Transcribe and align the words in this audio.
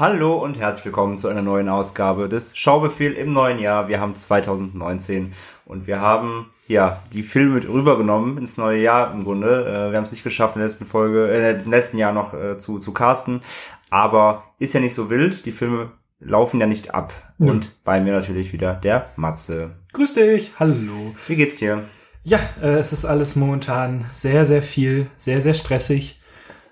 Hallo 0.00 0.42
und 0.42 0.58
herzlich 0.58 0.86
willkommen 0.86 1.18
zu 1.18 1.28
einer 1.28 1.42
neuen 1.42 1.68
Ausgabe 1.68 2.30
des 2.30 2.56
Schaubefehl 2.56 3.12
im 3.12 3.34
neuen 3.34 3.58
Jahr. 3.58 3.88
Wir 3.88 4.00
haben 4.00 4.14
2019 4.14 5.34
und 5.66 5.86
wir 5.86 6.00
haben 6.00 6.46
ja 6.66 7.02
die 7.12 7.22
Filme 7.22 7.56
mit 7.56 7.68
rübergenommen 7.68 8.38
ins 8.38 8.56
neue 8.56 8.80
Jahr 8.80 9.12
im 9.12 9.24
Grunde. 9.24 9.66
Äh, 9.66 9.90
wir 9.90 9.98
haben 9.98 10.04
es 10.04 10.12
nicht 10.12 10.24
geschafft 10.24 10.56
in 10.56 10.60
der 10.60 10.68
letzten 10.68 10.86
Folge, 10.86 11.30
äh, 11.30 11.62
im 11.62 11.70
letzten 11.70 11.98
Jahr 11.98 12.14
noch 12.14 12.32
äh, 12.32 12.56
zu, 12.56 12.78
zu 12.78 12.94
casten, 12.94 13.42
aber 13.90 14.44
ist 14.58 14.72
ja 14.72 14.80
nicht 14.80 14.94
so 14.94 15.10
wild. 15.10 15.44
Die 15.44 15.52
Filme 15.52 15.90
laufen 16.18 16.60
ja 16.60 16.66
nicht 16.66 16.94
ab. 16.94 17.12
Ja. 17.36 17.50
Und 17.50 17.84
bei 17.84 18.00
mir 18.00 18.14
natürlich 18.14 18.54
wieder 18.54 18.76
der 18.76 19.10
Matze. 19.16 19.72
Grüß 19.92 20.14
dich, 20.14 20.52
hallo. 20.58 21.14
Wie 21.28 21.36
geht's 21.36 21.56
dir? 21.56 21.82
Ja, 22.24 22.40
äh, 22.62 22.78
es 22.78 22.94
ist 22.94 23.04
alles 23.04 23.36
momentan 23.36 24.06
sehr, 24.14 24.46
sehr 24.46 24.62
viel, 24.62 25.08
sehr, 25.18 25.42
sehr 25.42 25.52
stressig, 25.52 26.22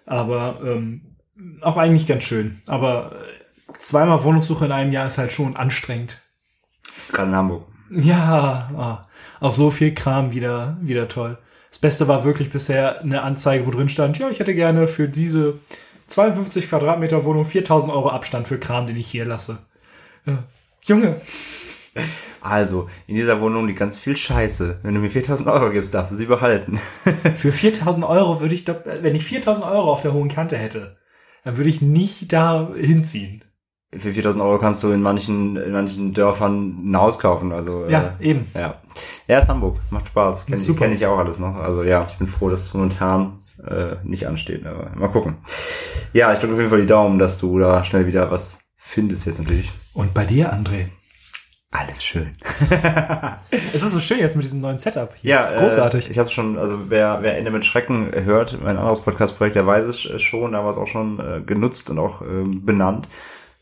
aber 0.07 0.61
ähm, 0.65 1.03
auch 1.61 1.77
eigentlich 1.77 2.07
ganz 2.07 2.25
schön. 2.25 2.61
Aber 2.67 3.13
äh, 3.13 3.79
zweimal 3.79 4.25
Wohnungssuche 4.25 4.65
in 4.65 4.73
einem 4.73 4.93
Jahr 4.93 5.07
ist 5.07 5.19
halt 5.19 5.33
schon 5.33 5.57
anstrengend. 5.57 6.21
Gerade 7.13 7.31
in 7.31 7.37
Hamburg. 7.37 7.67
Ja, 7.91 8.71
ah, 8.77 9.07
auch 9.41 9.53
so 9.53 9.71
viel 9.71 9.95
Kram 9.95 10.33
wieder, 10.33 10.77
wieder 10.81 11.09
toll. 11.09 11.39
Das 11.71 11.79
Beste 11.79 12.09
war 12.09 12.25
wirklich 12.25 12.51
bisher 12.51 13.01
eine 13.01 13.23
Anzeige, 13.23 13.67
wo 13.67 13.71
drin 13.71 13.89
stand, 13.89 14.19
ja, 14.19 14.31
ich 14.31 14.41
hätte 14.41 14.55
gerne 14.55 14.89
für 14.89 15.09
diese 15.09 15.59
52 16.09 16.69
Quadratmeter 16.69 17.25
Wohnung 17.25 17.45
4000 17.45 17.93
Euro 17.93 18.11
Abstand 18.11 18.49
für 18.49 18.59
Kram, 18.59 18.87
den 18.87 18.97
ich 18.97 19.09
hier 19.09 19.27
lasse. 19.27 19.59
Ja. 20.27 20.45
Junge, 20.85 21.21
Also, 22.41 22.89
in 23.07 23.15
dieser 23.15 23.41
Wohnung 23.41 23.67
liegt 23.67 23.79
ganz 23.79 23.99
viel 23.99 24.17
Scheiße. 24.17 24.81
Wenn 24.83 24.95
du 24.95 25.01
mir 25.01 25.11
4000 25.11 25.49
Euro 25.49 25.71
gibst, 25.71 25.95
darfst 25.95 26.13
du 26.13 26.17
sie 26.17 26.27
behalten. 26.27 26.79
Für 27.37 27.53
4000 27.53 28.07
Euro 28.07 28.41
würde 28.41 28.55
ich 28.55 28.65
doch, 28.65 28.77
wenn 28.85 29.15
ich 29.15 29.25
4000 29.25 29.67
Euro 29.67 29.93
auf 29.93 30.03
der 30.03 30.13
hohen 30.13 30.29
Kante 30.29 30.57
hätte, 30.57 30.97
dann 31.49 31.57
würde 31.57 31.71
ich 31.71 31.81
nicht 31.81 32.31
da 32.35 32.69
hinziehen. 32.77 33.43
Für 33.97 34.13
4000 34.13 34.45
Euro 34.45 34.59
kannst 34.59 34.83
du 34.83 34.91
in 34.91 35.01
manchen, 35.01 35.57
in 35.57 35.73
manchen 35.73 36.13
Dörfern 36.13 36.91
ein 36.91 36.95
Haus 36.95 37.19
kaufen. 37.19 37.53
Also, 37.53 37.87
Ja, 37.89 38.17
eben. 38.21 38.47
Äh, 38.53 38.61
ja. 38.61 38.75
Ja, 39.27 39.39
ist 39.39 39.49
Hamburg. 39.49 39.79
Macht 39.89 40.09
Spaß. 40.09 40.45
Kenne 40.45 40.57
Ist 40.57 40.61
ich, 40.61 40.67
super. 40.67 40.81
kenn 40.85 40.93
ich 40.93 41.07
auch 41.07 41.17
alles 41.17 41.39
noch. 41.39 41.55
Also 41.57 41.85
ja, 41.85 42.05
ich 42.07 42.17
bin 42.17 42.27
froh, 42.27 42.51
dass 42.51 42.65
es 42.65 42.75
momentan 42.75 43.39
äh, 43.67 43.97
nicht 44.05 44.27
ansteht. 44.27 44.67
Aber 44.67 44.91
mal 44.95 45.09
gucken. 45.09 45.39
Ja, 46.13 46.31
ich 46.35 46.39
drücke 46.39 46.53
auf 46.53 46.59
jeden 46.59 46.69
Fall 46.69 46.83
die 46.83 46.87
Daumen, 46.87 47.19
dass 47.19 47.39
du 47.39 47.59
da 47.59 47.83
schnell 47.83 48.07
wieder 48.07 48.31
was 48.31 48.59
findest 48.77 49.25
jetzt 49.25 49.39
natürlich. 49.39 49.73
Und 49.95 50.13
bei 50.13 50.27
dir, 50.27 50.53
André? 50.53 50.89
Alles 51.71 52.03
schön. 52.03 52.33
Es 53.51 53.83
ist 53.83 53.93
so 53.93 54.01
schön 54.01 54.19
jetzt 54.19 54.37
mit 54.37 54.45
diesem 54.45 54.61
neuen 54.61 54.79
Setup 54.79 55.15
hier. 55.15 55.31
Ja, 55.31 55.41
das 55.41 55.53
ist 55.53 55.59
großartig. 55.59 56.09
Äh, 56.09 56.13
ich 56.13 56.19
habe 56.19 56.29
schon, 56.29 56.59
also 56.59 56.91
wer, 56.91 57.19
wer 57.23 57.37
Ende 57.37 57.51
mit 57.51 57.65
Schrecken 57.65 58.11
hört, 58.13 58.59
mein 58.63 58.77
anderes 58.77 59.01
Podcast-Projekt, 59.01 59.57
der 59.57 59.67
weiß 59.67 59.85
es 59.85 60.05
äh, 60.07 60.19
schon, 60.19 60.53
da 60.53 60.65
war 60.65 60.71
es 60.71 60.79
auch 60.79 60.87
schon 60.87 61.19
äh, 61.19 61.41
genutzt 61.43 61.91
und 61.91 61.99
auch 61.99 62.23
ähm, 62.23 62.65
benannt. 62.65 63.09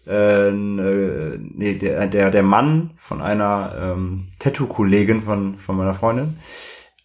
Äh, 0.07 0.48
äh, 0.48 1.39
nee, 1.41 1.75
der, 1.75 2.07
der, 2.07 2.31
der 2.31 2.43
Mann 2.43 2.93
von 2.97 3.21
einer 3.21 3.75
ähm, 3.79 4.29
Tattoo-Kollegin 4.39 5.20
von, 5.20 5.59
von 5.59 5.77
meiner 5.77 5.95
Freundin, 5.95 6.39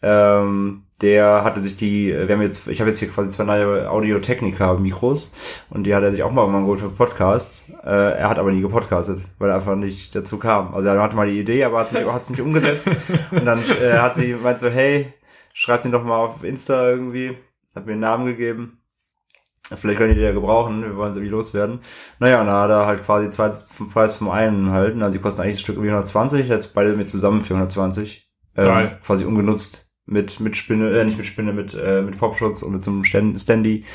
ähm, 0.04 0.84
der 1.02 1.44
hatte 1.44 1.62
sich 1.62 1.76
die, 1.76 2.14
wir 2.14 2.30
haben 2.30 2.42
jetzt, 2.42 2.68
ich 2.68 2.80
habe 2.80 2.90
jetzt 2.90 3.00
hier 3.00 3.10
quasi 3.10 3.30
zwei 3.30 3.44
neue 3.44 3.90
Audio-Technica-Mikros 3.90 5.66
und 5.70 5.84
die 5.84 5.96
hat 5.96 6.04
er 6.04 6.12
sich 6.12 6.22
auch 6.24 6.32
mal 6.32 6.42
irgendwann 6.42 6.64
geholt 6.64 6.80
für 6.80 6.90
Podcasts. 6.90 7.70
Äh, 7.84 8.20
er 8.20 8.30
hat 8.30 8.38
aber 8.38 8.52
nie 8.52 8.62
gepodcastet, 8.62 9.24
weil 9.40 9.50
er 9.50 9.56
einfach 9.56 9.76
nicht 9.76 10.14
dazu 10.16 10.38
kam. 10.38 10.74
Also 10.74 10.90
er 10.90 11.02
hatte 11.02 11.16
mal 11.16 11.28
die 11.28 11.40
Idee, 11.40 11.64
aber 11.64 11.80
hat 11.80 11.88
es 11.88 11.94
nicht, 11.94 12.06
hat's 12.06 12.30
nicht 12.30 12.42
umgesetzt. 12.42 12.90
Und 13.32 13.46
dann 13.46 13.62
äh, 13.82 13.98
hat 13.98 14.16
sie 14.16 14.36
meint 14.36 14.60
so, 14.60 14.70
hey, 14.70 15.12
schreibt 15.54 15.86
den 15.86 15.92
doch 15.92 16.04
mal 16.04 16.18
auf 16.18 16.44
Insta 16.44 16.88
irgendwie. 16.90 17.36
Hat 17.76 17.86
mir 17.86 17.94
einen 17.94 18.02
Namen 18.02 18.26
gegeben. 18.26 18.78
Vielleicht 19.74 20.00
könnt 20.00 20.10
ihr 20.10 20.16
die 20.16 20.22
ja 20.22 20.34
gebrauchen, 20.34 20.84
wir 20.84 20.98
wollen 20.98 21.14
sie 21.14 21.20
irgendwie 21.20 21.32
loswerden. 21.32 21.80
Naja, 22.20 22.42
und 22.42 22.48
da 22.48 22.64
hat 22.64 22.70
er 22.70 22.86
halt 22.86 23.04
quasi 23.04 23.30
zwei 23.30 23.52
vom 23.52 23.90
Preis 23.90 24.16
vom 24.16 24.30
einen 24.30 24.72
halten. 24.72 25.02
Also 25.02 25.18
die 25.18 25.22
kosten 25.22 25.42
eigentlich 25.42 25.56
das 25.56 25.62
Stück 25.62 25.76
irgendwie 25.76 25.92
120, 25.92 26.50
jetzt 26.50 26.76
beide 26.76 26.94
mit 26.94 27.10
zusammen 27.10 27.42
für 27.42 27.54
120. 27.54 28.30
Ähm, 28.58 28.66
Geil. 28.66 29.00
Quasi 29.02 29.24
ungenutzt 29.24 29.91
mit, 30.06 30.40
mit 30.40 30.58
Spinne, 30.58 30.90
äh, 30.90 31.06
nicht 31.06 31.18
mit 31.18 31.26
Spinne, 31.28 31.54
mit, 31.54 31.74
äh, 31.74 32.02
mit 32.02 32.18
Popschutz 32.18 32.64
und 32.64 32.74
mit 32.74 32.84
so 32.84 32.92
einem 32.92 33.04
Stand- 33.04 33.40
Standy. 33.40 33.86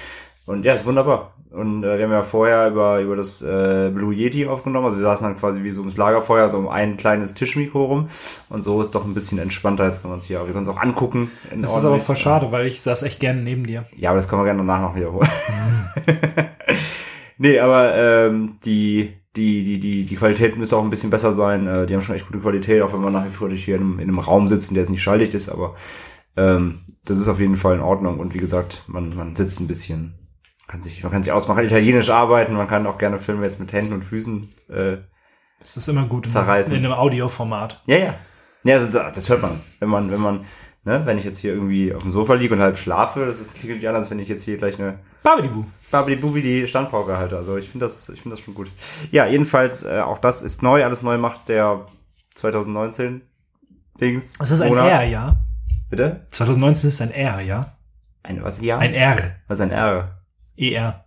Und 0.46 0.64
ja, 0.64 0.74
ist 0.74 0.86
wunderbar. 0.86 1.32
Und 1.50 1.82
äh, 1.84 1.96
wir 1.96 2.04
haben 2.04 2.12
ja 2.12 2.22
vorher 2.22 2.68
über, 2.68 3.00
über 3.00 3.16
das 3.16 3.40
äh, 3.42 3.90
Blue 3.92 4.14
Yeti 4.14 4.46
aufgenommen. 4.46 4.84
Also 4.84 4.98
wir 4.98 5.04
saßen 5.04 5.26
dann 5.26 5.36
quasi 5.36 5.62
wie 5.62 5.70
so 5.70 5.80
ums 5.80 5.96
Lagerfeuer, 5.96 6.48
so 6.48 6.58
um 6.58 6.68
ein 6.68 6.96
kleines 6.96 7.34
Tischmikro 7.34 7.84
rum. 7.84 8.08
Und 8.50 8.62
so 8.62 8.80
ist 8.80 8.94
doch 8.94 9.04
ein 9.04 9.14
bisschen 9.14 9.38
entspannter, 9.38 9.86
jetzt 9.86 10.02
kann 10.02 10.10
man 10.10 10.18
es 10.18 10.24
hier. 10.26 10.38
Wir 10.44 10.52
können 10.52 10.62
es 10.62 10.68
auch 10.68 10.80
angucken. 10.80 11.30
Das 11.60 11.76
ist 11.76 11.84
aber 11.84 11.98
voll 11.98 12.16
schade, 12.16 12.52
weil 12.52 12.66
ich 12.66 12.80
saß 12.82 13.02
echt 13.04 13.20
gerne 13.20 13.42
neben 13.42 13.66
dir. 13.66 13.86
Ja, 13.96 14.10
aber 14.10 14.18
das 14.18 14.28
können 14.28 14.42
wir 14.42 14.44
gerne 14.46 14.58
danach 14.58 14.82
noch 14.82 14.96
wiederholen. 14.96 15.28
nee, 17.38 17.58
aber 17.58 17.94
ähm, 17.96 18.58
die, 18.64 19.14
die, 19.36 19.62
die, 19.62 19.78
die, 19.78 20.04
die 20.04 20.16
Qualität 20.16 20.56
müsste 20.56 20.76
auch 20.76 20.82
ein 20.82 20.90
bisschen 20.90 21.10
besser 21.10 21.32
sein. 21.32 21.66
Äh, 21.66 21.86
die 21.86 21.94
haben 21.94 22.02
schon 22.02 22.14
echt 22.16 22.26
gute 22.26 22.40
Qualität, 22.40 22.82
auch 22.82 22.92
wenn 22.92 23.00
man 23.00 23.12
nach 23.12 23.24
wie 23.26 23.30
vor 23.30 23.50
hier 23.50 23.76
in 23.76 23.80
einem, 23.82 23.98
in 23.98 24.08
einem 24.08 24.18
Raum 24.18 24.48
sitzen, 24.48 24.74
der 24.74 24.82
jetzt 24.82 24.90
nicht 24.90 25.02
schalldicht 25.02 25.34
ist, 25.34 25.48
aber 25.48 25.74
ähm, 26.36 26.80
das 27.04 27.18
ist 27.18 27.28
auf 27.28 27.40
jeden 27.40 27.56
Fall 27.56 27.76
in 27.76 27.80
Ordnung. 27.82 28.18
Und 28.18 28.34
wie 28.34 28.38
gesagt, 28.38 28.82
man, 28.86 29.14
man 29.14 29.36
sitzt 29.36 29.60
ein 29.60 29.66
bisschen, 29.66 30.14
kann 30.66 30.82
sich, 30.82 31.02
man 31.02 31.12
kann 31.12 31.22
sich 31.22 31.32
ausmachen, 31.32 31.56
kann 31.58 31.66
italienisch 31.66 32.10
arbeiten, 32.10 32.54
man 32.54 32.68
kann 32.68 32.86
auch 32.86 32.98
gerne 32.98 33.18
Filme 33.18 33.44
jetzt 33.44 33.60
mit 33.60 33.72
Händen 33.72 33.92
und 33.92 34.04
Füßen. 34.04 34.46
Äh, 34.68 34.96
Das 35.60 35.76
ist 35.76 35.88
immer 35.88 36.06
gut 36.06 36.26
in, 36.26 36.32
Zerreißen. 36.32 36.74
in 36.74 36.84
einem 36.84 36.94
Audioformat. 36.94 37.82
ja, 37.86 37.96
ja. 37.98 38.14
Ja, 38.64 38.80
das, 38.80 38.90
das 38.90 39.28
hört 39.28 39.42
man, 39.42 39.60
wenn 39.78 39.88
man, 39.88 40.10
wenn 40.10 40.20
man, 40.20 40.40
ne, 40.86 41.04
wenn 41.04 41.18
ich 41.18 41.24
jetzt 41.24 41.38
hier 41.38 41.52
irgendwie 41.52 41.92
auf 41.92 42.02
dem 42.02 42.12
Sofa 42.12 42.34
liege 42.34 42.54
und 42.54 42.60
halb 42.60 42.78
schlafe, 42.78 43.26
das 43.26 43.40
ist 43.40 43.54
klingt 43.54 43.76
nicht 43.76 43.88
anders, 43.88 44.10
wenn 44.10 44.20
ich 44.20 44.28
jetzt 44.28 44.44
hier 44.44 44.56
gleich 44.56 44.78
eine 44.78 44.98
Babadibu. 45.22 45.64
Babidi 45.90 46.16
Bubi 46.16 46.42
die 46.42 46.66
Standpauke 46.66 47.18
halte. 47.18 47.36
Also 47.36 47.56
ich 47.56 47.68
finde 47.68 47.86
das, 47.86 48.08
ich 48.08 48.22
finde 48.22 48.36
das 48.36 48.44
schon 48.44 48.54
gut. 48.54 48.70
Ja, 49.10 49.26
jedenfalls, 49.26 49.84
äh, 49.84 50.00
auch 50.00 50.18
das 50.18 50.42
ist 50.42 50.62
neu, 50.62 50.84
alles 50.84 51.02
neu 51.02 51.18
macht 51.18 51.48
der 51.48 51.86
2019 52.34 53.22
Dings. 54.00 54.34
Das 54.34 54.50
ist 54.50 54.60
ein 54.60 54.68
Monat. 54.68 54.90
R, 54.90 55.04
ja. 55.04 55.36
Bitte? 55.90 56.26
2019 56.28 56.88
ist 56.88 57.02
ein 57.02 57.10
R, 57.10 57.40
ja. 57.40 57.76
Ein, 58.22 58.42
was, 58.42 58.60
ja? 58.60 58.78
Ein 58.78 58.94
R. 58.94 59.36
Was 59.48 59.58
ist 59.58 59.62
ein 59.62 59.70
R? 59.70 60.22
ER. 60.56 61.04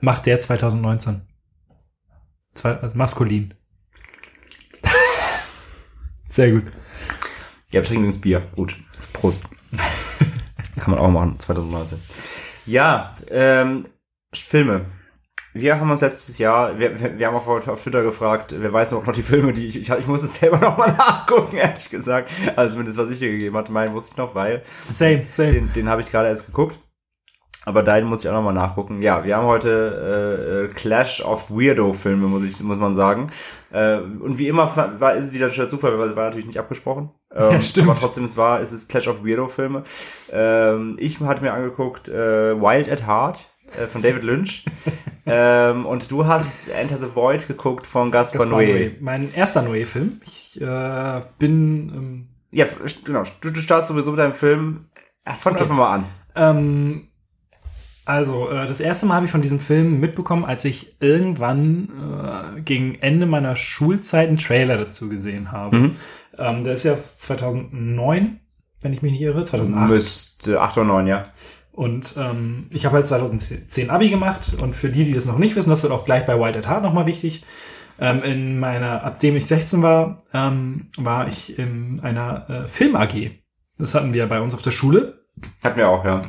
Macht 0.00 0.26
der 0.26 0.40
2019. 0.40 1.22
Zwei, 2.54 2.76
also 2.76 2.96
maskulin. 2.96 3.54
Sehr 6.28 6.52
gut. 6.52 6.64
Ja, 7.70 7.80
wir 7.80 7.84
trinken 7.84 8.04
übrigens 8.04 8.20
Bier. 8.20 8.42
Gut. 8.56 8.74
Prost. 9.12 9.44
Kann 10.76 10.90
man 10.92 10.98
auch 10.98 11.10
machen, 11.10 11.38
2019. 11.38 12.00
Ja, 12.66 13.16
ähm, 13.30 13.86
Filme. 14.32 14.86
Wir 15.52 15.78
haben 15.78 15.90
uns 15.90 16.00
letztes 16.00 16.38
Jahr, 16.38 16.78
wir, 16.78 17.18
wir, 17.18 17.26
haben 17.26 17.36
auch 17.36 17.46
heute 17.46 17.72
auf 17.72 17.82
Twitter 17.82 18.02
gefragt, 18.02 18.54
wer 18.56 18.72
weiß 18.72 18.92
noch 18.92 19.04
noch 19.04 19.12
die 19.12 19.22
Filme, 19.22 19.52
die 19.52 19.66
ich, 19.66 19.80
ich, 19.80 19.88
ich 19.88 20.06
muss 20.06 20.22
es 20.22 20.34
selber 20.34 20.58
noch 20.60 20.78
mal 20.78 20.92
nachgucken, 20.92 21.56
ehrlich 21.56 21.90
gesagt. 21.90 22.30
Also 22.56 22.72
zumindest, 22.72 22.98
was 22.98 23.10
ich 23.10 23.18
dir 23.20 23.30
gegeben 23.30 23.56
hatte, 23.56 23.72
meinen 23.72 23.94
wusste 23.94 24.12
ich 24.12 24.16
noch, 24.16 24.34
weil 24.34 24.62
Same, 24.90 25.24
same. 25.26 25.52
den, 25.52 25.72
den 25.72 25.88
habe 25.88 26.02
ich 26.02 26.10
gerade 26.10 26.28
erst 26.28 26.46
geguckt. 26.46 26.78
Aber 27.66 27.82
deinen 27.82 28.06
muss 28.08 28.24
ich 28.24 28.30
auch 28.30 28.34
noch 28.34 28.42
mal 28.42 28.52
nachgucken. 28.54 29.02
Ja, 29.02 29.22
wir 29.22 29.36
haben 29.36 29.46
heute 29.46 29.68
äh, 29.70 30.64
äh, 30.64 30.68
Clash 30.68 31.22
of 31.22 31.50
Weirdo-Filme, 31.50 32.26
muss 32.26 32.44
ich, 32.44 32.62
muss 32.62 32.78
man 32.78 32.94
sagen. 32.94 33.30
Äh, 33.70 33.98
und 33.98 34.38
wie 34.38 34.48
immer 34.48 34.74
war 34.98 35.14
ist 35.14 35.24
es 35.24 35.32
wieder 35.32 35.46
ein 35.52 35.68
Zufall, 35.68 35.98
weil 35.98 36.08
es 36.08 36.16
war 36.16 36.24
natürlich 36.24 36.46
nicht 36.46 36.58
abgesprochen. 36.58 37.10
Ähm, 37.32 37.52
Ja, 37.52 37.60
stimmt. 37.60 37.88
Aber 37.88 37.96
trotzdem 37.96 38.24
es 38.24 38.36
war, 38.36 38.60
es 38.60 38.72
ist 38.72 38.88
Clash 38.88 39.06
of 39.06 39.24
Weirdo-Filme. 39.24 39.84
Ähm, 40.32 40.96
ich 40.98 41.20
hatte 41.20 41.42
mir 41.44 41.52
angeguckt 41.52 42.08
äh, 42.08 42.60
Wild 42.60 42.88
at 42.90 43.06
Heart 43.06 43.46
äh, 43.80 43.86
von 43.86 44.02
David 44.02 44.24
Lynch. 44.24 44.64
ähm, 45.26 45.86
und 45.86 46.10
du 46.10 46.26
hast 46.26 46.66
Enter 46.70 46.96
the 46.96 47.14
Void 47.14 47.46
geguckt 47.46 47.86
von 47.86 48.10
Gaspar, 48.10 48.40
Gaspar 48.40 48.58
Noé. 48.58 48.66
Noé. 48.66 48.92
Mein 48.98 49.32
erster 49.32 49.62
Noé-Film. 49.62 50.20
Ich 50.24 50.60
äh, 50.60 51.20
bin 51.38 51.92
ähm, 51.94 52.28
Ja, 52.50 52.66
genau. 53.04 53.22
Du, 53.40 53.50
du 53.50 53.60
startest 53.60 53.90
sowieso 53.90 54.10
mit 54.10 54.18
deinem 54.18 54.34
Film. 54.34 54.86
Fang 55.24 55.52
Okay. 55.52 55.62
einfach 55.62 55.76
mal 55.76 55.94
an. 55.94 56.04
Ähm, 56.34 57.09
also, 58.10 58.50
äh, 58.50 58.66
das 58.66 58.80
erste 58.80 59.06
Mal 59.06 59.14
habe 59.14 59.26
ich 59.26 59.32
von 59.32 59.40
diesem 59.40 59.60
Film 59.60 60.00
mitbekommen, 60.00 60.44
als 60.44 60.64
ich 60.64 60.96
irgendwann 61.00 61.88
äh, 62.56 62.60
gegen 62.60 62.96
Ende 62.96 63.24
meiner 63.24 63.54
Schulzeit 63.54 64.28
einen 64.28 64.38
Trailer 64.38 64.76
dazu 64.76 65.08
gesehen 65.08 65.52
habe. 65.52 65.76
Mhm. 65.76 65.96
Ähm, 66.36 66.64
der 66.64 66.74
ist 66.74 66.82
ja 66.82 66.92
aus 66.94 67.18
2009, 67.18 68.40
wenn 68.82 68.92
ich 68.92 69.02
mich 69.02 69.12
nicht 69.12 69.22
irre, 69.22 69.44
2008. 69.44 69.88
Müsste 69.88 70.60
8 70.60 70.78
oder 70.78 70.86
9, 70.86 71.06
ja. 71.06 71.26
Und 71.70 72.14
ähm, 72.18 72.66
ich 72.70 72.84
habe 72.84 72.96
halt 72.96 73.06
2010 73.06 73.90
Abi 73.90 74.10
gemacht 74.10 74.56
und 74.60 74.74
für 74.74 74.90
die, 74.90 75.04
die 75.04 75.14
das 75.14 75.26
noch 75.26 75.38
nicht 75.38 75.54
wissen, 75.54 75.70
das 75.70 75.84
wird 75.84 75.92
auch 75.92 76.04
gleich 76.04 76.26
bei 76.26 76.38
White 76.38 76.58
at 76.58 76.68
Heart 76.68 76.82
nochmal 76.82 77.06
wichtig. 77.06 77.44
Ähm, 78.00 78.24
in 78.24 78.58
meiner, 78.58 79.04
ab 79.04 79.20
dem 79.20 79.36
ich 79.36 79.46
16 79.46 79.82
war, 79.82 80.18
ähm, 80.34 80.90
war 80.96 81.28
ich 81.28 81.58
in 81.58 82.00
einer 82.00 82.50
äh, 82.50 82.68
Film 82.68 82.96
AG. 82.96 83.30
Das 83.78 83.94
hatten 83.94 84.14
wir 84.14 84.26
bei 84.26 84.40
uns 84.40 84.52
auf 84.52 84.62
der 84.62 84.72
Schule. 84.72 85.26
Hatten 85.62 85.78
wir 85.78 85.88
auch, 85.88 86.04
ja. 86.04 86.22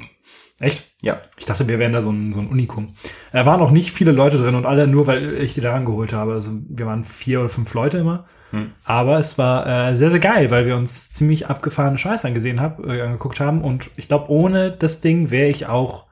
Echt? 0.62 0.92
Ja. 1.02 1.19
Ich 1.38 1.46
dachte, 1.46 1.68
wir 1.68 1.80
wären 1.80 1.92
da 1.92 2.02
so 2.02 2.12
ein, 2.12 2.34
so 2.34 2.40
ein 2.40 2.48
Unikum. 2.48 2.96
Da 3.34 3.46
waren 3.48 3.62
auch 3.62 3.72
nicht 3.72 3.92
viele 3.92 4.12
Leute 4.12 4.38
drin 4.38 4.54
und 4.54 4.68
alle 4.68 4.88
nur, 4.88 5.08
weil 5.08 5.34
ich 5.34 5.56
die 5.56 5.62
da 5.62 5.72
rangeholt 5.72 6.13
habe. 6.13 6.34
Also 6.34 6.52
wir 6.69 6.86
waren 6.86 7.04
vier 7.04 7.40
oder 7.40 7.50
fünf 7.50 7.74
Leute 7.74 7.98
immer. 7.98 8.25
Hm. 8.52 8.72
Aber 8.86 9.18
es 9.18 9.40
war 9.40 9.66
äh, 9.66 9.96
sehr, 9.96 10.12
sehr 10.12 10.19
geil, 10.19 10.52
weil 10.52 10.68
wir 10.68 10.75
uns 10.75 11.12
ziemlich 11.12 11.50
abgefahrene 11.50 11.98
Scheiß 11.98 12.25
angesehen 12.25 12.62
hab, 12.62 12.86
äh, 12.86 13.02
angeguckt 13.02 13.40
haben. 13.40 13.62
Und 13.62 13.90
ich 13.96 14.08
glaube, 14.08 14.30
ohne 14.30 14.72
das 14.72 15.02
Ding 15.02 15.31
wäre 15.31 15.50
ich 15.50 15.66
auch 15.66 16.06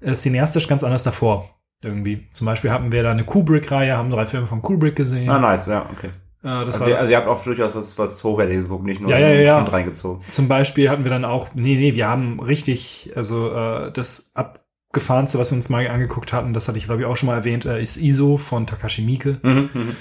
äh, 0.00 0.14
cineastisch 0.14 0.66
ganz 0.66 0.82
anders 0.82 1.04
davor. 1.04 1.48
Irgendwie. 1.82 2.26
Zum 2.32 2.46
Beispiel 2.46 2.72
hatten 2.72 2.90
wir 2.90 3.04
da 3.04 3.12
eine 3.12 3.24
Kubrick-Reihe, 3.24 3.96
haben 3.96 4.10
drei 4.10 4.26
Filme 4.26 4.48
von 4.48 4.62
Kubrick 4.62 4.96
gesehen. 4.96 5.30
Ah, 5.30 5.38
nice, 5.38 5.66
ja, 5.66 5.86
okay. 5.92 6.10
Äh, 6.46 6.64
das 6.64 6.74
Also, 6.76 6.80
war, 6.82 6.88
ihr- 6.88 6.98
also 7.00 7.10
ihr 7.10 7.16
habt 7.18 7.26
auch 7.28 7.42
durchaus 7.42 7.74
was, 7.74 7.98
was 7.98 8.22
Hochwertiges 8.22 8.62
geguckt, 8.64 8.84
nicht 8.84 9.00
nur 9.00 9.10
Ja, 9.10 9.18
ja, 9.18 9.32
ja. 9.32 9.58
Schnitt 9.60 9.72
reingezogen. 9.72 10.22
Zum 10.30 10.46
Beispiel 10.48 10.88
hatten 10.88 11.04
wir 11.04 11.10
dann 11.10 11.24
auch, 11.24 11.48
nee, 11.54 11.74
nee, 11.76 11.94
wir 11.94 12.08
haben 12.08 12.38
richtig, 12.40 13.10
also 13.16 13.52
äh, 13.52 13.90
das 13.92 14.30
abgefahrenste, 14.34 15.38
was 15.38 15.50
wir 15.50 15.56
uns 15.56 15.68
mal 15.68 15.86
angeguckt 15.88 16.32
hatten, 16.32 16.52
das 16.54 16.68
hatte 16.68 16.78
ich 16.78 16.84
glaube 16.84 17.00
ich 17.02 17.06
auch 17.06 17.16
schon 17.16 17.26
mal 17.28 17.34
erwähnt, 17.36 17.64
äh, 17.66 17.82
ist 17.82 17.96
ISO 17.96 18.36
von 18.36 18.66
Takashi 18.66 19.02
Miike, 19.02 19.38
Mhm, 19.42 19.70
mhm. 19.74 19.96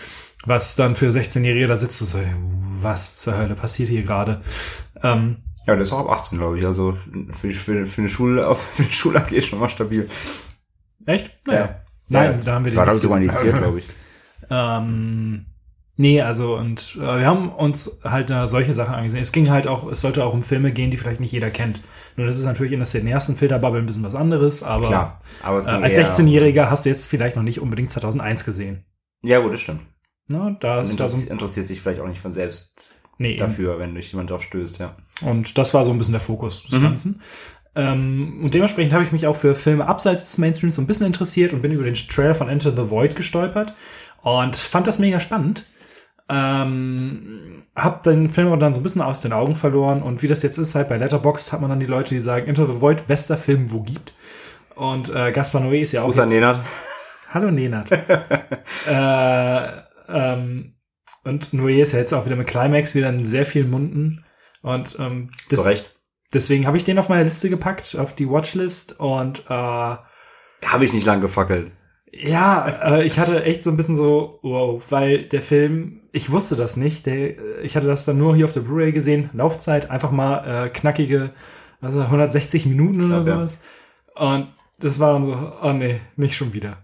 was 0.45 0.75
dann 0.75 0.95
für 0.95 1.09
16-Jährige 1.09 1.67
da 1.67 1.75
sitzt 1.77 2.01
und 2.01 2.07
so, 2.07 2.19
was 2.81 3.15
zur 3.17 3.37
Hölle 3.37 3.55
passiert 3.55 3.89
hier 3.89 4.03
gerade? 4.03 4.41
Ähm, 5.01 5.37
Ja, 5.65 5.75
das 5.75 5.87
ist 5.87 5.93
auch 5.93 6.01
ab 6.07 6.11
18, 6.11 6.37
glaube 6.37 6.59
ich. 6.59 6.65
Also 6.67 6.95
für, 7.31 7.49
für, 7.51 7.85
für 7.87 8.01
eine 8.01 8.09
Schule, 8.09 8.47
auf 8.47 8.61
für 8.73 8.83
eine 8.83 8.93
Schule 8.93 9.19
AG 9.19 9.41
schon 9.41 9.57
mal 9.59 9.69
stabil. 9.69 10.07
echt? 11.07 11.31
Naja. 11.47 11.59
Ja. 11.59 11.75
Nein, 12.07 12.31
Ja, 12.39 12.43
da 12.45 12.53
haben 12.53 12.65
wir 12.65 12.71
den 12.71 12.77
War, 12.77 12.83
glaube 12.83 12.97
ich, 12.97 13.01
sogar 13.03 13.17
initiiert, 13.17 13.57
glaube 13.57 13.79
ich. 13.79 13.85
Ähm, 14.51 15.47
nee, 15.97 16.21
also 16.21 16.55
und 16.55 16.95
äh, 16.97 17.19
wir 17.19 17.25
haben 17.25 17.49
uns 17.49 18.01
halt 18.03 18.29
da 18.29 18.47
solche 18.47 18.73
Sachen 18.73 18.95
angesehen. 18.95 19.21
Es 19.21 19.31
ging 19.31 19.49
halt 19.49 19.67
auch, 19.67 19.89
es 19.91 20.01
sollte 20.01 20.23
auch 20.25 20.33
um 20.33 20.41
Filme 20.43 20.71
gehen, 20.71 20.91
die 20.91 20.97
vielleicht 20.97 21.19
nicht 21.19 21.31
jeder 21.31 21.49
kennt. 21.49 21.79
Nun, 22.17 22.27
das 22.27 22.37
ist 22.37 22.45
natürlich 22.45 22.71
in 22.73 22.79
der 22.79 22.85
cineasten 22.87 23.35
Filterbubble 23.35 23.79
ein 23.79 23.85
bisschen 23.85 24.03
was 24.03 24.15
anderes, 24.15 24.63
aber 24.63 24.87
Klar. 24.87 25.21
Aber 25.43 25.57
es 25.57 25.65
äh, 25.65 25.69
als 25.69 25.97
eher- 25.97 26.05
16-Jähriger 26.11 26.69
hast 26.69 26.85
du 26.85 26.89
jetzt 26.89 27.07
vielleicht 27.07 27.35
noch 27.35 27.43
nicht 27.43 27.59
unbedingt 27.59 27.91
2001 27.91 28.45
gesehen. 28.45 28.85
Ja, 29.21 29.39
gut, 29.39 29.53
das 29.53 29.61
stimmt. 29.61 29.81
Ne, 30.27 30.57
da 30.59 30.79
ist 30.81 30.99
da 30.99 31.07
so 31.07 31.29
interessiert, 31.29 31.65
sich 31.67 31.81
vielleicht 31.81 31.99
auch 31.99 32.07
nicht 32.07 32.21
von 32.21 32.31
selbst 32.31 32.93
nee, 33.17 33.31
eben. 33.31 33.39
dafür, 33.39 33.77
wenn 33.79 33.93
dich 33.95 34.11
jemand 34.11 34.29
drauf 34.31 34.41
stößt, 34.43 34.79
ja. 34.79 34.95
Und 35.21 35.57
das 35.57 35.73
war 35.73 35.85
so 35.85 35.91
ein 35.91 35.97
bisschen 35.97 36.13
der 36.13 36.21
Fokus 36.21 36.63
des 36.63 36.79
Mhm. 36.79 36.83
Ganzen. 36.83 37.21
Ähm, 37.75 38.39
und 38.43 38.53
dementsprechend 38.53 38.93
habe 38.93 39.03
ich 39.03 39.11
mich 39.11 39.27
auch 39.27 39.35
für 39.35 39.53
Filme 39.53 39.87
abseits 39.87 40.23
des 40.23 40.37
Mainstreams 40.37 40.75
so 40.75 40.81
ein 40.81 40.87
bisschen 40.87 41.05
interessiert 41.07 41.51
und 41.53 41.61
bin 41.61 41.71
über 41.73 41.83
den 41.83 41.93
Trailer 41.93 42.33
von 42.33 42.47
Enter 42.49 42.71
the 42.71 42.89
Void 42.89 43.15
gestolpert 43.15 43.73
und 44.21 44.55
fand 44.55 44.87
das 44.87 44.97
mega 44.99 45.19
spannend. 45.19 45.65
Ähm, 46.27 47.63
hab 47.75 48.03
den 48.03 48.29
Film 48.29 48.47
aber 48.47 48.57
dann 48.57 48.73
so 48.73 48.79
ein 48.79 48.83
bisschen 48.83 49.01
aus 49.01 49.21
den 49.21 49.33
Augen 49.33 49.55
verloren 49.55 50.01
und 50.01 50.23
wie 50.23 50.27
das 50.27 50.41
jetzt 50.41 50.57
ist, 50.57 50.73
halt 50.73 50.89
bei 50.89 50.97
Letterboxd 50.97 51.53
hat 51.53 51.61
man 51.61 51.69
dann 51.69 51.79
die 51.79 51.85
Leute, 51.85 52.15
die 52.15 52.21
sagen, 52.21 52.47
Enter 52.47 52.65
the 52.67 52.81
Void, 52.81 53.05
bester 53.05 53.37
Film, 53.37 53.71
wo 53.71 53.81
gibt. 53.81 54.13
Und 54.75 55.09
äh, 55.09 55.31
Gaspar 55.31 55.61
Noé 55.61 55.81
ist 55.81 55.91
ja 55.91 56.01
auch 56.01 56.07
Außer 56.07 56.23
jetzt, 56.23 56.33
Nenad. 56.33 56.61
Hallo 57.33 57.51
Nenad. 57.51 57.91
äh, 58.89 59.67
ähm, 60.09 60.75
und 61.23 61.53
Noé 61.53 61.81
ist 61.81 61.93
ja 61.93 61.99
jetzt 61.99 62.13
auch 62.13 62.25
wieder 62.25 62.35
mit 62.35 62.47
Climax 62.47 62.95
wieder 62.95 63.09
in 63.09 63.23
sehr 63.23 63.45
vielen 63.45 63.69
Munden. 63.69 64.25
Und 64.61 64.97
ähm, 64.99 65.29
Zu 65.49 65.55
das, 65.57 65.65
Recht. 65.65 65.95
deswegen 66.33 66.65
habe 66.65 66.77
ich 66.77 66.83
den 66.83 66.97
auf 66.97 67.09
meine 67.09 67.23
Liste 67.23 67.49
gepackt, 67.49 67.95
auf 67.97 68.15
die 68.15 68.29
Watchlist. 68.29 68.99
Und 68.99 69.39
äh, 69.41 69.43
Da 69.49 69.99
habe 70.67 70.85
ich 70.85 70.93
nicht 70.93 71.05
lang 71.05 71.21
gefackelt. 71.21 71.71
Ja, 72.17 72.67
äh, 72.97 73.03
ich 73.05 73.19
hatte 73.19 73.43
echt 73.43 73.63
so 73.63 73.69
ein 73.69 73.77
bisschen 73.77 73.95
so, 73.95 74.39
wow, 74.41 74.81
weil 74.89 75.23
der 75.25 75.41
Film, 75.41 75.99
ich 76.11 76.31
wusste 76.31 76.55
das 76.55 76.77
nicht. 76.77 77.05
Der, 77.05 77.61
ich 77.63 77.75
hatte 77.75 77.87
das 77.87 78.05
dann 78.05 78.17
nur 78.17 78.35
hier 78.35 78.45
auf 78.45 78.53
der 78.53 78.61
Blu-ray 78.61 78.91
gesehen. 78.91 79.29
Laufzeit 79.33 79.89
einfach 79.91 80.11
mal 80.11 80.65
äh, 80.65 80.69
knackige, 80.69 81.31
also 81.81 82.01
160 82.01 82.65
Minuten 82.67 83.01
oder 83.05 83.15
Ja, 83.15 83.17
ja. 83.17 83.23
sowas. 83.23 83.63
Und 84.15 84.47
das 84.79 84.99
war 84.99 85.13
dann 85.13 85.23
so, 85.25 85.51
oh 85.61 85.73
nee, 85.73 85.99
nicht 86.15 86.35
schon 86.35 86.53
wieder. 86.53 86.77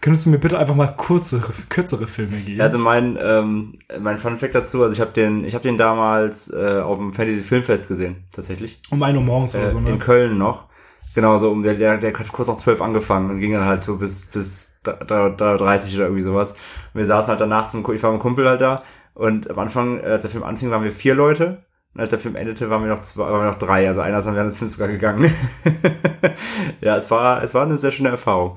Könntest 0.00 0.26
du 0.26 0.30
mir 0.30 0.38
bitte 0.38 0.58
einfach 0.58 0.74
mal 0.74 0.88
kurzere, 0.88 1.50
kürzere 1.70 2.06
Filme 2.06 2.36
geben? 2.36 2.60
Also 2.60 2.76
mein, 2.76 3.18
ähm, 3.22 3.78
mein 4.00 4.18
Fun 4.18 4.36
Fact 4.38 4.54
dazu, 4.54 4.82
also 4.82 4.92
ich 4.92 5.00
habe 5.00 5.12
den, 5.12 5.46
ich 5.46 5.54
habe 5.54 5.62
den 5.62 5.78
damals 5.78 6.52
äh, 6.52 6.80
auf 6.82 6.98
dem 6.98 7.14
Fantasy 7.14 7.42
Filmfest 7.42 7.88
gesehen, 7.88 8.16
tatsächlich. 8.30 8.80
um 8.90 9.02
1 9.02 9.16
Uhr 9.16 9.24
morgens 9.24 9.54
oder 9.54 9.64
Äh, 9.64 9.70
so, 9.70 9.80
ne? 9.80 9.90
In 9.90 9.98
Köln 9.98 10.36
noch. 10.36 10.66
Genau, 11.14 11.38
so 11.38 11.50
um 11.50 11.62
der, 11.62 11.74
der, 11.74 11.98
der 11.98 12.12
hat 12.18 12.32
kurz 12.32 12.48
nach 12.48 12.56
zwölf 12.56 12.80
angefangen 12.82 13.30
und 13.30 13.38
ging 13.38 13.52
dann 13.52 13.64
halt 13.66 13.84
so 13.84 13.96
bis, 13.96 14.26
bis 14.26 14.78
da- 14.82 14.94
da- 14.94 15.28
da 15.30 15.56
30 15.56 15.94
oder 15.94 16.04
irgendwie 16.06 16.22
sowas. 16.22 16.52
Und 16.52 16.58
wir 16.94 17.04
saßen 17.04 17.30
halt 17.30 17.40
danach 17.40 17.68
zum, 17.68 17.80
ich 17.94 18.02
war 18.02 18.10
mit 18.12 18.20
dem 18.20 18.22
Kumpel 18.22 18.48
halt 18.48 18.60
da 18.60 18.82
und 19.14 19.48
am 19.50 19.58
Anfang, 19.60 20.00
äh, 20.00 20.06
als 20.06 20.22
der 20.22 20.30
Film 20.30 20.42
anfing, 20.44 20.70
waren 20.70 20.82
wir 20.82 20.90
vier 20.90 21.14
Leute. 21.14 21.64
Und 21.94 22.00
als 22.00 22.10
der 22.10 22.18
Film 22.18 22.34
endete, 22.34 22.68
waren 22.70 22.82
wir 22.82 22.88
noch 22.88 23.00
zwei, 23.00 23.22
waren 23.30 23.42
wir 23.44 23.50
noch 23.52 23.58
drei. 23.58 23.86
Also 23.86 24.00
einer 24.00 24.18
ist 24.18 24.24
dann 24.24 24.34
während 24.34 24.50
des 24.50 24.58
Films 24.58 24.72
sogar 24.72 24.88
gegangen. 24.88 25.32
ja, 26.80 26.96
es 26.96 27.10
war, 27.10 27.42
es 27.44 27.54
war 27.54 27.62
eine 27.62 27.76
sehr 27.76 27.92
schöne 27.92 28.08
Erfahrung. 28.08 28.56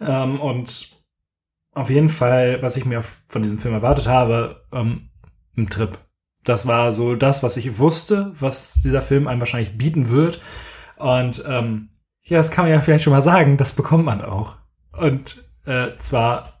Ähm, 0.00 0.40
und 0.40 0.90
auf 1.74 1.90
jeden 1.90 2.08
Fall, 2.08 2.62
was 2.62 2.76
ich 2.76 2.84
mir 2.84 3.02
von 3.28 3.42
diesem 3.42 3.58
Film 3.58 3.74
erwartet 3.74 4.06
habe, 4.06 4.64
ähm, 4.72 5.10
ein 5.56 5.68
Trip. 5.68 5.98
Das 6.44 6.68
war 6.68 6.92
so 6.92 7.16
das, 7.16 7.42
was 7.42 7.56
ich 7.56 7.78
wusste, 7.78 8.32
was 8.38 8.74
dieser 8.74 9.02
Film 9.02 9.26
einem 9.26 9.40
wahrscheinlich 9.40 9.76
bieten 9.76 10.10
wird. 10.10 10.40
Und 10.98 11.44
ähm, 11.46 11.90
ja, 12.24 12.38
das 12.38 12.50
kann 12.50 12.64
man 12.64 12.72
ja 12.72 12.80
vielleicht 12.80 13.04
schon 13.04 13.12
mal 13.12 13.22
sagen, 13.22 13.56
das 13.56 13.74
bekommt 13.74 14.04
man 14.04 14.22
auch. 14.22 14.56
Und 14.92 15.44
äh, 15.64 15.90
zwar 15.98 16.60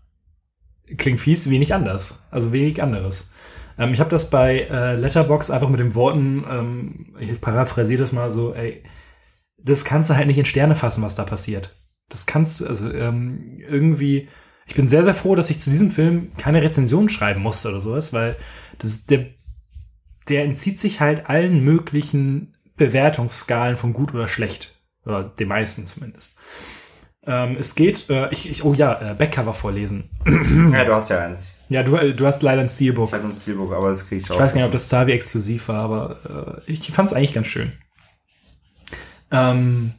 klingt 0.96 1.20
fies, 1.20 1.50
wenig 1.50 1.74
anders. 1.74 2.24
Also 2.30 2.52
wenig 2.52 2.82
anderes. 2.82 3.32
Ähm, 3.78 3.92
ich 3.92 4.00
habe 4.00 4.10
das 4.10 4.30
bei 4.30 4.60
äh, 4.60 4.96
Letterbox 4.96 5.50
einfach 5.50 5.68
mit 5.68 5.80
den 5.80 5.94
Worten, 5.94 6.44
ähm, 6.50 7.16
ich 7.18 7.40
paraphrasiere 7.40 8.00
das 8.00 8.12
mal 8.12 8.30
so, 8.30 8.54
ey, 8.54 8.82
das 9.58 9.84
kannst 9.84 10.10
du 10.10 10.14
halt 10.14 10.26
nicht 10.26 10.38
in 10.38 10.44
Sterne 10.44 10.74
fassen, 10.74 11.02
was 11.02 11.14
da 11.14 11.24
passiert. 11.24 11.76
Das 12.08 12.26
kannst 12.26 12.60
du, 12.60 12.66
also 12.66 12.92
ähm, 12.92 13.46
irgendwie, 13.58 14.28
ich 14.66 14.74
bin 14.74 14.88
sehr, 14.88 15.04
sehr 15.04 15.14
froh, 15.14 15.34
dass 15.34 15.50
ich 15.50 15.60
zu 15.60 15.70
diesem 15.70 15.90
Film 15.90 16.32
keine 16.36 16.62
Rezension 16.62 17.08
schreiben 17.08 17.42
musste 17.42 17.68
oder 17.68 17.80
sowas, 17.80 18.12
weil 18.12 18.36
das, 18.78 19.06
der, 19.06 19.26
der 20.28 20.44
entzieht 20.44 20.78
sich 20.78 21.00
halt 21.00 21.28
allen 21.28 21.62
möglichen 21.62 22.56
Bewertungsskalen 22.78 23.76
von 23.76 23.92
gut 23.92 24.14
oder 24.14 24.28
schlecht. 24.28 24.74
Oder 25.04 25.24
den 25.24 25.48
meisten 25.48 25.86
zumindest. 25.86 26.38
Ähm, 27.26 27.56
es 27.60 27.74
geht, 27.74 28.08
äh, 28.08 28.30
ich, 28.30 28.50
ich, 28.50 28.64
oh 28.64 28.72
ja, 28.72 29.10
äh, 29.10 29.14
Backcover 29.14 29.54
vorlesen. 29.54 30.10
Ja, 30.72 30.84
du 30.84 30.94
hast 30.94 31.10
ja 31.10 31.20
eins. 31.20 31.52
Ja, 31.68 31.82
du, 31.82 31.96
äh, 31.96 32.14
du 32.14 32.26
hast 32.26 32.42
leider 32.42 32.62
ein 32.62 32.68
Steelbook. 32.68 33.08
Ich 33.08 33.12
hatte 33.12 33.26
ein 33.26 33.32
Steelbook, 33.32 33.74
aber 33.74 33.90
das 33.90 34.08
kriege 34.08 34.22
ich 34.22 34.30
auch. 34.30 34.34
Ich 34.34 34.40
weiß 34.40 34.52
gar 34.52 34.60
nicht, 34.60 34.66
ob 34.66 34.72
das 34.72 34.88
Zavi 34.88 35.12
exklusiv 35.12 35.68
war, 35.68 35.84
aber 35.84 36.62
äh, 36.66 36.72
ich 36.72 36.90
fand 36.90 37.08
es 37.08 37.14
eigentlich 37.14 37.34
ganz 37.34 37.48
schön. 37.48 37.72
Ähm, 39.30 39.92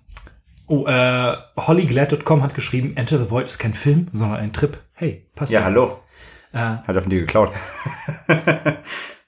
oh, 0.66 0.88
äh, 0.88 1.38
HollyGlad.com 1.56 2.42
hat 2.42 2.56
geschrieben, 2.56 2.94
Enter 2.96 3.20
the 3.24 3.30
Void 3.30 3.48
ist 3.48 3.60
kein 3.60 3.76
Film, 3.76 4.08
sondern 4.12 4.40
ein 4.40 4.54
Trip. 4.54 4.80
Hey, 4.94 5.28
passt 5.36 5.52
Ja, 5.52 5.64
hallo. 5.64 6.00
Äh, 6.52 6.58
Hat 6.58 6.96
er 6.96 7.02
von 7.02 7.10
dir 7.10 7.22
geklaut. 7.22 7.52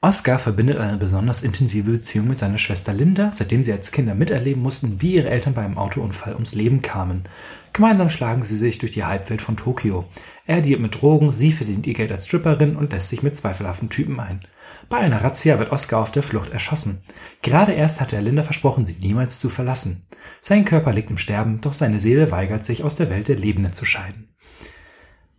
Oscar 0.03 0.39
verbindet 0.39 0.79
eine 0.79 0.97
besonders 0.97 1.43
intensive 1.43 1.91
Beziehung 1.91 2.27
mit 2.27 2.39
seiner 2.39 2.57
Schwester 2.57 2.91
Linda, 2.91 3.31
seitdem 3.31 3.61
sie 3.61 3.71
als 3.71 3.91
Kinder 3.91 4.15
miterleben 4.15 4.63
mussten, 4.63 4.99
wie 4.99 5.13
ihre 5.13 5.29
Eltern 5.29 5.53
bei 5.53 5.63
einem 5.63 5.77
Autounfall 5.77 6.33
ums 6.33 6.55
Leben 6.55 6.81
kamen. 6.81 7.25
Gemeinsam 7.71 8.09
schlagen 8.09 8.41
sie 8.41 8.55
sich 8.55 8.79
durch 8.79 8.91
die 8.91 9.03
Halbwelt 9.03 9.43
von 9.43 9.57
Tokio. 9.57 10.05
Er 10.47 10.61
dealt 10.61 10.81
mit 10.81 10.99
Drogen, 10.99 11.31
sie 11.31 11.51
verdient 11.51 11.85
ihr 11.85 11.93
Geld 11.93 12.11
als 12.11 12.25
Stripperin 12.25 12.75
und 12.75 12.91
lässt 12.91 13.09
sich 13.09 13.21
mit 13.21 13.35
zweifelhaften 13.35 13.89
Typen 13.89 14.19
ein. 14.19 14.41
Bei 14.89 14.97
einer 14.97 15.23
Razzia 15.23 15.59
wird 15.59 15.71
Oscar 15.71 15.99
auf 15.99 16.11
der 16.11 16.23
Flucht 16.23 16.51
erschossen. 16.51 17.03
Gerade 17.43 17.73
erst 17.73 18.01
hatte 18.01 18.15
er 18.15 18.23
Linda 18.23 18.41
versprochen, 18.41 18.87
sie 18.87 18.99
niemals 18.99 19.39
zu 19.39 19.49
verlassen. 19.49 20.07
Sein 20.41 20.65
Körper 20.65 20.93
liegt 20.93 21.11
im 21.11 21.19
Sterben, 21.19 21.61
doch 21.61 21.73
seine 21.73 21.99
Seele 21.99 22.31
weigert 22.31 22.65
sich, 22.65 22.83
aus 22.83 22.95
der 22.95 23.11
Welt 23.11 23.27
der 23.27 23.37
Lebenden 23.37 23.73
zu 23.73 23.85
scheiden. 23.85 24.29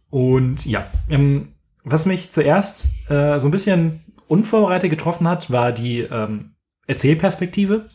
Und 0.09 0.65
ja, 0.67 0.87
ähm, 1.11 1.49
was 1.85 2.07
mich 2.07 2.31
zuerst 2.31 3.11
äh, 3.11 3.39
so 3.39 3.49
ein 3.49 3.51
bisschen 3.51 4.01
unvorbereitet 4.29 4.91
getroffen 4.91 5.29
hat, 5.29 5.51
war 5.51 5.73
die 5.73 6.01
ähm, 6.01 6.55
Erzählperspektive. 6.87 7.91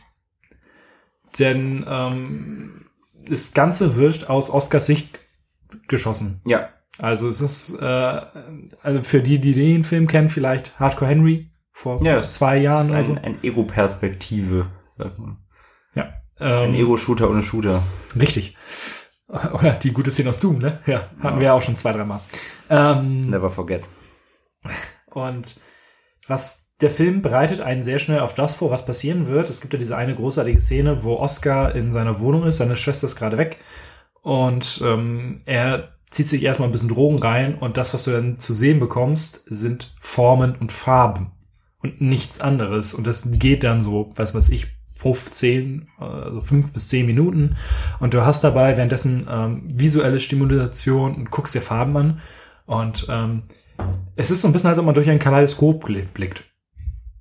Denn 1.39 1.85
ähm, 1.87 2.85
das 3.29 3.53
Ganze 3.53 3.95
wird 3.95 4.29
aus 4.29 4.49
Oscars 4.49 4.85
Sicht 4.85 5.19
geschossen. 5.87 6.41
Ja. 6.45 6.69
Also 6.99 7.29
es 7.29 7.41
ist 7.41 7.75
äh, 7.79 7.85
also 7.85 9.03
für 9.03 9.21
die, 9.21 9.39
die 9.39 9.53
den 9.53 9.83
Film 9.83 10.07
kennen, 10.07 10.29
vielleicht 10.29 10.79
Hardcore 10.79 11.11
Henry 11.11 11.51
vor 11.71 12.03
Ja, 12.03 12.23
zwei 12.23 12.57
Jahren 12.57 12.89
oder 12.89 13.03
so. 13.03 13.13
Ein, 13.13 13.19
ein 13.23 13.43
Ego-Perspektive, 13.43 14.67
sagt 14.97 15.19
man. 15.19 15.37
Ja. 15.93 16.13
Ein 16.39 16.73
Ähm, 16.73 16.75
Ego-Shooter 16.75 17.29
ohne 17.29 17.43
Shooter. 17.43 17.83
richtig. 18.19 18.57
Oder 19.53 19.73
die 19.73 19.91
gute 19.91 20.11
Szene 20.11 20.29
aus 20.29 20.39
Doom, 20.39 20.59
ne? 20.59 20.79
Ja, 20.85 21.09
hatten 21.21 21.39
wir 21.39 21.47
ja 21.47 21.53
auch 21.53 21.61
schon 21.61 21.77
zwei, 21.77 21.91
dreimal. 21.91 22.21
Ähm, 22.69 23.29
Never 23.29 23.49
forget. 23.49 23.83
Und 25.07 25.59
was 26.27 26.67
der 26.81 26.91
Film 26.91 27.21
bereitet 27.21 27.59
einen 27.61 27.81
sehr 27.81 27.99
schnell 27.99 28.19
auf 28.19 28.35
das 28.35 28.55
vor, 28.55 28.69
was 28.69 28.85
passieren 28.85 29.27
wird. 29.27 29.49
Es 29.49 29.61
gibt 29.61 29.73
ja 29.73 29.79
diese 29.79 29.97
eine 29.97 30.13
großartige 30.13 30.61
Szene, 30.61 31.03
wo 31.03 31.15
Oscar 31.15 31.73
in 31.73 31.91
seiner 31.91 32.19
Wohnung 32.19 32.45
ist, 32.45 32.57
seine 32.57 32.75
Schwester 32.75 33.07
ist 33.07 33.15
gerade 33.15 33.37
weg 33.37 33.59
und 34.21 34.81
ähm, 34.83 35.41
er 35.45 35.93
zieht 36.11 36.27
sich 36.27 36.43
erstmal 36.43 36.69
ein 36.69 36.71
bisschen 36.71 36.89
Drogen 36.89 37.19
rein 37.19 37.57
und 37.57 37.77
das, 37.77 37.93
was 37.93 38.03
du 38.03 38.11
dann 38.11 38.39
zu 38.39 38.53
sehen 38.53 38.79
bekommst, 38.79 39.43
sind 39.47 39.93
Formen 39.99 40.55
und 40.55 40.71
Farben 40.71 41.31
und 41.79 42.01
nichts 42.01 42.39
anderes. 42.39 42.93
Und 42.93 43.07
das 43.07 43.29
geht 43.31 43.63
dann 43.63 43.81
so, 43.81 44.11
weiß 44.15 44.35
was 44.35 44.49
ich, 44.49 44.67
15, 44.97 45.87
also 45.99 46.41
5 46.41 46.73
bis 46.73 46.89
10 46.89 47.05
Minuten. 47.05 47.55
Und 47.99 48.13
du 48.13 48.25
hast 48.25 48.43
dabei 48.43 48.75
währenddessen 48.75 49.27
ähm, 49.29 49.63
visuelle 49.71 50.19
Stimulation 50.19 51.15
und 51.15 51.31
guckst 51.31 51.55
dir 51.55 51.61
Farben 51.61 51.97
an. 51.97 52.21
Und 52.65 53.07
ähm, 53.09 53.43
es 54.15 54.31
ist 54.31 54.41
so 54.41 54.47
ein 54.47 54.53
bisschen, 54.53 54.69
als 54.69 54.79
ob 54.79 54.85
man 54.85 54.93
durch 54.93 55.09
ein 55.09 55.19
Kaleidoskop 55.19 55.85
blickt. 56.13 56.43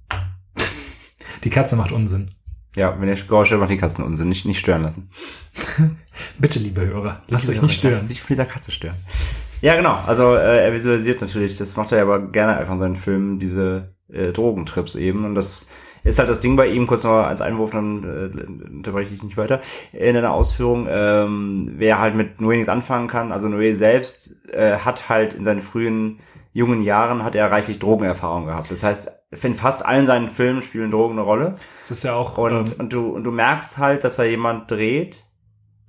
Die 1.45 1.51
Katze 1.51 1.77
macht 1.77 1.93
Unsinn. 1.93 2.29
Ja, 2.77 3.01
wenn 3.01 3.09
ihr 3.09 3.15
Geräusche 3.15 3.57
macht 3.57 3.71
die 3.71 3.79
Katzen 3.79 4.05
Unsinn. 4.05 4.29
Nicht, 4.29 4.45
nicht 4.45 4.59
stören 4.59 4.83
lassen. 4.83 5.09
Bitte, 6.39 6.59
liebe 6.59 6.87
Hörer, 6.87 7.23
lasst 7.29 7.49
euch 7.49 7.63
nicht 7.63 7.75
stören. 7.75 7.95
Lasst 7.95 8.09
sich 8.09 8.21
von 8.21 8.29
dieser 8.29 8.45
Katze 8.45 8.71
stören. 8.71 8.97
Ja, 9.63 9.77
genau. 9.77 9.99
Also 10.07 10.35
äh, 10.35 10.65
er 10.65 10.73
visualisiert 10.75 11.23
natürlich, 11.23 11.57
das 11.57 11.77
macht 11.77 11.93
er 11.93 12.03
aber 12.03 12.21
gerne 12.31 12.59
einfach 12.59 12.75
in 12.75 12.81
seinen 12.81 12.97
Filmen, 12.97 13.39
diese 13.39 13.95
äh, 14.13 14.33
Drogentrips 14.33 14.95
eben. 14.95 15.25
Und 15.25 15.35
das 15.35 15.69
ist 16.07 16.19
halt 16.19 16.29
das 16.29 16.41
Ding 16.41 16.57
bei 16.57 16.69
ihm, 16.69 16.87
kurz 16.87 17.05
noch 17.05 17.13
als 17.13 17.41
Einwurf, 17.41 17.71
dann 17.71 18.05
äh, 18.05 18.73
unterbreche 18.73 19.15
ich 19.15 19.23
nicht 19.23 19.37
weiter, 19.37 19.61
in 19.93 20.17
einer 20.17 20.33
Ausführung, 20.33 20.87
ähm, 20.89 21.73
wer 21.77 21.99
halt 21.99 22.15
mit 22.15 22.41
Noé 22.41 22.55
nichts 22.55 22.69
anfangen 22.69 23.09
kann, 23.09 23.33
also 23.33 23.49
Noé 23.49 23.75
selbst 23.75 24.49
äh, 24.53 24.79
hat 24.79 25.09
halt 25.09 25.33
in 25.33 25.45
seinen 25.45 25.63
frühen 25.63 26.21
jungen 26.57 26.83
Jahren 26.83 27.23
hat 27.23 27.35
er 27.35 27.53
reichlich 27.53 27.79
Drogenerfahrung 27.79 28.47
gehabt. 28.47 28.71
Das 28.71 28.83
heißt, 28.83 29.11
in 29.45 29.55
fast 29.55 29.85
allen 29.85 30.07
seinen 30.07 30.29
Filmen 30.29 30.63
spielen 30.63 30.91
Drogen 30.91 31.13
eine 31.13 31.21
Rolle. 31.21 31.57
Das 31.81 31.91
ist 31.91 32.03
ja 32.03 32.15
auch. 32.15 32.39
Und, 32.39 32.73
ähm, 32.73 32.77
und, 32.79 32.93
du, 32.95 33.11
und 33.11 33.25
du 33.25 33.31
merkst 33.31 33.77
halt, 33.77 34.05
dass 34.05 34.17
da 34.17 34.25
jemand 34.25 34.71
dreht, 34.71 35.27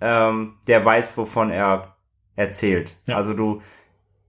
ähm, 0.02 0.56
der 0.68 0.84
weiß, 0.84 1.18
wovon 1.18 1.52
er 1.52 1.96
erzählt. 2.36 2.98
Ja. 3.06 3.16
Also 3.16 3.34
du, 3.34 3.62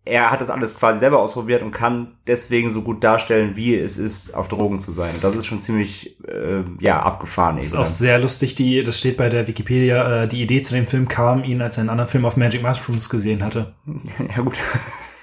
er 0.08 0.30
hat 0.30 0.40
das 0.40 0.50
alles 0.50 0.74
quasi 0.74 0.98
selber 0.98 1.20
ausprobiert 1.20 1.62
und 1.62 1.70
kann 1.70 2.14
deswegen 2.26 2.72
so 2.72 2.82
gut 2.82 3.04
darstellen, 3.04 3.56
wie 3.56 3.76
es 3.76 3.98
ist, 3.98 4.34
auf 4.34 4.48
Drogen 4.48 4.80
zu 4.80 4.90
sein. 4.90 5.14
Und 5.14 5.22
das 5.22 5.36
ist 5.36 5.46
schon 5.46 5.60
ziemlich, 5.60 6.18
äh, 6.26 6.62
ja, 6.80 7.00
abgefahren. 7.00 7.56
Das 7.56 7.66
ist 7.66 7.76
auch 7.76 7.86
sehr 7.86 8.18
lustig, 8.18 8.54
die, 8.54 8.82
das 8.82 8.98
steht 8.98 9.16
bei 9.16 9.28
der 9.28 9.46
Wikipedia, 9.46 10.22
äh, 10.22 10.28
die 10.28 10.42
Idee 10.42 10.62
zu 10.62 10.74
dem 10.74 10.86
Film 10.86 11.08
kam 11.08 11.44
ihn, 11.44 11.60
als 11.60 11.76
er 11.76 11.82
einen 11.82 11.90
anderen 11.90 12.08
Film 12.08 12.24
auf 12.24 12.36
Magic 12.36 12.62
Mushrooms 12.62 13.08
gesehen 13.08 13.44
hatte. 13.44 13.74
Ja, 14.36 14.42
gut. 14.42 14.58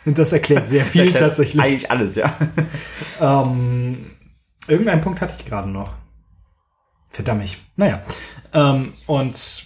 Und 0.05 0.17
das 0.17 0.33
erklärt 0.33 0.69
sehr 0.69 0.85
viel 0.85 1.01
erklärt 1.01 1.21
tatsächlich. 1.21 1.61
Eigentlich 1.61 1.91
alles, 1.91 2.15
ja. 2.15 2.33
ähm, 3.21 4.05
irgendeinen 4.67 5.01
Punkt 5.01 5.21
hatte 5.21 5.35
ich 5.37 5.45
gerade 5.45 5.69
noch. 5.69 5.93
Verdammt. 7.11 7.57
Naja. 7.75 8.03
Ähm, 8.53 8.93
und 9.07 9.65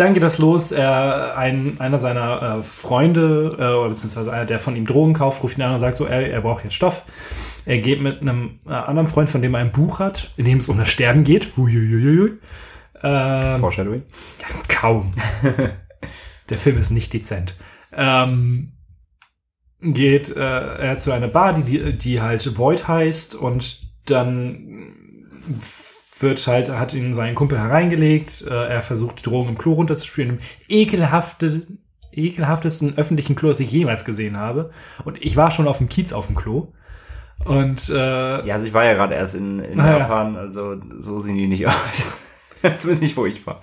dann 0.00 0.14
geht 0.14 0.22
das 0.22 0.38
los. 0.38 0.72
Er, 0.72 1.36
ein, 1.36 1.78
einer 1.78 1.98
seiner 1.98 2.58
äh, 2.58 2.62
Freunde, 2.62 3.56
äh, 3.58 3.74
oder 3.74 3.90
beziehungsweise 3.90 4.32
einer, 4.32 4.46
der 4.46 4.58
von 4.58 4.74
ihm 4.74 4.86
Drogen 4.86 5.14
kauft, 5.14 5.42
ruft 5.42 5.58
ihn 5.58 5.62
an 5.62 5.72
und 5.72 5.78
sagt 5.78 5.96
so, 5.96 6.06
er, 6.06 6.30
er 6.30 6.40
braucht 6.40 6.64
jetzt 6.64 6.74
Stoff. 6.74 7.04
Er 7.66 7.78
geht 7.78 8.00
mit 8.00 8.22
einem 8.22 8.60
äh, 8.66 8.72
anderen 8.72 9.08
Freund, 9.08 9.28
von 9.28 9.42
dem 9.42 9.54
er 9.54 9.60
ein 9.60 9.72
Buch 9.72 9.98
hat, 9.98 10.32
in 10.36 10.46
dem 10.46 10.58
es 10.58 10.68
um 10.68 10.78
das 10.78 10.88
Sterben 10.88 11.24
geht. 11.24 11.56
Huiuiuiui. 11.56 12.38
Ähm, 13.02 13.58
Foreshadowing? 13.58 14.02
Kaum. 14.68 15.10
der 16.50 16.58
Film 16.58 16.78
ist 16.78 16.90
nicht 16.90 17.12
dezent. 17.12 17.56
Ähm, 17.92 18.72
geht 19.82 20.34
äh, 20.34 20.40
er 20.40 20.98
zu 20.98 21.12
einer 21.12 21.28
Bar, 21.28 21.54
die, 21.54 21.96
die 21.96 22.20
halt 22.20 22.58
Void 22.58 22.88
heißt 22.88 23.34
und 23.34 23.82
dann 24.06 24.94
wird 26.22 26.46
halt, 26.46 26.68
hat 26.70 26.94
ihn 26.94 27.12
sein 27.12 27.34
Kumpel 27.34 27.58
hereingelegt, 27.58 28.44
äh, 28.48 28.68
er 28.68 28.82
versucht 28.82 29.20
die 29.20 29.22
Drogen 29.22 29.50
im 29.50 29.58
Klo 29.58 29.72
runterzuspielen, 29.72 30.30
im 30.30 30.38
ekelhafte, 30.68 31.62
ekelhaftesten 32.12 32.96
öffentlichen 32.96 33.36
Klo, 33.36 33.48
das 33.48 33.60
ich 33.60 33.70
jemals 33.70 34.04
gesehen 34.04 34.36
habe. 34.36 34.70
Und 35.04 35.24
ich 35.24 35.36
war 35.36 35.50
schon 35.50 35.68
auf 35.68 35.78
dem 35.78 35.88
Kiez 35.88 36.12
auf 36.12 36.26
dem 36.26 36.36
Klo. 36.36 36.72
Und 37.44 37.88
äh, 37.88 38.46
ja, 38.46 38.54
also 38.54 38.66
ich 38.66 38.74
war 38.74 38.84
ja 38.84 38.94
gerade 38.94 39.14
erst 39.14 39.34
in, 39.34 39.60
in 39.60 39.78
Japan, 39.78 40.34
ja. 40.34 40.40
also 40.40 40.76
so 40.98 41.20
sehen 41.20 41.36
die 41.36 41.46
nicht 41.46 41.66
aus. 41.66 42.06
Zumindest 42.76 43.02
nicht, 43.02 43.16
wo 43.16 43.24
ich 43.24 43.46
war. 43.46 43.60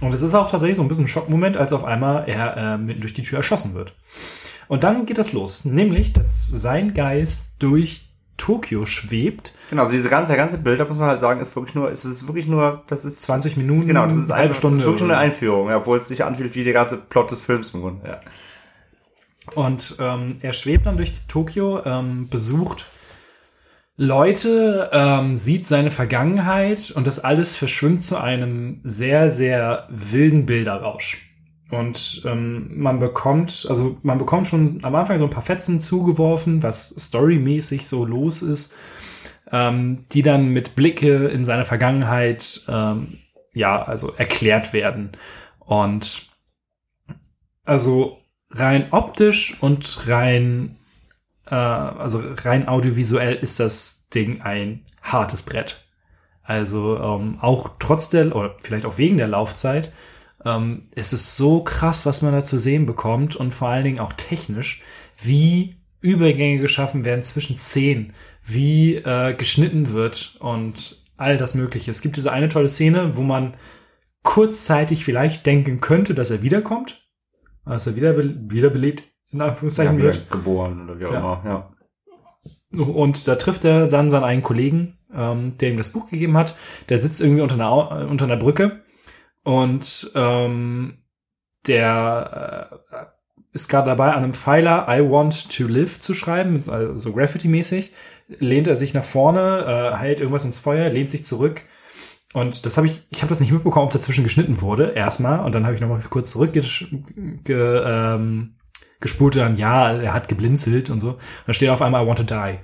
Und 0.00 0.12
es 0.12 0.22
ist 0.22 0.34
auch 0.34 0.50
tatsächlich 0.50 0.76
so 0.76 0.82
ein 0.82 0.88
bisschen 0.88 1.06
ein 1.06 1.08
Schockmoment, 1.08 1.56
als 1.56 1.72
auf 1.72 1.84
einmal 1.84 2.28
er 2.28 2.56
äh, 2.56 2.78
mitten 2.78 3.00
durch 3.00 3.14
die 3.14 3.22
Tür 3.22 3.38
erschossen 3.38 3.74
wird. 3.74 3.94
Und 4.68 4.84
dann 4.84 5.06
geht 5.06 5.18
das 5.18 5.32
los, 5.32 5.64
nämlich, 5.64 6.12
dass 6.12 6.46
sein 6.46 6.92
Geist 6.92 7.54
durch 7.58 8.07
Tokio 8.38 8.86
schwebt. 8.86 9.52
Genau, 9.68 9.82
also 9.82 9.94
diese 9.94 10.08
ganze, 10.08 10.34
ganze 10.36 10.56
Bild, 10.56 10.80
da 10.80 10.86
muss 10.86 10.96
man 10.96 11.08
halt 11.08 11.20
sagen, 11.20 11.40
ist 11.40 11.54
wirklich 11.54 11.74
nur, 11.74 11.90
ist 11.90 12.06
es 12.06 12.26
wirklich 12.26 12.46
nur, 12.46 12.82
das 12.86 13.04
ist 13.04 13.20
20 13.22 13.58
Minuten, 13.58 13.86
genau, 13.86 14.06
das 14.06 14.16
ist 14.16 14.30
eine 14.30 14.40
halbe 14.40 14.54
Stunde. 14.54 14.76
Das 14.76 14.82
ist 14.82 14.86
wirklich 14.86 15.06
nur 15.06 15.16
eine 15.16 15.20
Einführung, 15.20 15.68
ja, 15.68 15.76
obwohl 15.76 15.98
es 15.98 16.08
sich 16.08 16.24
anfühlt 16.24 16.54
wie 16.54 16.64
der 16.64 16.72
ganze 16.72 16.96
Plot 16.96 17.30
des 17.30 17.40
Films 17.40 17.74
im 17.74 17.82
Grunde, 17.82 18.08
ja. 18.08 18.20
Und 19.54 19.96
ähm, 19.98 20.38
er 20.40 20.52
schwebt 20.52 20.86
dann 20.86 20.96
durch 20.96 21.12
Tokio, 21.26 21.84
ähm, 21.84 22.28
besucht 22.28 22.86
Leute, 24.00 24.90
ähm, 24.92 25.34
sieht 25.34 25.66
seine 25.66 25.90
Vergangenheit 25.90 26.92
und 26.92 27.08
das 27.08 27.18
alles 27.18 27.56
verschwimmt 27.56 28.04
zu 28.04 28.16
einem 28.16 28.80
sehr, 28.84 29.28
sehr 29.28 29.88
wilden 29.90 30.46
Bilderrausch. 30.46 31.27
Und 31.70 32.22
ähm, 32.24 32.70
man 32.80 32.98
bekommt, 32.98 33.66
also 33.68 33.98
man 34.02 34.18
bekommt 34.18 34.46
schon 34.46 34.80
am 34.82 34.94
Anfang 34.94 35.18
so 35.18 35.24
ein 35.24 35.30
paar 35.30 35.42
Fetzen 35.42 35.80
zugeworfen, 35.80 36.62
was 36.62 36.88
storymäßig 36.88 37.86
so 37.86 38.06
los 38.06 38.40
ist, 38.40 38.74
ähm, 39.52 40.06
die 40.12 40.22
dann 40.22 40.48
mit 40.48 40.76
Blicke 40.76 41.26
in 41.28 41.44
seine 41.44 41.66
Vergangenheit 41.66 42.62
ähm, 42.68 43.18
ja 43.52 43.82
also 43.82 44.12
erklärt 44.14 44.72
werden. 44.72 45.12
Und 45.58 46.26
also 47.64 48.18
rein 48.50 48.86
optisch 48.92 49.56
und 49.60 50.08
rein 50.08 50.74
äh, 51.50 51.54
also 51.54 52.22
rein 52.44 52.68
audiovisuell 52.68 53.34
ist 53.34 53.60
das 53.60 54.08
Ding 54.08 54.40
ein 54.42 54.84
hartes 55.02 55.42
Brett. 55.42 55.84
Also 56.42 56.98
ähm, 56.98 57.38
auch 57.40 57.72
trotz 57.78 58.08
der 58.08 58.34
oder 58.34 58.54
vielleicht 58.62 58.86
auch 58.86 58.96
wegen 58.96 59.18
der 59.18 59.28
Laufzeit 59.28 59.92
ähm, 60.44 60.84
es 60.94 61.12
ist 61.12 61.36
so 61.36 61.62
krass, 61.62 62.06
was 62.06 62.22
man 62.22 62.32
da 62.32 62.42
zu 62.42 62.58
sehen 62.58 62.86
bekommt 62.86 63.36
und 63.36 63.52
vor 63.52 63.68
allen 63.68 63.84
Dingen 63.84 63.98
auch 63.98 64.12
technisch, 64.12 64.82
wie 65.16 65.76
Übergänge 66.00 66.60
geschaffen 66.60 67.04
werden 67.04 67.22
zwischen 67.22 67.56
Szenen, 67.56 68.12
wie 68.44 68.96
äh, 68.96 69.34
geschnitten 69.34 69.90
wird 69.92 70.36
und 70.40 71.02
all 71.16 71.36
das 71.36 71.54
Mögliche. 71.54 71.90
Es 71.90 72.02
gibt 72.02 72.16
diese 72.16 72.32
eine 72.32 72.48
tolle 72.48 72.68
Szene, 72.68 73.16
wo 73.16 73.22
man 73.22 73.54
kurzzeitig 74.22 75.04
vielleicht 75.04 75.44
denken 75.46 75.80
könnte, 75.80 76.14
dass 76.14 76.30
er 76.30 76.42
wiederkommt, 76.42 77.08
dass 77.64 77.86
er 77.86 77.96
wieder 77.96 78.16
wiederbelebt 78.16 79.02
in 79.30 79.40
Anführungszeichen 79.40 79.98
ja, 79.98 80.04
wird. 80.04 80.30
Geboren 80.30 80.84
oder 80.84 81.00
wie 81.00 81.06
auch 81.06 81.12
ja. 81.12 81.18
immer, 81.18 81.42
ja. 81.44 81.74
Und 82.82 83.26
da 83.26 83.34
trifft 83.36 83.64
er 83.64 83.88
dann 83.88 84.10
seinen 84.10 84.24
einen 84.24 84.42
Kollegen, 84.42 84.98
ähm, 85.12 85.56
der 85.58 85.70
ihm 85.70 85.78
das 85.78 85.88
Buch 85.90 86.10
gegeben 86.10 86.36
hat. 86.36 86.54
Der 86.90 86.98
sitzt 86.98 87.20
irgendwie 87.20 87.40
unter 87.40 87.54
einer, 87.54 88.08
unter 88.08 88.26
einer 88.26 88.36
Brücke 88.36 88.82
und 89.44 90.10
ähm, 90.14 90.98
der 91.66 92.80
äh, 92.90 93.04
ist 93.52 93.68
gerade 93.68 93.88
dabei, 93.88 94.12
an 94.12 94.22
einem 94.22 94.32
Pfeiler 94.32 94.86
I 94.88 95.00
want 95.00 95.50
to 95.56 95.66
live 95.66 95.98
zu 95.98 96.14
schreiben, 96.14 96.62
also 96.68 97.12
Graffiti-mäßig. 97.12 97.92
Lehnt 98.28 98.66
er 98.66 98.76
sich 98.76 98.92
nach 98.92 99.04
vorne, 99.04 99.64
äh, 99.94 99.96
hält 99.96 100.20
irgendwas 100.20 100.44
ins 100.44 100.58
Feuer, 100.58 100.90
lehnt 100.90 101.10
sich 101.10 101.24
zurück. 101.24 101.62
Und 102.34 102.66
das 102.66 102.76
habe 102.76 102.86
ich, 102.86 103.06
ich 103.08 103.22
habe 103.22 103.30
das 103.30 103.40
nicht 103.40 103.52
mitbekommen, 103.52 103.86
ob 103.86 103.92
dazwischen 103.92 104.24
geschnitten 104.24 104.60
wurde, 104.60 104.90
erstmal. 104.90 105.40
Und 105.40 105.54
dann 105.54 105.64
habe 105.64 105.74
ich 105.74 105.80
nochmal 105.80 106.00
kurz 106.10 106.32
zurück 106.32 106.52
ge, 106.52 106.62
ähm, 107.54 108.56
gespult 109.00 109.36
dann, 109.36 109.56
ja, 109.56 109.92
er 109.92 110.12
hat 110.12 110.28
geblinzelt 110.28 110.90
und 110.90 111.00
so. 111.00 111.12
Und 111.12 111.18
dann 111.46 111.54
steht 111.54 111.70
auf 111.70 111.80
einmal 111.80 112.04
I 112.04 112.06
want 112.06 112.18
to 112.18 112.24
die. 112.24 112.58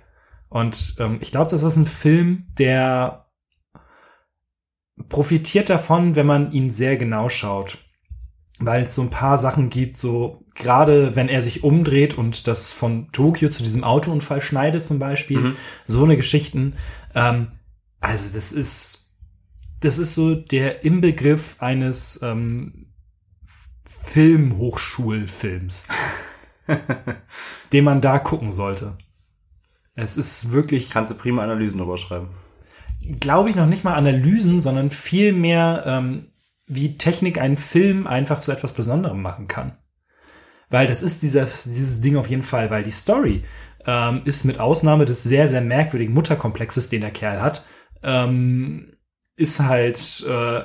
Und 0.50 0.96
ähm, 0.98 1.16
ich 1.20 1.30
glaube, 1.30 1.50
das 1.50 1.62
ist 1.62 1.76
ein 1.76 1.86
Film, 1.86 2.46
der 2.58 3.23
profitiert 5.08 5.70
davon, 5.70 6.16
wenn 6.16 6.26
man 6.26 6.52
ihn 6.52 6.70
sehr 6.70 6.96
genau 6.96 7.28
schaut. 7.28 7.78
Weil 8.60 8.82
es 8.82 8.94
so 8.94 9.02
ein 9.02 9.10
paar 9.10 9.36
Sachen 9.36 9.68
gibt, 9.68 9.96
so 9.96 10.44
gerade 10.54 11.16
wenn 11.16 11.28
er 11.28 11.42
sich 11.42 11.64
umdreht 11.64 12.16
und 12.16 12.46
das 12.46 12.72
von 12.72 13.10
Tokio 13.10 13.48
zu 13.48 13.64
diesem 13.64 13.82
Autounfall 13.82 14.40
schneidet 14.40 14.84
zum 14.84 15.00
Beispiel, 15.00 15.40
mhm. 15.40 15.56
so 15.84 16.04
eine 16.04 16.16
Geschichten. 16.16 16.74
Ähm, 17.14 17.48
also 18.00 18.32
das 18.32 18.52
ist, 18.52 19.16
das 19.80 19.98
ist 19.98 20.14
so 20.14 20.36
der 20.36 20.84
Inbegriff 20.84 21.56
eines 21.58 22.22
ähm, 22.22 22.86
Filmhochschulfilms, 23.84 25.88
den 27.72 27.84
man 27.84 28.00
da 28.00 28.20
gucken 28.20 28.52
sollte. 28.52 28.96
Es 29.96 30.16
ist 30.16 30.52
wirklich. 30.52 30.90
Kannst 30.90 31.12
du 31.12 31.16
prima 31.16 31.42
Analysen 31.42 31.78
drüber 31.78 31.98
schreiben 31.98 32.28
glaube 33.20 33.50
ich, 33.50 33.56
noch 33.56 33.66
nicht 33.66 33.84
mal 33.84 33.94
Analysen, 33.94 34.60
sondern 34.60 34.90
viel 34.90 35.32
mehr, 35.32 35.84
ähm, 35.86 36.32
wie 36.66 36.96
Technik 36.96 37.38
einen 37.38 37.56
Film 37.56 38.06
einfach 38.06 38.40
zu 38.40 38.52
etwas 38.52 38.72
Besonderem 38.72 39.20
machen 39.20 39.48
kann. 39.48 39.76
Weil 40.70 40.86
das 40.86 41.02
ist 41.02 41.22
dieser, 41.22 41.44
dieses 41.44 42.00
Ding 42.00 42.16
auf 42.16 42.28
jeden 42.28 42.42
Fall, 42.42 42.70
weil 42.70 42.82
die 42.82 42.90
Story 42.90 43.44
ähm, 43.86 44.22
ist 44.24 44.44
mit 44.44 44.60
Ausnahme 44.60 45.04
des 45.04 45.22
sehr, 45.22 45.48
sehr 45.48 45.60
merkwürdigen 45.60 46.14
Mutterkomplexes, 46.14 46.88
den 46.88 47.02
der 47.02 47.10
Kerl 47.10 47.42
hat, 47.42 47.64
ähm, 48.02 48.96
ist 49.36 49.60
halt, 49.60 50.24
äh, 50.28 50.62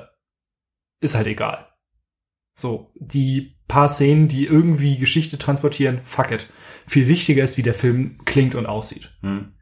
ist 1.01 1.15
halt 1.15 1.27
egal. 1.27 1.67
So, 2.53 2.91
die 2.95 3.57
paar 3.67 3.87
Szenen, 3.87 4.27
die 4.27 4.45
irgendwie 4.45 4.97
Geschichte 4.97 5.37
transportieren, 5.37 6.01
fuck 6.03 6.31
it. 6.31 6.47
Viel 6.87 7.07
wichtiger 7.07 7.43
ist, 7.43 7.57
wie 7.57 7.61
der 7.61 7.73
Film 7.73 8.19
klingt 8.25 8.55
und 8.55 8.65
aussieht. 8.65 9.11
Hm. 9.21 9.53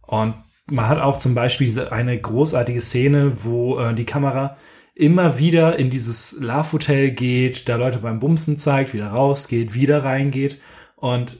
Und 0.00 0.34
man 0.72 0.88
hat 0.88 0.98
auch 0.98 1.18
zum 1.18 1.34
Beispiel 1.34 1.66
diese 1.66 1.92
eine 1.92 2.18
großartige 2.18 2.80
Szene, 2.80 3.44
wo 3.44 3.78
äh, 3.78 3.94
die 3.94 4.06
Kamera 4.06 4.56
immer 4.94 5.38
wieder 5.38 5.78
in 5.78 5.90
dieses 5.90 6.38
Love 6.40 6.72
Hotel 6.72 7.10
geht, 7.12 7.68
da 7.68 7.76
Leute 7.76 7.98
beim 7.98 8.18
Bumsen 8.18 8.58
zeigt, 8.58 8.92
wieder 8.94 9.08
rausgeht, 9.08 9.74
wieder 9.74 10.04
reingeht. 10.04 10.60
Und 10.96 11.38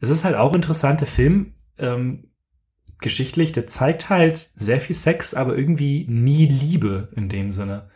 es 0.00 0.10
ist 0.10 0.24
halt 0.24 0.36
auch 0.36 0.54
interessant, 0.54 1.00
der 1.00 1.08
Film, 1.08 1.54
ähm, 1.78 2.30
geschichtlich, 2.98 3.52
der 3.52 3.66
zeigt 3.66 4.08
halt 4.08 4.36
sehr 4.38 4.80
viel 4.80 4.94
Sex, 4.94 5.34
aber 5.34 5.56
irgendwie 5.56 6.06
nie 6.08 6.46
Liebe 6.46 7.08
in 7.14 7.28
dem 7.28 7.50
Sinne. 7.50 7.88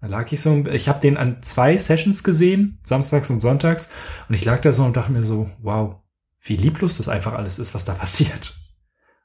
Da 0.00 0.06
lag 0.06 0.30
ich 0.30 0.40
so, 0.40 0.64
ich 0.66 0.88
habe 0.88 1.00
den 1.00 1.16
an 1.16 1.42
zwei 1.42 1.76
Sessions 1.76 2.22
gesehen, 2.22 2.78
samstags 2.82 3.30
und 3.30 3.40
sonntags, 3.40 3.90
und 4.28 4.34
ich 4.34 4.44
lag 4.44 4.60
da 4.60 4.72
so 4.72 4.84
und 4.84 4.96
dachte 4.96 5.12
mir 5.12 5.22
so, 5.22 5.50
wow, 5.60 5.96
wie 6.40 6.56
lieblos 6.56 6.96
das 6.96 7.08
einfach 7.08 7.34
alles 7.34 7.58
ist, 7.58 7.74
was 7.74 7.84
da 7.84 7.94
passiert. 7.94 8.57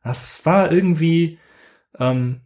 Das 0.03 0.45
war 0.45 0.71
irgendwie, 0.71 1.39
ähm, 1.97 2.41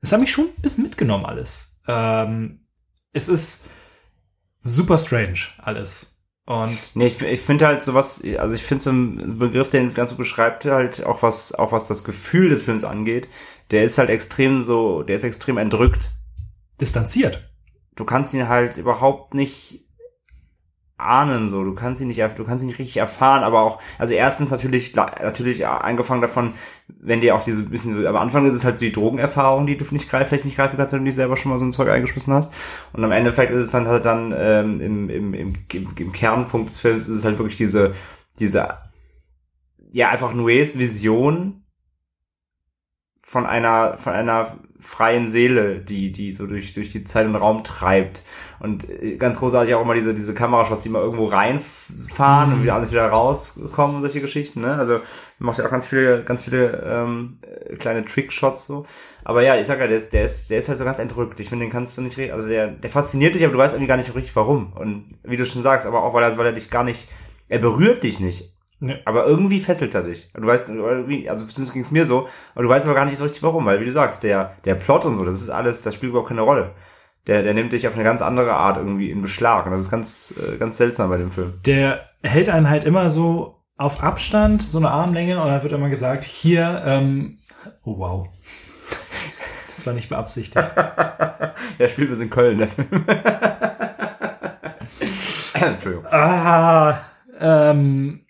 es 0.00 0.12
hat 0.12 0.20
mich 0.20 0.32
schon 0.32 0.46
ein 0.46 0.62
bisschen 0.62 0.84
mitgenommen 0.84 1.26
alles. 1.26 1.80
Ähm, 1.86 2.66
es 3.12 3.28
ist 3.28 3.66
super 4.60 4.98
strange 4.98 5.40
alles. 5.58 6.24
Und 6.46 6.94
Nee, 6.94 7.06
ich, 7.06 7.20
ich 7.22 7.40
finde 7.40 7.66
halt 7.66 7.82
sowas, 7.82 8.22
also 8.38 8.54
ich 8.54 8.62
finde 8.62 8.84
so 8.84 8.90
ein 8.90 9.38
Begriff, 9.38 9.68
den 9.68 9.94
ganz 9.94 10.10
so 10.10 10.16
beschreibt, 10.16 10.64
halt 10.64 11.04
auch 11.04 11.22
was, 11.22 11.52
auch 11.52 11.72
was 11.72 11.88
das 11.88 12.04
Gefühl 12.04 12.48
des 12.50 12.62
Films 12.62 12.84
angeht, 12.84 13.28
der 13.72 13.82
ist 13.84 13.98
halt 13.98 14.10
extrem 14.10 14.62
so, 14.62 15.02
der 15.02 15.16
ist 15.16 15.24
extrem 15.24 15.58
entrückt. 15.58 16.12
distanziert. 16.80 17.50
Du 17.96 18.04
kannst 18.04 18.32
ihn 18.34 18.48
halt 18.48 18.76
überhaupt 18.76 19.34
nicht 19.34 19.85
ahnen, 20.98 21.46
so. 21.48 21.64
Du 21.64 21.74
kannst 21.74 22.00
ihn 22.00 22.08
nicht, 22.08 22.20
du 22.20 22.44
kannst 22.44 22.64
ihn 22.64 22.68
nicht 22.68 22.78
richtig 22.78 22.96
erfahren, 22.96 23.42
aber 23.42 23.62
auch, 23.62 23.80
also 23.98 24.14
erstens 24.14 24.50
natürlich, 24.50 24.94
natürlich 24.94 25.66
angefangen 25.66 26.22
davon, 26.22 26.54
wenn 26.88 27.20
dir 27.20 27.34
auch 27.34 27.44
diese 27.44 27.64
bisschen 27.64 27.92
so, 27.92 28.06
am 28.06 28.16
Anfang 28.16 28.46
ist 28.46 28.54
es 28.54 28.64
halt 28.64 28.80
die 28.80 28.92
Drogenerfahrung, 28.92 29.66
die 29.66 29.76
du 29.76 29.84
nicht 29.90 30.08
greif, 30.08 30.28
vielleicht 30.28 30.44
nicht 30.44 30.56
greifen 30.56 30.76
kannst, 30.76 30.92
wenn 30.92 31.00
du 31.00 31.06
dich 31.06 31.14
selber 31.14 31.36
schon 31.36 31.50
mal 31.50 31.58
so 31.58 31.64
ein 31.64 31.72
Zeug 31.72 31.88
eingeschmissen 31.88 32.32
hast. 32.32 32.52
Und 32.92 33.04
am 33.04 33.12
Endeffekt 33.12 33.52
ist 33.52 33.64
es 33.64 33.70
dann 33.70 33.86
halt 33.88 34.04
dann, 34.04 34.34
ähm, 34.36 34.80
im, 34.80 35.10
im, 35.10 35.34
im, 35.34 35.54
im, 35.72 35.88
im 35.96 36.12
Kernpunkt 36.12 36.70
des 36.70 36.78
Films 36.78 37.02
ist 37.02 37.18
es 37.18 37.24
halt 37.24 37.38
wirklich 37.38 37.56
diese, 37.56 37.94
diese, 38.38 38.68
ja, 39.92 40.08
einfach 40.08 40.32
Nues 40.32 40.78
Vision 40.78 41.65
von 43.28 43.44
einer, 43.44 43.98
von 43.98 44.12
einer 44.12 44.56
freien 44.78 45.26
Seele, 45.26 45.80
die, 45.80 46.12
die 46.12 46.30
so 46.30 46.46
durch, 46.46 46.74
durch 46.74 46.90
die 46.90 47.02
Zeit 47.02 47.26
und 47.26 47.34
Raum 47.34 47.64
treibt. 47.64 48.22
Und 48.60 48.88
äh, 48.88 49.16
ganz 49.16 49.40
großartig 49.40 49.74
auch 49.74 49.82
immer 49.82 49.94
diese, 49.94 50.14
diese 50.14 50.32
Kamerashots, 50.32 50.82
die 50.82 50.90
mal 50.90 51.02
irgendwo 51.02 51.24
reinfahren 51.24 52.52
und 52.52 52.62
wieder 52.62 52.76
alles 52.76 52.92
wieder 52.92 53.08
rauskommen, 53.08 54.00
solche 54.00 54.20
Geschichten, 54.20 54.60
ne? 54.60 54.74
Also, 54.74 55.00
macht 55.40 55.58
ja 55.58 55.66
auch 55.66 55.70
ganz 55.72 55.86
viele, 55.86 56.22
ganz 56.22 56.44
viele, 56.44 56.84
ähm, 56.86 57.38
äh, 57.42 57.74
kleine 57.74 58.04
Trickshots 58.04 58.66
so. 58.66 58.86
Aber 59.24 59.42
ja, 59.42 59.56
ich 59.56 59.66
sag 59.66 59.80
ja, 59.80 59.88
der 59.88 59.96
ist, 59.96 60.12
der 60.12 60.24
ist, 60.24 60.48
der 60.50 60.58
ist 60.58 60.68
halt 60.68 60.78
so 60.78 60.84
ganz 60.84 61.00
entrückt. 61.00 61.40
Ich 61.40 61.48
finde, 61.48 61.64
den 61.64 61.72
kannst 61.72 61.98
du 61.98 62.02
nicht, 62.02 62.16
re- 62.18 62.32
also 62.32 62.46
der, 62.46 62.68
der 62.68 62.90
fasziniert 62.90 63.34
dich, 63.34 63.42
aber 63.42 63.54
du 63.54 63.58
weißt 63.58 63.74
irgendwie 63.74 63.88
gar 63.88 63.96
nicht 63.96 64.14
richtig 64.14 64.36
warum. 64.36 64.72
Und 64.74 65.18
wie 65.24 65.36
du 65.36 65.44
schon 65.44 65.62
sagst, 65.62 65.84
aber 65.84 66.04
auch 66.04 66.14
weil 66.14 66.22
er, 66.22 66.38
weil 66.38 66.46
er 66.46 66.52
dich 66.52 66.70
gar 66.70 66.84
nicht, 66.84 67.08
er 67.48 67.58
berührt 67.58 68.04
dich 68.04 68.20
nicht. 68.20 68.52
Nee. 68.78 68.98
Aber 69.06 69.26
irgendwie 69.26 69.60
fesselt 69.60 69.94
er 69.94 70.02
dich. 70.02 70.30
Du 70.34 70.46
weißt, 70.46 70.68
irgendwie, 70.68 71.30
also 71.30 71.46
zumindest 71.46 71.72
ging 71.72 71.82
es 71.82 71.90
mir 71.90 72.04
so, 72.04 72.28
aber 72.54 72.64
du 72.64 72.68
weißt 72.68 72.84
aber 72.84 72.94
gar 72.94 73.06
nicht 73.06 73.16
so 73.16 73.24
richtig 73.24 73.42
warum, 73.42 73.64
weil 73.64 73.80
wie 73.80 73.86
du 73.86 73.92
sagst, 73.92 74.22
der, 74.22 74.56
der 74.64 74.74
Plot 74.74 75.06
und 75.06 75.14
so, 75.14 75.24
das 75.24 75.34
ist 75.36 75.48
alles, 75.48 75.80
das 75.80 75.94
spielt 75.94 76.10
überhaupt 76.10 76.28
keine 76.28 76.42
Rolle. 76.42 76.72
Der, 77.26 77.42
der 77.42 77.54
nimmt 77.54 77.72
dich 77.72 77.88
auf 77.88 77.94
eine 77.94 78.04
ganz 78.04 78.22
andere 78.22 78.52
Art 78.52 78.76
irgendwie 78.76 79.10
in 79.10 79.22
Beschlag. 79.22 79.66
Und 79.66 79.72
das 79.72 79.80
ist 79.80 79.90
ganz, 79.90 80.34
äh, 80.36 80.58
ganz 80.58 80.76
seltsam 80.76 81.08
bei 81.08 81.16
dem 81.16 81.32
Film. 81.32 81.54
Der 81.64 82.10
hält 82.22 82.48
einen 82.50 82.70
halt 82.70 82.84
immer 82.84 83.10
so 83.10 83.62
auf 83.78 84.02
Abstand, 84.02 84.62
so 84.62 84.78
eine 84.78 84.90
Armlänge, 84.90 85.40
und 85.40 85.48
dann 85.48 85.62
wird 85.62 85.72
immer 85.72 85.88
gesagt, 85.88 86.22
hier, 86.22 86.82
ähm, 86.84 87.38
oh 87.82 87.98
wow. 87.98 88.28
Das 89.74 89.86
war 89.86 89.92
nicht 89.92 90.08
beabsichtigt. 90.08 90.56
Der 91.78 91.88
spielt 91.88 92.08
bis 92.08 92.20
in 92.20 92.30
Köln, 92.30 92.58
der 92.58 92.68
Film. 92.68 92.88
Entschuldigung. 95.54 96.06
ah, 96.06 97.00
ähm, 97.38 98.25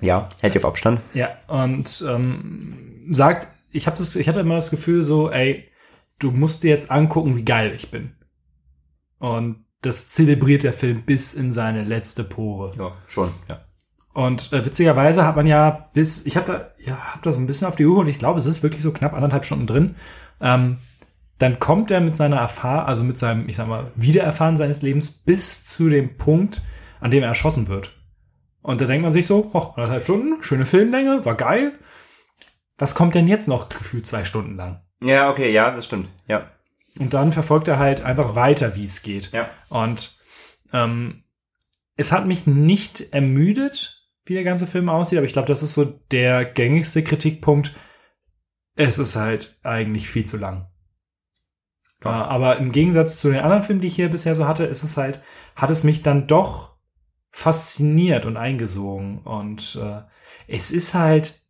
Ja, 0.00 0.28
hält 0.40 0.54
ihr 0.54 0.60
auf 0.60 0.70
Abstand. 0.70 1.00
Ja, 1.14 1.30
und 1.48 2.04
ähm, 2.08 3.06
sagt, 3.10 3.48
ich 3.72 3.86
habe 3.86 3.96
das, 3.98 4.16
ich 4.16 4.28
hatte 4.28 4.40
immer 4.40 4.56
das 4.56 4.70
Gefühl 4.70 5.04
so, 5.04 5.30
ey, 5.30 5.68
du 6.18 6.30
musst 6.30 6.62
dir 6.62 6.70
jetzt 6.70 6.90
angucken, 6.90 7.36
wie 7.36 7.44
geil 7.44 7.72
ich 7.74 7.90
bin. 7.90 8.14
Und 9.18 9.64
das 9.82 10.08
zelebriert 10.08 10.62
der 10.62 10.72
Film 10.72 11.02
bis 11.02 11.34
in 11.34 11.52
seine 11.52 11.84
letzte 11.84 12.24
Pore. 12.24 12.72
Ja, 12.78 12.92
schon, 13.06 13.32
ja. 13.48 13.64
Und 14.12 14.52
äh, 14.52 14.64
witzigerweise 14.64 15.24
hat 15.24 15.36
man 15.36 15.46
ja 15.46 15.88
bis, 15.92 16.26
ich 16.26 16.36
habe 16.36 16.46
da, 16.52 16.84
ja, 16.84 17.14
hab 17.14 17.22
da 17.22 17.30
so 17.30 17.38
ein 17.38 17.46
bisschen 17.46 17.68
auf 17.68 17.76
die 17.76 17.86
Uhr 17.86 17.98
und 17.98 18.08
ich 18.08 18.18
glaube, 18.18 18.38
es 18.38 18.46
ist 18.46 18.62
wirklich 18.62 18.82
so 18.82 18.92
knapp 18.92 19.12
anderthalb 19.12 19.44
Stunden 19.44 19.66
drin. 19.66 19.94
Ähm, 20.40 20.78
dann 21.38 21.58
kommt 21.58 21.90
er 21.90 22.00
mit 22.00 22.16
seiner 22.16 22.36
Erfahrung, 22.36 22.86
also 22.86 23.04
mit 23.04 23.16
seinem, 23.16 23.48
ich 23.48 23.56
sag 23.56 23.68
mal, 23.68 23.90
Wiedererfahren 23.94 24.56
seines 24.56 24.82
Lebens 24.82 25.10
bis 25.10 25.64
zu 25.64 25.88
dem 25.88 26.16
Punkt, 26.16 26.60
an 27.00 27.10
dem 27.10 27.22
er 27.22 27.30
erschossen 27.30 27.68
wird. 27.68 27.92
Und 28.62 28.80
da 28.80 28.86
denkt 28.86 29.02
man 29.02 29.12
sich 29.12 29.26
so, 29.26 29.50
oh, 29.52 29.72
anderthalb 29.76 30.04
Stunden, 30.04 30.42
schöne 30.42 30.66
Filmlänge, 30.66 31.24
war 31.24 31.34
geil. 31.34 31.78
Was 32.78 32.94
kommt 32.94 33.14
denn 33.14 33.28
jetzt 33.28 33.48
noch 33.48 33.68
gefühlt 33.68 34.06
zwei 34.06 34.24
Stunden 34.24 34.56
lang? 34.56 34.82
Ja, 35.02 35.30
okay, 35.30 35.50
ja, 35.50 35.70
das 35.70 35.86
stimmt. 35.86 36.08
Ja. 36.26 36.50
Und 36.98 37.12
dann 37.14 37.32
verfolgt 37.32 37.68
er 37.68 37.78
halt 37.78 38.02
einfach 38.02 38.34
weiter, 38.34 38.76
wie 38.76 38.84
es 38.84 39.02
geht. 39.02 39.30
Ja. 39.32 39.48
Und 39.68 40.18
ähm, 40.72 41.24
es 41.96 42.12
hat 42.12 42.26
mich 42.26 42.46
nicht 42.46 43.12
ermüdet, 43.12 44.08
wie 44.24 44.34
der 44.34 44.44
ganze 44.44 44.66
Film 44.66 44.88
aussieht, 44.88 45.18
aber 45.18 45.26
ich 45.26 45.32
glaube, 45.32 45.48
das 45.48 45.62
ist 45.62 45.74
so 45.74 45.84
der 46.10 46.44
gängigste 46.44 47.02
Kritikpunkt. 47.02 47.74
Es 48.76 48.98
ist 48.98 49.16
halt 49.16 49.58
eigentlich 49.62 50.08
viel 50.08 50.24
zu 50.24 50.36
lang. 50.36 50.68
Ja. 52.04 52.10
Äh, 52.10 52.24
aber 52.28 52.56
im 52.58 52.72
Gegensatz 52.72 53.18
zu 53.18 53.30
den 53.30 53.40
anderen 53.40 53.62
Filmen, 53.62 53.80
die 53.80 53.88
ich 53.88 53.96
hier 53.96 54.10
bisher 54.10 54.34
so 54.34 54.46
hatte, 54.46 54.64
ist 54.64 54.82
es 54.82 54.96
halt, 54.96 55.22
hat 55.56 55.70
es 55.70 55.84
mich 55.84 56.02
dann 56.02 56.26
doch 56.26 56.76
fasziniert 57.30 58.26
und 58.26 58.36
eingesogen. 58.36 59.18
Und 59.18 59.78
äh, 59.80 60.02
es 60.46 60.70
ist 60.70 60.94
halt, 60.94 61.40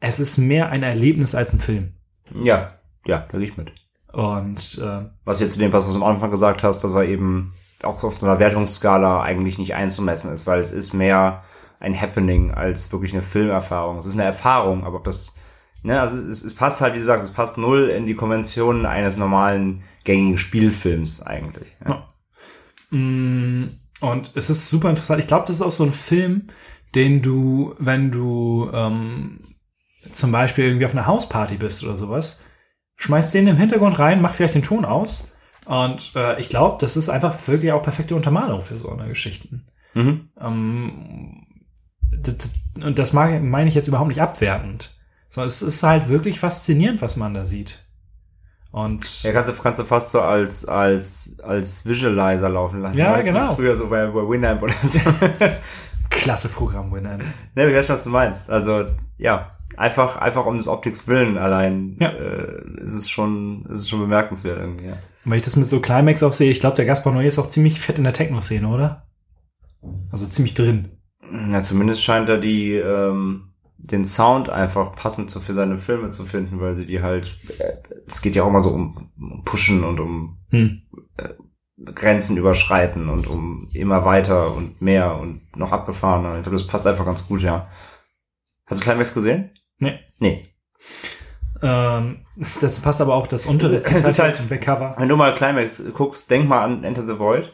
es 0.00 0.20
ist 0.20 0.38
mehr 0.38 0.70
ein 0.70 0.82
Erlebnis 0.82 1.34
als 1.34 1.52
ein 1.52 1.60
Film. 1.60 1.94
Ja, 2.34 2.78
ja, 3.06 3.26
da 3.30 3.38
gehe 3.38 3.48
ich 3.48 3.56
mit. 3.56 3.72
Und 4.12 4.78
äh, 4.82 5.06
Was 5.24 5.40
jetzt 5.40 5.52
zu 5.52 5.58
dem, 5.58 5.72
was 5.72 5.86
du 5.86 5.94
am 5.94 6.02
Anfang 6.02 6.30
gesagt 6.30 6.62
hast, 6.62 6.82
dass 6.82 6.94
er 6.94 7.04
eben 7.04 7.52
auch 7.82 8.02
auf 8.02 8.16
so 8.16 8.26
einer 8.26 8.38
Wertungsskala 8.38 9.22
eigentlich 9.22 9.58
nicht 9.58 9.74
einzumessen 9.74 10.32
ist, 10.32 10.46
weil 10.46 10.60
es 10.60 10.72
ist 10.72 10.92
mehr 10.92 11.44
ein 11.80 11.98
Happening 11.98 12.52
als 12.52 12.90
wirklich 12.90 13.12
eine 13.12 13.22
Filmerfahrung. 13.22 13.98
Es 13.98 14.06
ist 14.06 14.14
eine 14.14 14.24
Erfahrung, 14.24 14.84
aber 14.84 14.96
ob 14.96 15.04
das, 15.04 15.34
ne, 15.82 16.00
also 16.00 16.16
es, 16.16 16.42
es 16.42 16.54
passt 16.54 16.80
halt, 16.80 16.94
wie 16.94 16.98
du 16.98 17.04
sagst, 17.04 17.24
es 17.26 17.32
passt 17.32 17.56
null 17.56 17.88
in 17.88 18.06
die 18.06 18.14
Konventionen 18.14 18.84
eines 18.84 19.16
normalen 19.16 19.82
gängigen 20.04 20.38
Spielfilms 20.38 21.22
eigentlich. 21.22 21.68
Ja. 21.86 22.08
Mm, 22.90 23.77
Und 24.00 24.32
es 24.34 24.50
ist 24.50 24.70
super 24.70 24.90
interessant. 24.90 25.20
Ich 25.20 25.26
glaube, 25.26 25.44
das 25.46 25.56
ist 25.56 25.62
auch 25.62 25.72
so 25.72 25.84
ein 25.84 25.92
Film, 25.92 26.48
den 26.94 27.22
du, 27.22 27.74
wenn 27.78 28.10
du 28.10 28.70
ähm, 28.72 29.40
zum 30.12 30.32
Beispiel 30.32 30.64
irgendwie 30.64 30.86
auf 30.86 30.92
einer 30.92 31.06
Hausparty 31.06 31.56
bist 31.56 31.84
oder 31.84 31.96
sowas, 31.96 32.44
schmeißt 32.96 33.34
den 33.34 33.48
im 33.48 33.56
Hintergrund 33.56 33.98
rein, 33.98 34.20
mach 34.20 34.34
vielleicht 34.34 34.54
den 34.54 34.62
Ton 34.62 34.84
aus. 34.84 35.32
Und 35.64 36.12
äh, 36.16 36.40
ich 36.40 36.48
glaube, 36.48 36.78
das 36.80 36.96
ist 36.96 37.08
einfach 37.08 37.36
wirklich 37.46 37.72
auch 37.72 37.82
perfekte 37.82 38.14
Untermalung 38.14 38.62
für 38.62 38.78
so 38.78 38.90
eine 38.90 39.08
Geschichten. 39.08 39.66
Mhm. 39.94 40.30
Ähm, 40.40 41.44
und 42.82 42.98
das 42.98 43.12
mag, 43.12 43.42
meine 43.42 43.68
ich 43.68 43.74
jetzt 43.74 43.88
überhaupt 43.88 44.08
nicht 44.08 44.22
abwertend. 44.22 44.94
Sondern 45.28 45.48
es 45.48 45.60
ist 45.60 45.82
halt 45.82 46.08
wirklich 46.08 46.40
faszinierend, 46.40 47.02
was 47.02 47.16
man 47.16 47.34
da 47.34 47.44
sieht. 47.44 47.87
Und 48.70 49.22
Ja, 49.22 49.32
kannst 49.32 49.50
du, 49.50 49.54
kannst 49.62 49.80
du 49.80 49.84
fast 49.84 50.10
so 50.10 50.20
als, 50.20 50.64
als, 50.66 51.36
als 51.42 51.86
Visualizer 51.86 52.48
laufen 52.48 52.82
lassen. 52.82 52.98
Ja, 52.98 53.12
weißt 53.12 53.28
genau. 53.32 53.48
Du, 53.50 53.54
früher 53.56 53.74
so 53.76 53.88
bei, 53.88 54.06
bei 54.06 54.20
Winamp 54.28 54.62
oder 54.62 54.74
so. 54.84 55.00
klasse 56.10 56.48
Programm, 56.48 56.92
Winner. 56.92 57.16
ne, 57.18 57.68
ich 57.70 57.74
weiß 57.76 57.86
schon, 57.86 57.94
was 57.94 58.04
du 58.04 58.10
meinst. 58.10 58.50
Also, 58.50 58.84
ja. 59.18 59.52
Einfach, 59.76 60.16
einfach 60.16 60.44
um 60.46 60.58
des 60.58 60.66
Optiks 60.66 61.06
willen 61.06 61.38
allein, 61.38 61.96
Ja. 62.00 62.08
äh, 62.10 62.60
ist 62.82 62.94
es 62.94 63.08
schon, 63.08 63.64
ist 63.66 63.80
es 63.80 63.88
schon 63.88 64.00
bemerkenswert 64.00 64.58
irgendwie, 64.58 64.86
ja. 64.86 64.92
Und 65.24 65.30
Weil 65.30 65.36
ich 65.38 65.44
das 65.44 65.54
mit 65.56 65.68
so 65.68 65.80
Climax 65.80 66.22
auch 66.24 66.32
sehe, 66.32 66.50
ich 66.50 66.58
glaube, 66.58 66.74
der 66.76 66.84
Gaspar 66.84 67.12
Noé 67.12 67.26
ist 67.26 67.38
auch 67.38 67.48
ziemlich 67.48 67.78
fett 67.80 67.96
in 67.98 68.04
der 68.04 68.12
Techno-Szene, 68.12 68.66
oder? 68.66 69.06
Also 70.10 70.26
ziemlich 70.26 70.54
drin. 70.54 70.88
Na, 71.30 71.62
zumindest 71.62 72.02
scheint 72.02 72.28
er 72.28 72.38
die, 72.38 72.72
ähm, 72.74 73.47
den 73.78 74.04
Sound 74.04 74.50
einfach 74.50 74.94
passend 74.94 75.30
zu, 75.30 75.40
für 75.40 75.54
seine 75.54 75.78
Filme 75.78 76.10
zu 76.10 76.24
finden, 76.24 76.60
weil 76.60 76.74
sie 76.76 76.84
die 76.86 77.00
halt, 77.02 77.38
äh, 77.58 77.72
es 78.06 78.20
geht 78.20 78.34
ja 78.34 78.42
auch 78.42 78.48
immer 78.48 78.60
so 78.60 78.70
um, 78.70 79.10
um 79.18 79.44
Pushen 79.44 79.84
und 79.84 80.00
um 80.00 80.38
Hm. 80.50 80.82
Grenzen 81.94 82.36
überschreiten 82.36 83.08
und 83.08 83.28
um 83.28 83.68
immer 83.72 84.04
weiter 84.04 84.54
und 84.56 84.82
mehr 84.82 85.16
und 85.16 85.42
noch 85.56 85.70
abgefahrener. 85.72 86.36
Ich 86.36 86.42
glaube, 86.42 86.58
das 86.58 86.66
passt 86.66 86.86
einfach 86.88 87.04
ganz 87.04 87.26
gut, 87.28 87.40
ja. 87.42 87.68
Hast 88.66 88.80
du 88.80 88.84
Climax 88.84 89.14
gesehen? 89.14 89.50
Nee. 89.78 89.98
Nee. 90.18 90.48
Ähm, 91.62 92.24
das 92.60 92.80
passt 92.80 93.00
aber 93.00 93.14
auch 93.14 93.26
das 93.26 93.46
untere 93.46 93.76
Es 93.76 93.90
ist 93.90 94.14
Zitat 94.16 94.38
halt- 94.38 94.48
Backcover. 94.48 94.94
Wenn 94.98 95.08
du 95.08 95.16
mal 95.16 95.34
Climax 95.34 95.82
guckst, 95.94 96.30
denk 96.30 96.48
mal 96.48 96.62
an 96.64 96.82
Enter 96.84 97.06
the 97.06 97.18
Void. 97.18 97.52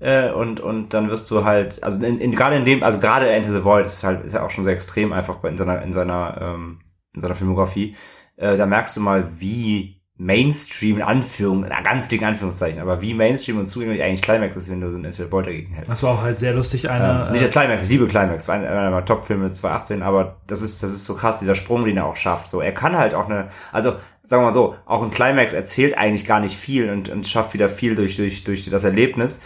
Äh, 0.00 0.30
und, 0.30 0.60
und 0.60 0.94
dann 0.94 1.10
wirst 1.10 1.30
du 1.30 1.44
halt, 1.44 1.82
also 1.82 2.04
in, 2.04 2.20
in, 2.20 2.32
gerade 2.32 2.56
in 2.56 2.64
dem, 2.64 2.82
also 2.82 2.98
gerade 2.98 3.28
Enter 3.28 3.52
the 3.52 3.64
Void 3.64 3.86
ist 3.86 4.04
halt, 4.04 4.24
ist 4.24 4.32
ja 4.32 4.44
auch 4.44 4.50
schon 4.50 4.64
sehr 4.64 4.72
extrem 4.72 5.12
einfach 5.12 5.36
bei, 5.36 5.48
in 5.48 5.56
seiner, 5.56 5.82
in 5.82 5.92
seiner, 5.92 6.38
ähm, 6.40 6.80
in 7.14 7.20
seiner 7.20 7.34
Filmografie. 7.34 7.96
Äh, 8.36 8.56
da 8.56 8.66
merkst 8.66 8.96
du 8.96 9.00
mal, 9.00 9.28
wie 9.38 9.98
Mainstream, 10.20 10.96
in 10.96 11.02
Anführung, 11.02 11.64
in 11.64 11.70
ganz 11.84 12.08
dicken 12.08 12.24
Anführungszeichen, 12.24 12.80
aber 12.80 13.00
wie 13.00 13.14
Mainstream 13.14 13.58
und 13.58 13.66
zugänglich 13.66 14.02
eigentlich 14.02 14.20
Climax 14.20 14.56
ist, 14.56 14.68
wenn 14.68 14.80
du 14.80 14.90
so 14.90 14.98
ein 14.98 15.04
Enter 15.04 15.24
the 15.24 15.32
Void 15.32 15.46
dagegen 15.46 15.72
hältst. 15.72 15.92
Das 15.92 16.02
war 16.02 16.14
auch 16.14 16.22
halt 16.22 16.40
sehr 16.40 16.54
lustig. 16.54 16.90
Eine, 16.90 17.26
Ähm, 17.26 17.32
nicht 17.32 17.44
das 17.44 17.52
Climax, 17.52 17.84
ich 17.84 17.88
liebe 17.88 18.08
Climax, 18.08 18.48
war 18.48 18.56
einer 18.56 18.68
einer 18.68 18.90
meiner 18.90 19.04
Top-Filme 19.04 19.50
2018, 19.52 20.02
aber 20.02 20.38
das 20.48 20.60
ist, 20.60 20.82
das 20.82 20.90
ist 20.90 21.04
so 21.04 21.14
krass, 21.14 21.38
dieser 21.38 21.54
Sprung, 21.54 21.84
den 21.84 21.96
er 21.96 22.06
auch 22.06 22.16
schafft. 22.16 22.48
So, 22.48 22.60
er 22.60 22.72
kann 22.72 22.98
halt 22.98 23.14
auch 23.14 23.28
eine, 23.28 23.48
also 23.70 23.94
sagen 24.22 24.42
wir 24.42 24.46
mal 24.46 24.50
so, 24.50 24.74
auch 24.86 25.04
ein 25.04 25.10
Climax 25.12 25.52
erzählt 25.52 25.96
eigentlich 25.96 26.26
gar 26.26 26.40
nicht 26.40 26.56
viel 26.56 26.90
und, 26.90 27.08
und 27.08 27.26
schafft 27.28 27.54
wieder 27.54 27.68
viel 27.68 27.94
durch, 27.94 28.16
durch, 28.16 28.42
durch 28.42 28.68
das 28.68 28.82
Erlebnis, 28.82 29.40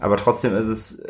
aber 0.00 0.16
trotzdem 0.16 0.56
ist 0.56 0.66
es, 0.68 1.02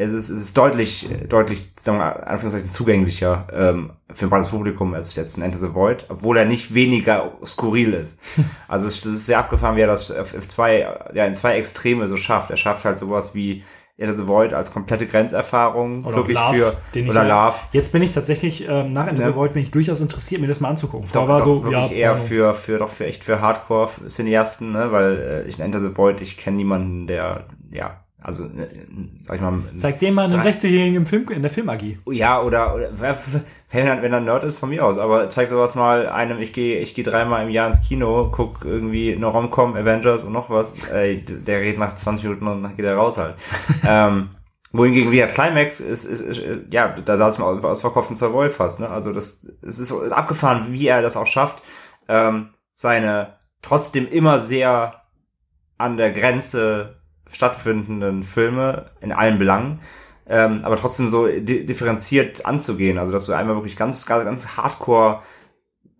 es 0.00 0.10
ist, 0.12 0.28
es 0.28 0.40
ist 0.40 0.56
deutlich, 0.56 1.08
deutlich, 1.28 1.72
sagen 1.80 1.98
wir, 1.98 2.26
Anführungszeichen 2.28 2.70
zugänglicher 2.70 3.48
ähm, 3.52 3.90
für 4.12 4.26
ein 4.26 4.30
breites 4.30 4.48
Publikum 4.48 4.94
als 4.94 5.16
jetzt 5.16 5.36
ein 5.36 5.42
Enter 5.42 5.58
the 5.58 5.74
Void, 5.74 6.06
obwohl 6.08 6.36
er 6.38 6.44
nicht 6.44 6.72
weniger 6.72 7.32
skurril 7.44 7.94
ist. 7.94 8.20
Also 8.68 8.86
es, 8.86 9.04
es 9.04 9.12
ist 9.14 9.26
sehr 9.26 9.38
abgefahren, 9.40 9.76
wie 9.76 9.80
er 9.80 9.86
das 9.88 10.10
auf 10.12 10.32
zwei, 10.48 10.86
ja, 11.14 11.24
in 11.26 11.34
zwei 11.34 11.56
Extreme 11.56 12.06
so 12.06 12.16
schafft. 12.16 12.50
Er 12.50 12.56
schafft 12.56 12.84
halt 12.84 12.98
sowas 12.98 13.34
wie 13.34 13.64
Enter 13.96 14.14
the 14.14 14.28
Void 14.28 14.52
als 14.52 14.72
komplette 14.72 15.08
Grenzerfahrung, 15.08 16.04
Oder 16.04 16.14
wirklich 16.18 16.36
Love, 16.36 16.54
für 16.54 16.76
den 16.94 17.06
ich 17.06 17.10
oder 17.10 17.26
ja- 17.26 17.46
Love. 17.46 17.56
Jetzt 17.72 17.90
bin 17.90 18.00
ich 18.02 18.12
tatsächlich, 18.12 18.68
ähm, 18.68 18.92
nach 18.92 19.08
Enter 19.08 19.24
Ja. 19.24 19.30
the 19.30 19.34
Void 19.34 19.54
bin 19.54 19.62
ich 19.62 19.72
durchaus 19.72 19.98
interessiert, 20.00 20.40
mir 20.40 20.46
das 20.46 20.60
mal 20.60 20.68
anzugucken. 20.68 21.06
Doch, 21.08 21.12
Vorher 21.26 21.28
war 21.28 21.38
doch 21.40 21.44
so, 21.44 21.64
wirklich 21.64 21.90
ja, 21.90 21.96
eher 21.96 22.16
für, 22.16 22.54
für, 22.54 22.78
doch 22.78 22.88
für 22.90 23.06
echt 23.06 23.24
für 23.24 23.40
Hardcore-Cineasten, 23.40 24.70
ne, 24.70 24.92
weil 24.92 25.18
äh, 25.44 25.48
ich 25.48 25.58
in 25.58 25.64
Enter 25.64 25.80
the 25.80 25.96
Void, 25.96 26.20
ich 26.20 26.36
kenne 26.36 26.56
niemanden, 26.58 27.08
der, 27.08 27.46
ja, 27.72 28.04
also, 28.20 28.44
äh, 28.46 28.66
sag 29.20 29.36
ich 29.36 29.42
mal, 29.42 29.60
Zeig 29.76 30.00
dem 30.00 30.14
mal 30.14 30.24
einen 30.24 30.40
Drei- 30.40 30.50
60-Jährigen 30.50 30.96
im 30.96 31.06
Film, 31.06 31.28
in 31.28 31.42
der 31.42 31.50
Film-AG. 31.50 31.98
ja, 32.10 32.42
oder, 32.42 32.74
oder 32.74 32.90
wenn 32.98 33.86
er, 33.86 34.02
wenn 34.02 34.12
er 34.12 34.18
ein 34.18 34.24
Nerd 34.24 34.42
ist, 34.42 34.58
von 34.58 34.70
mir 34.70 34.84
aus, 34.84 34.98
aber 34.98 35.28
zeig 35.28 35.48
sowas 35.48 35.76
mal 35.76 36.08
einem, 36.08 36.40
ich 36.40 36.52
gehe 36.52 36.80
ich 36.80 36.94
gehe 36.94 37.04
dreimal 37.04 37.44
im 37.44 37.50
Jahr 37.50 37.68
ins 37.68 37.80
Kino, 37.80 38.30
guck 38.32 38.64
irgendwie 38.64 39.14
eine 39.14 39.26
Romcom, 39.26 39.76
Avengers 39.76 40.24
und 40.24 40.32
noch 40.32 40.50
was, 40.50 40.88
ey, 40.88 41.24
der 41.24 41.60
redet 41.60 41.78
nach 41.78 41.94
20 41.94 42.24
Minuten 42.24 42.48
und 42.48 42.62
dann 42.64 42.76
geht 42.76 42.84
er 42.84 42.96
raus 42.96 43.18
halt. 43.18 43.36
ähm, 43.86 44.30
wohingegen 44.72 45.12
wieder 45.12 45.28
Climax 45.28 45.80
ist, 45.80 46.04
ist, 46.04 46.20
ist, 46.20 46.42
ja, 46.72 46.88
da 46.88 47.16
saß 47.16 47.38
man 47.38 47.64
aus 47.64 47.80
verkauften 47.82 48.16
Savoy 48.16 48.50
fast, 48.50 48.80
ne, 48.80 48.88
also 48.88 49.12
das, 49.12 49.48
es 49.62 49.78
ist 49.78 49.92
abgefahren, 49.92 50.72
wie 50.72 50.88
er 50.88 51.02
das 51.02 51.16
auch 51.16 51.26
schafft, 51.26 51.62
ähm, 52.08 52.50
seine 52.74 53.38
trotzdem 53.62 54.08
immer 54.08 54.40
sehr 54.40 55.02
an 55.78 55.96
der 55.96 56.10
Grenze 56.10 56.97
stattfindenden 57.30 58.22
Filme 58.22 58.86
in 59.00 59.12
allen 59.12 59.38
Belangen, 59.38 59.80
ähm, 60.28 60.60
aber 60.62 60.76
trotzdem 60.76 61.08
so 61.08 61.26
di 61.26 61.64
differenziert 61.64 62.46
anzugehen. 62.46 62.98
Also 62.98 63.12
dass 63.12 63.26
du 63.26 63.32
einmal 63.32 63.56
wirklich 63.56 63.76
ganz, 63.76 64.06
ganz, 64.06 64.24
ganz 64.24 64.56
hardcore 64.56 65.20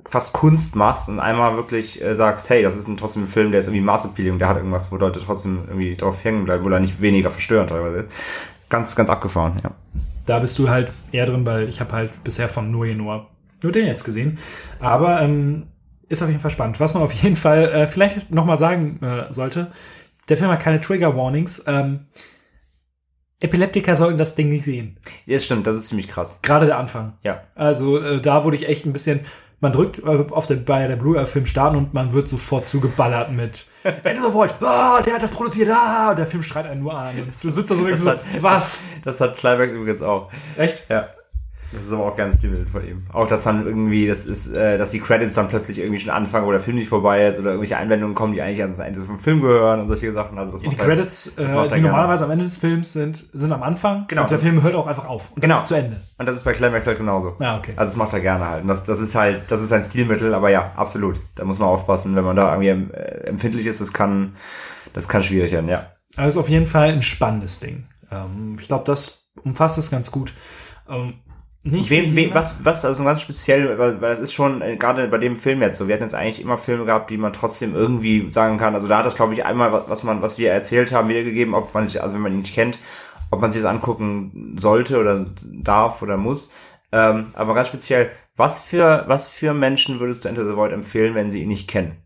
fast 0.09 0.33
Kunst 0.33 0.75
machst 0.75 1.09
und 1.09 1.21
einmal 1.21 1.57
wirklich 1.57 2.03
äh, 2.03 2.15
sagst, 2.15 2.49
hey, 2.49 2.63
das 2.63 2.77
ist 2.77 2.89
ein, 2.89 2.97
trotzdem 2.97 3.25
ein 3.25 3.29
Film, 3.29 3.51
der 3.51 3.61
ist 3.61 3.67
irgendwie 3.67 3.85
Maßappealing, 3.85 4.39
der 4.39 4.49
hat 4.49 4.57
irgendwas, 4.57 4.91
wo 4.91 4.97
Leute 4.97 5.21
trotzdem 5.21 5.65
irgendwie 5.69 5.97
drauf 5.97 6.25
hängen 6.25 6.45
bleiben, 6.45 6.65
wo 6.65 6.71
er 6.71 6.81
nicht 6.81 7.01
weniger 7.03 7.31
verstörend 7.31 7.71
teilweise 7.71 7.99
ist. 7.99 8.11
Ganz, 8.71 8.97
ganz 8.97 9.11
abgefahren, 9.11 9.61
ja. 9.63 9.71
Da 10.25 10.39
bist 10.39 10.59
du 10.59 10.69
halt 10.69 10.93
eher 11.13 11.27
drin, 11.27 11.45
weil 11.47 11.69
ich 11.69 11.81
habe 11.81 11.93
halt 11.93 12.25
bisher 12.25 12.49
von 12.49 12.71
Noe 12.71 12.95
nur, 12.95 13.27
nur 13.63 13.73
den 13.73 13.87
jetzt 13.87 14.05
gesehen. 14.05 14.39
Aber 14.79 15.21
ähm, 15.23 15.67
ist 16.09 16.23
auf 16.23 16.29
jeden 16.29 16.41
Fall 16.41 16.51
spannend. 16.51 16.81
Was 16.81 16.95
man 16.95 17.03
auf 17.03 17.13
jeden 17.13 17.37
Fall 17.37 17.65
äh, 17.65 17.87
vielleicht 17.87 18.31
noch 18.31 18.45
mal 18.45 18.57
sagen 18.57 19.01
äh, 19.03 19.33
sollte, 19.33 19.71
der 20.29 20.37
Film 20.37 20.51
hat 20.51 20.61
keine 20.61 20.81
Trigger 20.81 21.17
Warnings. 21.17 21.65
Ähm, 21.67 22.07
Epileptiker 23.41 23.95
sollten 23.95 24.19
das 24.19 24.35
Ding 24.35 24.49
nicht 24.49 24.65
sehen. 24.65 24.99
Ja, 25.27 25.35
das 25.37 25.45
stimmt, 25.45 25.67
das 25.67 25.77
ist 25.77 25.87
ziemlich 25.89 26.09
krass. 26.09 26.41
Gerade 26.43 26.67
der 26.67 26.77
Anfang. 26.79 27.15
Ja. 27.23 27.43
Also 27.55 28.01
äh, 28.01 28.21
da 28.21 28.45
wurde 28.45 28.57
ich 28.57 28.69
echt 28.69 28.85
ein 28.85 28.93
bisschen. 28.93 29.21
Man 29.61 29.73
drückt 29.73 29.99
äh, 29.99 30.03
auf 30.31 30.47
der, 30.47 30.57
bei 30.57 30.87
der 30.87 30.95
Blue-Film 30.97 31.45
starten 31.47 31.77
und 31.77 31.93
man 31.93 32.13
wird 32.13 32.29
sofort 32.29 32.65
zugeballert 32.67 33.33
mit 33.33 33.67
Enter 33.83 34.23
the 34.29 34.33
Void, 34.33 34.55
ah, 34.61 35.03
der 35.03 35.15
hat 35.15 35.23
das 35.23 35.33
produziert, 35.33 35.69
ah, 35.73 36.11
und 36.11 36.19
der 36.19 36.27
Film 36.29 36.45
schreit 36.45 36.67
einen 36.67 36.83
nur 36.83 36.95
an. 36.97 37.17
Und 37.21 37.45
du 37.45 37.51
sitzt 37.51 37.69
da 37.71 37.75
so 37.75 37.81
und 37.81 37.87
denkst 37.89 38.03
so, 38.03 38.11
hat- 38.11 38.21
was? 38.41 38.85
Das 39.05 39.21
hat 39.21 39.37
Climax 39.37 39.73
übrigens 39.73 40.03
auch. 40.03 40.31
Echt? 40.57 40.85
Ja. 40.89 41.09
Das 41.73 41.85
ist 41.85 41.93
aber 41.93 42.07
auch 42.07 42.17
ganz 42.17 42.37
Stilbild 42.39 42.71
von 42.71 42.83
ihm. 42.87 43.03
Auch, 43.13 43.27
dass 43.27 43.45
dann 43.45 43.67
irgendwie, 43.67 44.07
das 44.07 44.25
ist, 44.25 44.49
äh, 44.55 44.79
dass 44.79 44.89
die 44.89 45.01
Credits 45.01 45.35
dann 45.35 45.49
plötzlich 45.49 45.79
irgendwie 45.79 46.01
schon 46.01 46.11
anfangen, 46.11 46.47
wo 46.47 46.51
der 46.51 46.61
Film 46.61 46.79
nicht 46.79 46.89
vorbei 46.89 47.27
ist 47.27 47.39
oder 47.39 47.51
irgendwelche 47.51 47.77
Einwendungen 47.77 48.15
kommen, 48.15 48.33
die 48.33 48.41
eigentlich 48.41 48.63
ans 48.63 48.79
Ende 48.79 48.99
vom 49.03 49.19
Film 49.19 49.43
gehören 49.43 49.81
und 49.81 49.87
solche 49.87 50.11
Sachen. 50.15 50.39
Also 50.39 50.53
das 50.53 50.63
Die 50.63 50.69
macht 50.69 50.79
er- 50.79 50.87
Credits, 50.87 51.33
das 51.37 51.53
äh, 51.53 51.69
die 51.75 51.81
normalerweise 51.83 52.25
am 52.25 52.31
Ende 52.31 52.45
des 52.45 52.57
Films 52.57 52.95
sind, 52.95 53.23
sind 53.35 53.53
am 53.53 53.63
Anfang 53.63 54.07
Genau. 54.09 54.23
und 54.23 54.31
der 54.31 54.39
Film 54.39 54.63
hört 54.63 54.75
auch 54.77 54.87
einfach 54.87 55.05
auf. 55.07 55.31
Und 55.33 55.43
Genau. 55.43 55.57
ist 55.57 55.69
zu 55.69 55.75
Ende. 55.75 56.01
Und 56.17 56.27
das 56.27 56.37
ist 56.37 56.45
bei 56.45 56.55
Climax 56.55 56.87
halt 56.87 56.97
genauso. 56.97 57.37
Ja, 57.39 57.59
okay. 57.59 57.73
Also 57.77 57.91
das 57.91 57.97
macht 57.97 58.15
er 58.15 58.21
gerne 58.21 58.49
halt. 58.49 58.63
Und 58.63 58.69
das, 58.69 58.85
das 58.85 58.99
ist 58.99 59.15
halt, 59.15 59.43
das 59.51 59.61
ist 59.61 59.71
ein 59.71 59.83
Stilmittel, 59.83 60.33
aber 60.33 60.49
ja, 60.49 60.73
absolut. 60.75 61.21
Da 61.35 61.45
muss 61.45 61.59
man 61.59 61.69
aufpassen, 61.69 62.17
wenn 62.17 62.25
man 62.25 62.35
da 62.37 62.51
irgendwie 62.59 62.93
äh, 62.95 63.27
empfindlich 63.29 63.67
ist, 63.67 63.81
das 63.83 63.93
kann, 63.93 64.33
das 64.95 65.07
kann 65.09 65.23
schwierig 65.23 65.53
werden, 65.53 65.69
ja. 65.69 65.87
Aber 66.17 66.27
es 66.29 66.35
ist 66.35 66.41
auf 66.41 66.49
jeden 66.49 66.67
Fall 66.67 66.89
ein 66.89 67.03
spannendes 67.03 67.61
Ding. 67.61 67.85
Ähm, 68.11 68.57
ich 68.59 68.69
glaube, 68.69 68.85
das 68.87 69.29
umfasst 69.45 69.77
es 69.77 69.91
ganz 69.91 70.11
gut. 70.11 70.33
Ähm, 70.89 71.15
nicht 71.65 71.91
Wem, 71.91 72.15
wem, 72.15 72.33
was, 72.35 72.65
was, 72.65 72.85
also 72.85 73.05
ganz 73.05 73.21
speziell, 73.21 73.79
weil, 73.79 73.97
das 73.99 74.21
ist 74.21 74.33
schon, 74.33 74.63
äh, 74.63 74.77
gerade 74.77 75.09
bei 75.09 75.19
dem 75.19 75.37
Film 75.37 75.61
jetzt 75.61 75.77
so, 75.79 75.89
wir 75.89 75.95
hatten 75.95 76.05
jetzt 76.05 76.15
eigentlich 76.15 76.41
immer 76.41 76.57
Filme 76.57 76.85
gehabt, 76.85 77.11
die 77.11 77.17
man 77.19 77.33
trotzdem 77.33 77.75
irgendwie 77.75 78.31
sagen 78.31 78.59
kann, 78.59 78.75
also 78.75 78.87
da 78.89 78.99
hat 78.99 79.07
das, 79.07 79.17
glaube 79.17 79.35
ich, 79.35 79.45
einmal, 79.45 79.73
was- 79.73 79.89
was 79.89 80.03
man, 80.05 80.23
was 80.23 80.39
wir 80.39 80.53
erzählt 80.53 80.93
haben, 80.93 81.09
wiedergegeben, 81.09 81.55
ob 81.55 81.75
man 81.75 81.85
sich, 81.85 82.01
also 82.01 82.15
wenn 82.15 82.23
man 82.23 82.33
ihn 82.33 82.39
nicht 82.41 82.55
kennt, 82.55 82.79
ob 83.31 83.41
man 83.41 83.51
sich 83.53 83.63
das 83.63 83.71
angucken 83.71 84.57
sollte 84.59 84.99
oder 85.01 85.27
darf 85.53 86.01
oder 86.03 86.17
muss. 86.17 86.53
Ähm, 86.93 87.29
aber 87.35 87.55
ganz 87.55 87.69
speziell, 87.69 88.11
was 88.37 88.61
für, 88.61 89.05
was 89.09 89.29
für 89.29 89.53
Menschen 89.53 90.01
würdest 90.01 90.25
du 90.25 90.29
Enter 90.29 90.49
the 90.49 90.57
Void 90.57 90.73
empfehlen, 90.73 91.15
wenn 91.15 91.29
sie 91.29 91.43
ihn 91.43 91.49
nicht 91.49 91.69
kennen? 91.69 91.97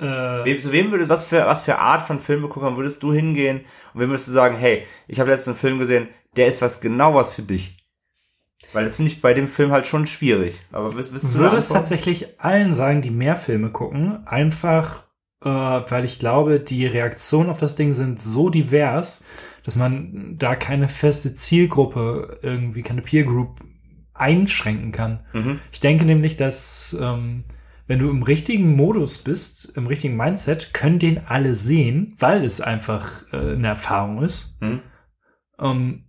Äh, 0.00 0.44
Wem, 0.44 0.58
zu 0.58 0.72
wem 0.72 0.90
würdest, 0.90 1.10
was 1.10 1.24
für, 1.24 1.44
was 1.46 1.62
für 1.62 1.78
Art 1.78 2.02
von 2.02 2.18
Filmeguckern 2.18 2.76
würdest 2.76 3.02
du 3.02 3.12
hingehen 3.12 3.60
und 3.92 4.00
wem 4.00 4.08
würdest 4.10 4.28
du 4.28 4.32
sagen, 4.32 4.56
hey, 4.56 4.86
ich 5.08 5.20
habe 5.20 5.30
letztens 5.30 5.56
einen 5.56 5.60
Film 5.60 5.78
gesehen, 5.78 6.08
der 6.36 6.46
ist 6.46 6.62
was 6.62 6.80
genau 6.80 7.14
was 7.14 7.34
für 7.34 7.42
dich? 7.42 7.79
Weil 8.72 8.84
das 8.84 8.96
finde 8.96 9.10
ich 9.10 9.20
bei 9.20 9.34
dem 9.34 9.48
Film 9.48 9.72
halt 9.72 9.86
schon 9.86 10.06
schwierig. 10.06 10.62
Aber 10.72 10.94
wirst, 10.94 11.12
wirst 11.12 11.34
du 11.34 11.38
würde 11.38 11.56
es 11.56 11.68
tatsächlich 11.68 12.40
allen 12.40 12.72
sagen, 12.72 13.00
die 13.00 13.10
mehr 13.10 13.36
Filme 13.36 13.70
gucken, 13.70 14.26
einfach 14.26 15.04
äh, 15.42 15.48
weil 15.48 16.04
ich 16.04 16.18
glaube, 16.18 16.60
die 16.60 16.86
Reaktionen 16.86 17.50
auf 17.50 17.58
das 17.58 17.76
Ding 17.76 17.92
sind 17.92 18.20
so 18.20 18.50
divers, 18.50 19.24
dass 19.64 19.76
man 19.76 20.36
da 20.38 20.54
keine 20.54 20.88
feste 20.88 21.34
Zielgruppe 21.34 22.40
irgendwie, 22.42 22.82
keine 22.82 23.02
Peer 23.02 23.24
Group 23.24 23.60
einschränken 24.14 24.92
kann. 24.92 25.20
Mhm. 25.32 25.60
Ich 25.72 25.80
denke 25.80 26.04
nämlich, 26.04 26.36
dass 26.36 26.96
ähm, 27.00 27.44
wenn 27.86 27.98
du 27.98 28.10
im 28.10 28.22
richtigen 28.22 28.76
Modus 28.76 29.18
bist, 29.18 29.76
im 29.76 29.86
richtigen 29.86 30.16
Mindset, 30.16 30.74
können 30.74 30.98
den 30.98 31.26
alle 31.26 31.54
sehen, 31.54 32.14
weil 32.18 32.44
es 32.44 32.60
einfach 32.60 33.24
äh, 33.32 33.54
eine 33.54 33.68
Erfahrung 33.68 34.22
ist. 34.22 34.60
Mhm. 34.60 34.80
Ähm, 35.58 36.04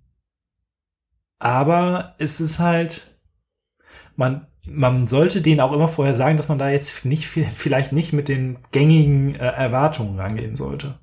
aber 1.41 2.15
es 2.19 2.39
ist 2.39 2.59
halt, 2.59 3.17
man, 4.15 4.47
man 4.65 5.07
sollte 5.07 5.41
denen 5.41 5.59
auch 5.59 5.73
immer 5.73 5.87
vorher 5.87 6.13
sagen, 6.13 6.37
dass 6.37 6.49
man 6.49 6.59
da 6.59 6.69
jetzt 6.69 7.05
nicht, 7.05 7.25
vielleicht 7.27 7.91
nicht 7.91 8.13
mit 8.13 8.27
den 8.27 8.59
gängigen 8.71 9.35
äh, 9.35 9.47
Erwartungen 9.47 10.19
rangehen 10.19 10.55
sollte. 10.55 10.99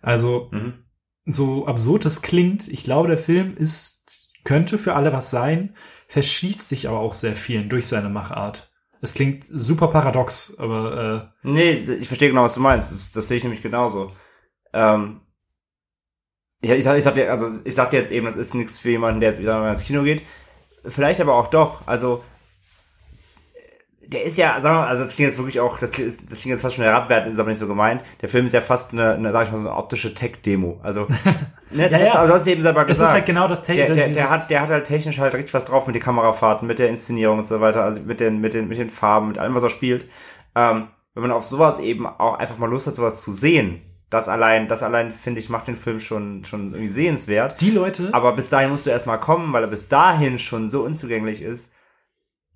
Also, 0.00 0.48
Mhm. 0.52 0.84
so 1.26 1.66
absurd 1.66 2.04
das 2.04 2.22
klingt, 2.22 2.68
ich 2.68 2.84
glaube, 2.84 3.08
der 3.08 3.18
Film 3.18 3.52
ist, 3.54 4.30
könnte 4.44 4.78
für 4.78 4.94
alle 4.94 5.12
was 5.12 5.30
sein, 5.30 5.74
verschließt 6.08 6.68
sich 6.68 6.88
aber 6.88 7.00
auch 7.00 7.12
sehr 7.12 7.36
vielen 7.36 7.68
durch 7.68 7.86
seine 7.86 8.08
Machart. 8.08 8.72
Es 9.00 9.14
klingt 9.14 9.44
super 9.44 9.88
paradox, 9.88 10.56
aber 10.58 11.32
äh, 11.44 11.48
Nee, 11.48 11.72
ich 12.00 12.08
verstehe 12.08 12.30
genau, 12.30 12.44
was 12.44 12.54
du 12.54 12.60
meinst. 12.60 12.90
Das, 12.90 13.12
das 13.12 13.28
sehe 13.28 13.36
ich 13.36 13.44
nämlich 13.44 13.62
genauso. 13.62 14.08
Ähm, 14.72 15.20
ich 16.60 16.84
sag, 16.84 16.96
ich 16.96 17.04
sag 17.04 17.14
dir, 17.14 17.30
also 17.30 17.46
ich 17.64 17.74
sag 17.74 17.90
dir 17.90 17.98
jetzt 17.98 18.10
eben, 18.12 18.26
das 18.26 18.36
ist 18.36 18.54
nichts 18.54 18.78
für 18.78 18.90
jemanden, 18.90 19.20
der 19.20 19.30
jetzt 19.30 19.40
wieder 19.40 19.58
mal 19.60 19.70
ins 19.70 19.84
Kino 19.84 20.02
geht. 20.02 20.22
Vielleicht 20.86 21.20
aber 21.20 21.34
auch 21.34 21.48
doch. 21.48 21.86
Also 21.86 22.22
der 24.10 24.24
ist 24.24 24.38
ja, 24.38 24.58
sagen 24.58 24.76
wir 24.76 24.80
mal, 24.80 24.88
also 24.88 25.02
das 25.02 25.14
klingt 25.16 25.28
jetzt 25.30 25.38
wirklich 25.38 25.60
auch, 25.60 25.78
das 25.78 25.90
klingt, 25.90 26.08
das 26.30 26.40
klingt 26.40 26.52
jetzt 26.52 26.62
fast 26.62 26.76
schon 26.76 26.84
herabwertend, 26.84 27.30
ist 27.30 27.38
aber 27.38 27.50
nicht 27.50 27.58
so 27.58 27.66
gemeint. 27.66 28.02
Der 28.22 28.30
Film 28.30 28.46
ist 28.46 28.52
ja 28.52 28.62
fast 28.62 28.92
eine, 28.92 29.12
eine 29.14 29.32
sag 29.32 29.44
ich 29.46 29.52
mal, 29.52 29.58
so 29.58 29.68
eine 29.68 29.76
optische 29.76 30.14
Tech-Demo. 30.14 30.80
Also, 30.82 31.06
ne, 31.70 31.90
das 31.90 32.00
Ja, 32.00 32.06
ist, 32.06 32.14
du 32.14 32.32
hast 32.34 32.40
es 32.42 32.46
eben 32.46 32.62
selber 32.62 32.82
es 32.82 32.86
gesagt. 32.86 33.08
ist 33.10 33.14
halt 33.14 33.26
genau 33.26 33.46
das 33.48 33.64
der, 33.64 33.74
der, 33.74 33.94
der, 33.94 34.06
dieses- 34.06 34.30
hat, 34.30 34.48
der 34.48 34.62
hat 34.62 34.70
halt 34.70 34.86
technisch 34.86 35.18
halt 35.18 35.34
richtig 35.34 35.52
was 35.52 35.66
drauf 35.66 35.86
mit 35.86 35.94
den 35.94 36.02
Kamerafahrten, 36.02 36.66
mit 36.66 36.78
der 36.78 36.88
Inszenierung 36.88 37.38
und 37.38 37.44
so 37.44 37.60
weiter, 37.60 37.84
also 37.84 38.00
mit 38.00 38.18
den, 38.20 38.40
mit 38.40 38.54
den, 38.54 38.68
mit 38.68 38.78
den 38.78 38.88
Farben, 38.88 39.28
mit 39.28 39.38
allem, 39.38 39.54
was 39.54 39.62
er 39.64 39.70
spielt. 39.70 40.06
Ähm, 40.54 40.88
wenn 41.12 41.22
man 41.22 41.32
auf 41.32 41.46
sowas 41.46 41.78
eben 41.78 42.06
auch 42.06 42.38
einfach 42.38 42.56
mal 42.56 42.70
Lust 42.70 42.86
hat, 42.86 42.94
sowas 42.94 43.20
zu 43.20 43.30
sehen, 43.30 43.82
Das 44.10 44.28
allein, 44.28 44.68
das 44.68 44.82
allein, 44.82 45.10
finde 45.10 45.40
ich, 45.40 45.50
macht 45.50 45.68
den 45.68 45.76
Film 45.76 46.00
schon, 46.00 46.44
schon 46.44 46.72
irgendwie 46.72 46.90
sehenswert. 46.90 47.60
Die 47.60 47.70
Leute, 47.70 48.08
Aber 48.12 48.34
bis 48.34 48.48
dahin 48.48 48.70
musst 48.70 48.86
du 48.86 48.90
erstmal 48.90 49.20
kommen, 49.20 49.52
weil 49.52 49.64
er 49.64 49.68
bis 49.68 49.88
dahin 49.88 50.38
schon 50.38 50.66
so 50.66 50.82
unzugänglich 50.82 51.42
ist. 51.42 51.72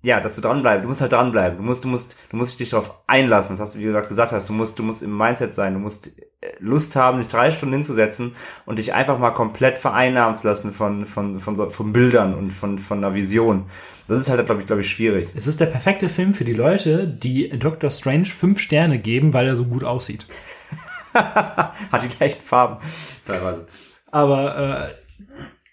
Ja, 0.05 0.19
dass 0.19 0.35
du 0.35 0.41
dranbleibst. 0.41 0.83
Du 0.83 0.89
musst 0.89 0.99
halt 0.99 1.13
dranbleiben. 1.13 1.59
Du 1.59 1.63
musst, 1.63 1.85
du 1.85 1.87
musst, 1.87 2.17
du 2.29 2.35
musst 2.35 2.59
dich 2.59 2.71
darauf 2.71 2.95
einlassen. 3.07 3.53
Das 3.53 3.61
hast 3.61 3.75
du, 3.75 3.79
wie 3.79 3.85
du 3.85 3.93
gerade 3.93 4.07
gesagt 4.07 4.33
hast. 4.33 4.49
Du 4.49 4.53
musst, 4.53 4.77
du 4.77 4.83
musst 4.83 5.01
im 5.01 5.17
Mindset 5.17 5.53
sein. 5.53 5.75
Du 5.75 5.79
musst 5.79 6.07
äh, 6.41 6.51
Lust 6.59 6.97
haben, 6.97 7.19
dich 7.19 7.29
drei 7.29 7.51
Stunden 7.51 7.73
hinzusetzen 7.73 8.35
und 8.65 8.79
dich 8.79 8.93
einfach 8.93 9.17
mal 9.17 9.31
komplett 9.31 9.77
vereinnahmen 9.77 10.35
zu 10.35 10.45
lassen 10.45 10.73
von, 10.73 11.05
von, 11.05 11.39
von, 11.39 11.55
so, 11.55 11.69
von 11.69 11.93
Bildern 11.93 12.33
und 12.33 12.51
von, 12.51 12.79
von 12.79 12.97
einer 12.97 13.15
Vision. 13.15 13.67
Das 14.09 14.19
ist 14.19 14.29
halt, 14.29 14.45
glaube 14.45 14.59
ich, 14.59 14.67
glaube 14.67 14.81
ich, 14.81 14.89
schwierig. 14.89 15.29
es 15.35 15.47
ist 15.47 15.61
der 15.61 15.67
perfekte 15.67 16.09
Film 16.09 16.33
für 16.33 16.43
die 16.43 16.53
Leute, 16.53 17.07
die 17.07 17.47
Doctor 17.57 17.89
Strange 17.89 18.25
fünf 18.25 18.59
Sterne 18.59 18.99
geben, 18.99 19.33
weil 19.33 19.47
er 19.47 19.55
so 19.55 19.63
gut 19.63 19.85
aussieht. 19.85 20.27
Hat 21.91 22.03
die 22.03 22.15
gleichen 22.15 22.41
Farben. 22.41 22.77
Teilweise. 23.25 23.67
Aber 24.11 24.57
äh, 24.57 25.03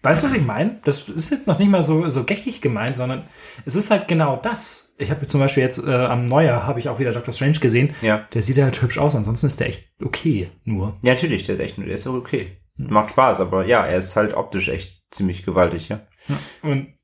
weißt 0.03 0.22
du, 0.22 0.26
was 0.26 0.35
ich 0.35 0.44
meine? 0.44 0.81
Das 0.85 1.09
ist 1.09 1.31
jetzt 1.31 1.46
noch 1.46 1.59
nicht 1.59 1.70
mal 1.70 1.85
so, 1.85 2.09
so 2.09 2.24
geckig 2.24 2.61
gemeint, 2.61 2.96
sondern 2.96 3.24
es 3.64 3.76
ist 3.76 3.90
halt 3.90 4.09
genau 4.09 4.37
das. 4.37 4.94
Ich 4.98 5.11
habe 5.11 5.26
zum 5.26 5.40
Beispiel 5.40 5.62
jetzt 5.62 5.87
äh, 5.87 5.92
am 5.92 6.26
Neujahr 6.26 6.66
habe 6.66 6.81
ich 6.81 6.88
auch 6.88 6.98
wieder 6.98 7.12
Doctor 7.12 7.35
Strange 7.35 7.59
gesehen. 7.59 7.94
Ja. 8.03 8.26
Der 8.33 8.42
sieht 8.42 8.59
halt 8.59 8.81
hübsch 8.81 8.98
aus, 8.98 9.14
ansonsten 9.14 9.46
ist 9.46 9.61
der 9.61 9.68
echt 9.68 9.88
okay 10.03 10.50
nur. 10.64 10.98
Ja, 11.03 11.14
natürlich, 11.14 11.44
der 11.44 11.55
ist 11.55 11.61
echt, 11.61 11.79
der 11.79 11.87
ist 11.87 12.03
so 12.03 12.12
okay. 12.12 12.57
Macht 12.76 13.11
Spaß, 13.11 13.40
aber 13.40 13.66
ja, 13.66 13.85
er 13.85 13.98
ist 13.98 14.16
halt 14.16 14.33
optisch 14.33 14.68
echt 14.68 15.03
ziemlich 15.11 15.44
gewaltig, 15.44 15.90
ja. 15.90 16.07
Und 16.62 16.94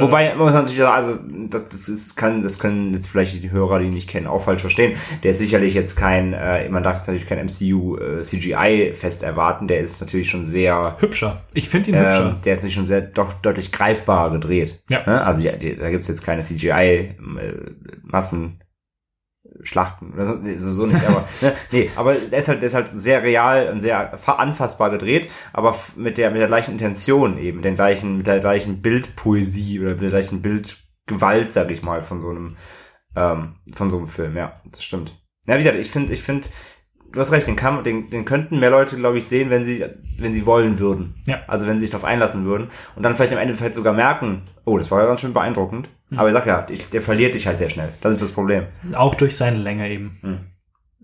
Wobei, 0.00 0.34
muss 0.34 0.52
man 0.52 0.66
sich 0.66 0.76
sagen, 0.78 0.94
also, 0.94 1.18
das, 1.48 1.68
das 1.68 1.88
ist, 1.88 2.16
kann, 2.16 2.42
das 2.42 2.58
können 2.58 2.92
jetzt 2.92 3.06
vielleicht 3.06 3.42
die 3.42 3.50
Hörer, 3.50 3.78
die 3.78 3.86
ihn 3.86 3.92
nicht 3.92 4.08
kennen, 4.08 4.26
auch 4.26 4.42
falsch 4.42 4.60
verstehen. 4.60 4.96
Der 5.22 5.30
ist 5.32 5.38
sicherlich 5.38 5.74
jetzt 5.74 5.96
kein, 5.96 6.34
äh, 6.34 6.68
man 6.68 6.82
darf 6.82 6.96
jetzt 6.96 7.06
natürlich 7.06 7.26
kein 7.26 7.38
MCU 7.44 7.96
äh, 7.96 8.20
CGI 8.22 8.92
fest 8.94 9.22
erwarten, 9.22 9.68
der 9.68 9.80
ist 9.80 10.00
natürlich 10.00 10.28
schon 10.28 10.44
sehr, 10.44 10.96
hübscher. 11.00 11.42
Ich 11.54 11.68
finde 11.68 11.90
ihn 11.90 11.96
ähm, 11.96 12.04
hübscher. 12.04 12.38
der 12.44 12.52
ist 12.52 12.58
natürlich 12.60 12.74
schon 12.74 12.86
sehr, 12.86 13.00
doch 13.00 13.32
deutlich 13.34 13.72
greifbarer 13.72 14.30
gedreht. 14.30 14.82
Ja. 14.88 15.04
Ne? 15.06 15.22
Also, 15.24 15.42
ja, 15.42 15.52
da 15.52 15.90
gibt's 15.90 16.08
jetzt 16.08 16.22
keine 16.22 16.42
CGI-Massen, 16.42 17.12
Schlachten 19.62 20.12
oder 20.12 20.26
so, 20.26 20.34
nee, 20.34 20.56
so, 20.58 20.86
nicht, 20.86 21.04
aber 21.06 21.24
ne, 21.40 21.52
nee, 21.70 21.90
aber 21.96 22.14
der 22.14 22.38
ist 22.38 22.48
halt, 22.48 22.62
der 22.62 22.66
ist 22.66 22.74
halt 22.74 22.90
sehr 22.92 23.22
real 23.22 23.68
und 23.68 23.80
sehr 23.80 24.16
fa- 24.18 24.36
anfassbar 24.36 24.90
gedreht, 24.90 25.30
aber 25.52 25.74
mit 25.96 26.18
der 26.18 26.30
mit 26.30 26.40
der 26.40 26.48
gleichen 26.48 26.72
Intention 26.72 27.38
eben, 27.38 27.58
mit 27.58 27.64
den 27.64 27.74
gleichen 27.76 28.16
mit 28.16 28.26
der 28.26 28.40
gleichen 28.40 28.82
Bildpoesie 28.82 29.80
oder 29.80 29.90
mit 29.90 30.02
der 30.02 30.10
gleichen 30.10 30.42
Bildgewalt, 30.42 31.50
sag 31.50 31.70
ich 31.70 31.82
mal, 31.82 32.02
von 32.02 32.20
so 32.20 32.30
einem 32.30 32.56
ähm, 33.14 33.56
von 33.74 33.90
so 33.90 33.98
einem 33.98 34.06
Film, 34.06 34.36
ja, 34.36 34.60
das 34.70 34.82
stimmt. 34.82 35.16
Ja, 35.46 35.54
wie 35.54 35.58
gesagt, 35.62 35.78
ich 35.78 35.90
finde, 35.90 36.12
ich 36.12 36.22
finde, 36.22 36.48
du 37.12 37.20
hast 37.20 37.32
recht, 37.32 37.46
den 37.46 37.56
kann, 37.56 37.84
den, 37.84 38.10
den 38.10 38.24
könnten 38.24 38.58
mehr 38.58 38.70
Leute, 38.70 38.96
glaube 38.96 39.18
ich, 39.18 39.26
sehen, 39.26 39.50
wenn 39.50 39.64
sie, 39.64 39.84
wenn 40.18 40.32
sie 40.32 40.46
wollen 40.46 40.78
würden. 40.78 41.22
Ja. 41.26 41.40
Also 41.46 41.66
wenn 41.66 41.78
sie 41.78 41.82
sich 41.82 41.90
darauf 41.90 42.04
einlassen 42.04 42.44
würden 42.46 42.68
und 42.96 43.02
dann 43.02 43.14
vielleicht 43.14 43.32
am 43.32 43.38
Ende 43.38 43.54
vielleicht 43.54 43.74
sogar 43.74 43.92
merken, 43.92 44.42
oh, 44.64 44.78
das 44.78 44.90
war 44.90 45.00
ja 45.00 45.06
ganz 45.06 45.20
schön 45.20 45.32
beeindruckend. 45.32 45.90
Aber 46.16 46.28
ich 46.28 46.34
sag 46.34 46.46
ja, 46.46 46.66
der 46.92 47.02
verliert 47.02 47.34
dich 47.34 47.46
halt 47.46 47.58
sehr 47.58 47.70
schnell. 47.70 47.92
Das 48.00 48.12
ist 48.12 48.22
das 48.22 48.32
Problem. 48.32 48.66
Auch 48.94 49.14
durch 49.14 49.36
seine 49.36 49.58
Länge 49.58 49.88
eben. 49.88 50.18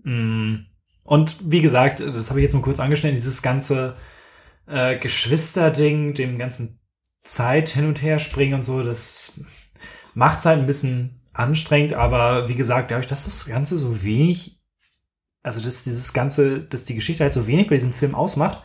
Mm. 0.03 0.65
Und 1.03 1.37
wie 1.43 1.61
gesagt, 1.61 1.99
das 1.99 2.29
habe 2.29 2.39
ich 2.39 2.43
jetzt 2.43 2.53
nur 2.53 2.61
kurz 2.61 2.79
angeschnitten, 2.79 3.15
dieses 3.15 3.41
ganze 3.41 3.95
äh, 4.67 4.97
Geschwisterding, 4.97 6.13
dem 6.13 6.37
ganzen 6.37 6.79
Zeit 7.23 7.69
hin 7.69 7.87
und 7.87 8.01
her 8.01 8.19
springen 8.19 8.53
und 8.53 8.63
so, 8.63 8.83
das 8.83 9.41
macht's 10.13 10.45
halt 10.45 10.59
ein 10.59 10.67
bisschen 10.67 11.19
anstrengend, 11.33 11.93
aber 11.93 12.47
wie 12.47 12.55
gesagt, 12.55 12.91
dadurch, 12.91 13.07
dass 13.07 13.25
das 13.25 13.45
Ganze 13.45 13.77
so 13.77 14.03
wenig, 14.03 14.59
also 15.41 15.61
dass 15.61 15.83
dieses 15.83 16.13
Ganze, 16.13 16.63
dass 16.63 16.83
die 16.83 16.95
Geschichte 16.95 17.23
halt 17.23 17.33
so 17.33 17.47
wenig 17.47 17.67
bei 17.67 17.75
diesem 17.75 17.93
Film 17.93 18.15
ausmacht, 18.15 18.61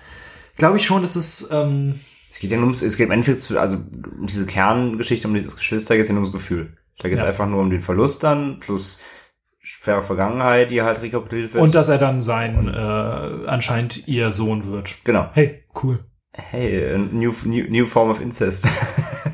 glaube 0.57 0.77
ich 0.77 0.85
schon, 0.85 1.03
dass 1.03 1.17
es 1.17 1.49
ähm, 1.51 2.01
Es 2.35 2.41
geht 2.41 2.51
ja 2.51 2.57
nur 2.57 2.65
ums, 2.67 2.83
es 2.83 2.97
geht 2.97 3.07
im 3.07 3.13
Endeffekt, 3.13 3.49
also 3.57 3.77
um 3.77 4.27
diese 4.27 4.45
Kerngeschichte, 4.45 5.29
um 5.29 5.35
dieses 5.35 5.57
Geschwister, 5.57 5.95
geht 5.95 6.03
es 6.03 6.09
ja 6.09 6.15
nur 6.15 6.23
ums 6.25 6.35
Gefühl. 6.35 6.77
Da 6.99 7.09
geht 7.09 7.19
es 7.19 7.23
Ja. 7.23 7.29
einfach 7.29 7.47
nur 7.47 7.61
um 7.61 7.71
den 7.71 7.81
Verlust 7.81 8.25
dann, 8.25 8.59
plus 8.59 8.99
schwere 9.61 10.03
Vergangenheit, 10.03 10.73
die 10.73 10.83
halt 10.83 11.01
rekapituliert 11.01 11.55
wird. 11.55 11.63
und 11.63 11.77
dass 11.77 11.89
er 11.89 11.99
dann 11.99 12.21
sein 12.21 12.67
äh, 12.67 13.47
anscheinend 13.47 14.09
ihr 14.09 14.33
Sohn 14.33 14.65
wird. 14.67 14.97
genau. 15.05 15.29
Hey, 15.33 15.63
cool. 15.85 16.01
Hey, 16.33 16.93
a 16.95 16.99
new, 16.99 17.33
new, 17.45 17.65
new 17.71 17.87
form 17.87 18.11
of 18.11 18.21
incest. 18.21 18.67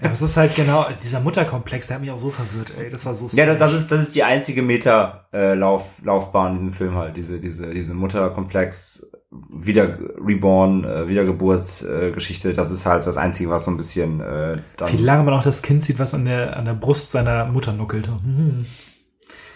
Ja, 0.03 0.13
es 0.13 0.23
ist 0.23 0.39
halt 0.39 0.55
genau, 0.57 0.87
dieser 1.03 1.21
Mutterkomplex, 1.21 1.89
der 1.89 1.97
hat 1.97 2.01
mich 2.01 2.11
auch 2.11 2.19
so 2.19 2.31
verwirrt, 2.31 2.73
ey. 2.79 2.89
Das 2.89 3.05
war 3.05 3.15
so 3.15 3.27
ja, 3.37 3.45
das, 3.45 3.59
das 3.59 3.69
strange. 3.71 3.83
ist, 3.83 3.93
das 3.93 4.01
ist 4.01 4.15
die 4.15 4.23
einzige 4.23 4.63
Meta-Lauf, 4.63 6.01
Laufbahn 6.05 6.53
in 6.53 6.59
diesem 6.61 6.73
Film 6.73 6.95
halt. 6.95 7.19
Diese, 7.19 7.39
diese, 7.39 7.69
diese 7.75 7.93
Mutterkomplex, 7.93 9.13
wieder 9.31 9.97
reborn, 10.19 10.85
äh, 10.85 11.07
Wiedergeburt-Geschichte. 11.07 12.53
Das 12.53 12.71
ist 12.73 12.85
halt 12.87 13.07
das 13.07 13.16
Einzige, 13.16 13.49
was 13.51 13.64
so 13.64 13.71
ein 13.71 13.77
bisschen 13.77 14.21
äh, 14.21 14.61
dann. 14.77 14.93
Wie 14.93 14.97
lange 14.97 15.23
man 15.25 15.35
auch 15.35 15.43
das 15.45 15.62
Kind 15.62 15.83
sieht, 15.83 15.99
was 16.01 16.14
an 16.14 16.25
der, 16.25 16.57
an 16.57 16.64
der 16.64 16.75
Brust 16.75 17.12
seiner 17.12 17.47
Mutter 17.47 17.73
nuckelt. 17.73 18.09
Hm. 18.09 18.66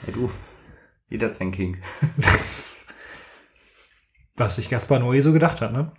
Hey, 0.04 0.14
du, 0.14 0.30
jeder 1.08 1.26
hat 1.26 1.34
sein 1.34 1.50
King. 1.50 1.78
Was 4.37 4.56
sich 4.56 4.68
Gaspar 4.68 4.98
Noé 4.98 5.22
so 5.22 5.32
gedacht 5.32 5.60
hat, 5.60 5.72
ne? 5.72 5.92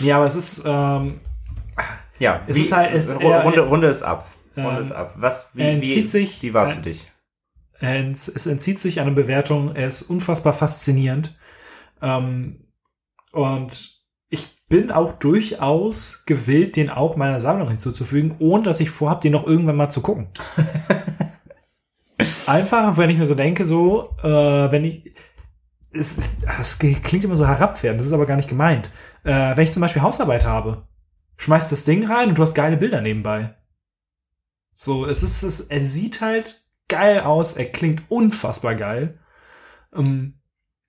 Ja, 0.00 0.18
aber 0.18 0.26
es 0.26 0.36
ist, 0.36 0.62
ähm, 0.64 1.20
Ja, 2.20 2.42
Es 2.46 2.56
ist 2.56 2.70
halt- 2.72 2.94
es- 2.94 3.12
Ru- 3.16 3.30
er- 3.30 3.42
Runde, 3.42 3.60
Runde 3.62 3.86
ist 3.88 4.02
ab. 4.04 4.28
Runde 4.56 4.70
Ähm, 4.70 4.78
ist 4.80 4.92
ab. 4.92 5.14
Was, 5.18 5.50
wie, 5.54 5.62
er 5.62 5.70
wie, 5.70 5.74
entzieht 5.74 6.10
sich- 6.10 6.42
wie 6.42 6.54
war's 6.54 6.70
äh, 6.70 6.74
für 6.74 6.82
dich? 6.82 7.04
es 7.80 8.46
entzieht 8.46 8.78
sich 8.80 9.00
einer 9.00 9.10
Bewertung. 9.12 9.74
Er 9.74 9.86
ist 9.88 10.02
unfassbar 10.02 10.52
faszinierend. 10.52 11.36
Ähm, 12.02 12.64
und 13.32 13.98
ich 14.30 14.66
bin 14.68 14.90
auch 14.90 15.14
durchaus 15.14 16.24
gewillt, 16.26 16.76
den 16.76 16.90
auch 16.90 17.16
meiner 17.16 17.40
Sammlung 17.40 17.68
hinzuzufügen, 17.68 18.36
ohne 18.38 18.64
dass 18.64 18.80
ich 18.80 18.90
vorhab, 18.90 19.20
den 19.20 19.32
noch 19.32 19.46
irgendwann 19.46 19.76
mal 19.76 19.88
zu 19.88 20.00
gucken. 20.00 20.28
Einfach, 22.46 22.96
wenn 22.96 23.10
ich 23.10 23.18
mir 23.18 23.26
so 23.26 23.34
denke, 23.34 23.64
so, 23.64 24.16
äh, 24.22 24.72
wenn 24.72 24.84
ich, 24.84 25.14
es, 25.92 26.40
das 26.40 26.78
klingt 26.78 27.24
immer 27.24 27.36
so 27.36 27.46
herabwertend, 27.46 28.00
das 28.00 28.06
ist 28.06 28.12
aber 28.12 28.26
gar 28.26 28.36
nicht 28.36 28.48
gemeint. 28.48 28.90
Äh, 29.24 29.56
wenn 29.56 29.64
ich 29.64 29.72
zum 29.72 29.80
Beispiel 29.80 30.02
Hausarbeit 30.02 30.44
habe, 30.44 30.86
schmeißt 31.36 31.72
das 31.72 31.84
Ding 31.84 32.06
rein 32.06 32.30
und 32.30 32.38
du 32.38 32.42
hast 32.42 32.54
geile 32.54 32.76
Bilder 32.76 33.00
nebenbei. 33.00 33.54
So, 34.74 35.06
es 35.06 35.22
ist, 35.22 35.42
es, 35.42 35.60
er 35.60 35.80
sieht 35.80 36.20
halt 36.20 36.62
geil 36.88 37.20
aus, 37.20 37.56
er 37.56 37.66
klingt 37.66 38.10
unfassbar 38.10 38.74
geil. 38.74 39.18
Ähm, 39.94 40.37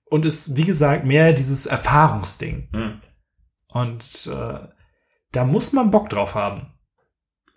und 0.10 0.26
ist, 0.26 0.56
wie 0.56 0.66
gesagt, 0.66 1.06
mehr 1.06 1.34
dieses 1.34 1.66
Erfahrungsding. 1.66 2.70
Hm. 2.74 3.02
Und 3.68 4.28
äh, 4.28 4.68
da 5.32 5.46
muss 5.46 5.74
man 5.74 5.92
Bock 5.92 6.10
drauf 6.10 6.36
haben. 6.36 6.74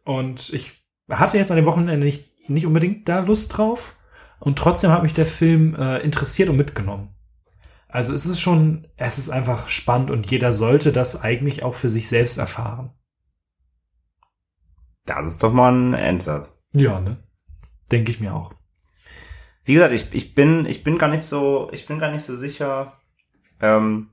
Und 0.05 0.53
ich 0.53 0.85
hatte 1.11 1.39
jetzt 1.39 1.51
an 1.51 1.57
dem 1.57 1.67
Wochenende 1.67 2.05
nicht, 2.05 2.49
nicht 2.49 2.67
unbedingt 2.67 3.09
da 3.09 3.21
Lust 3.21 3.57
drauf. 3.57 3.97
Und 4.41 4.59
trotzdem 4.59 4.91
hat 4.91 5.03
mich 5.03 5.15
der 5.15 5.27
Film 5.27 5.75
äh, 5.77 5.99
interessiert 5.99 6.49
und 6.49 6.57
mitgenommen. 6.57 7.15
Also 7.89 8.15
es 8.15 8.27
ist 8.27 8.41
schon, 8.41 8.89
es 8.97 9.19
ist 9.19 9.31
einfach 9.31 9.69
spannend 9.69 10.11
und 10.11 10.31
jeder 10.31 10.53
sollte 10.53 10.93
das 10.93 11.21
eigentlich 11.21 11.63
auch 11.63 11.75
für 11.75 11.91
sich 11.91 12.09
selbst 12.09 12.39
erfahren. 12.39 12.91
Das 15.05 15.27
ist 15.27 15.43
doch 15.43 15.53
mal 15.53 15.73
ein 15.73 15.95
Endsatz. 15.95 16.63
Ja, 16.73 17.01
ne? 17.01 17.23
Denke 17.91 18.11
ich 18.11 18.21
mir 18.21 18.35
auch. 18.35 18.55
Wie 19.65 19.75
gesagt, 19.75 19.93
ich, 19.93 20.13
ich 20.13 20.35
bin, 20.35 20.67
ich 20.67 20.83
bin 20.83 20.99
gar 20.99 21.09
nicht 21.09 21.23
so, 21.23 21.69
ich 21.73 21.87
bin 21.87 21.99
gar 21.99 22.11
nicht 22.11 22.23
so 22.23 22.35
sicher, 22.35 22.95
ähm, 23.61 24.09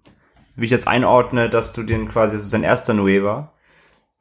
wie 0.56 0.66
ich 0.66 0.72
jetzt 0.72 0.88
einordne, 0.88 1.50
dass 1.50 1.74
du 1.74 1.84
den 1.84 2.08
quasi, 2.08 2.36
das 2.36 2.46
ist 2.46 2.54
dein 2.54 2.64
erster 2.64 2.94
Noé 2.94 3.24
war. 3.24 3.54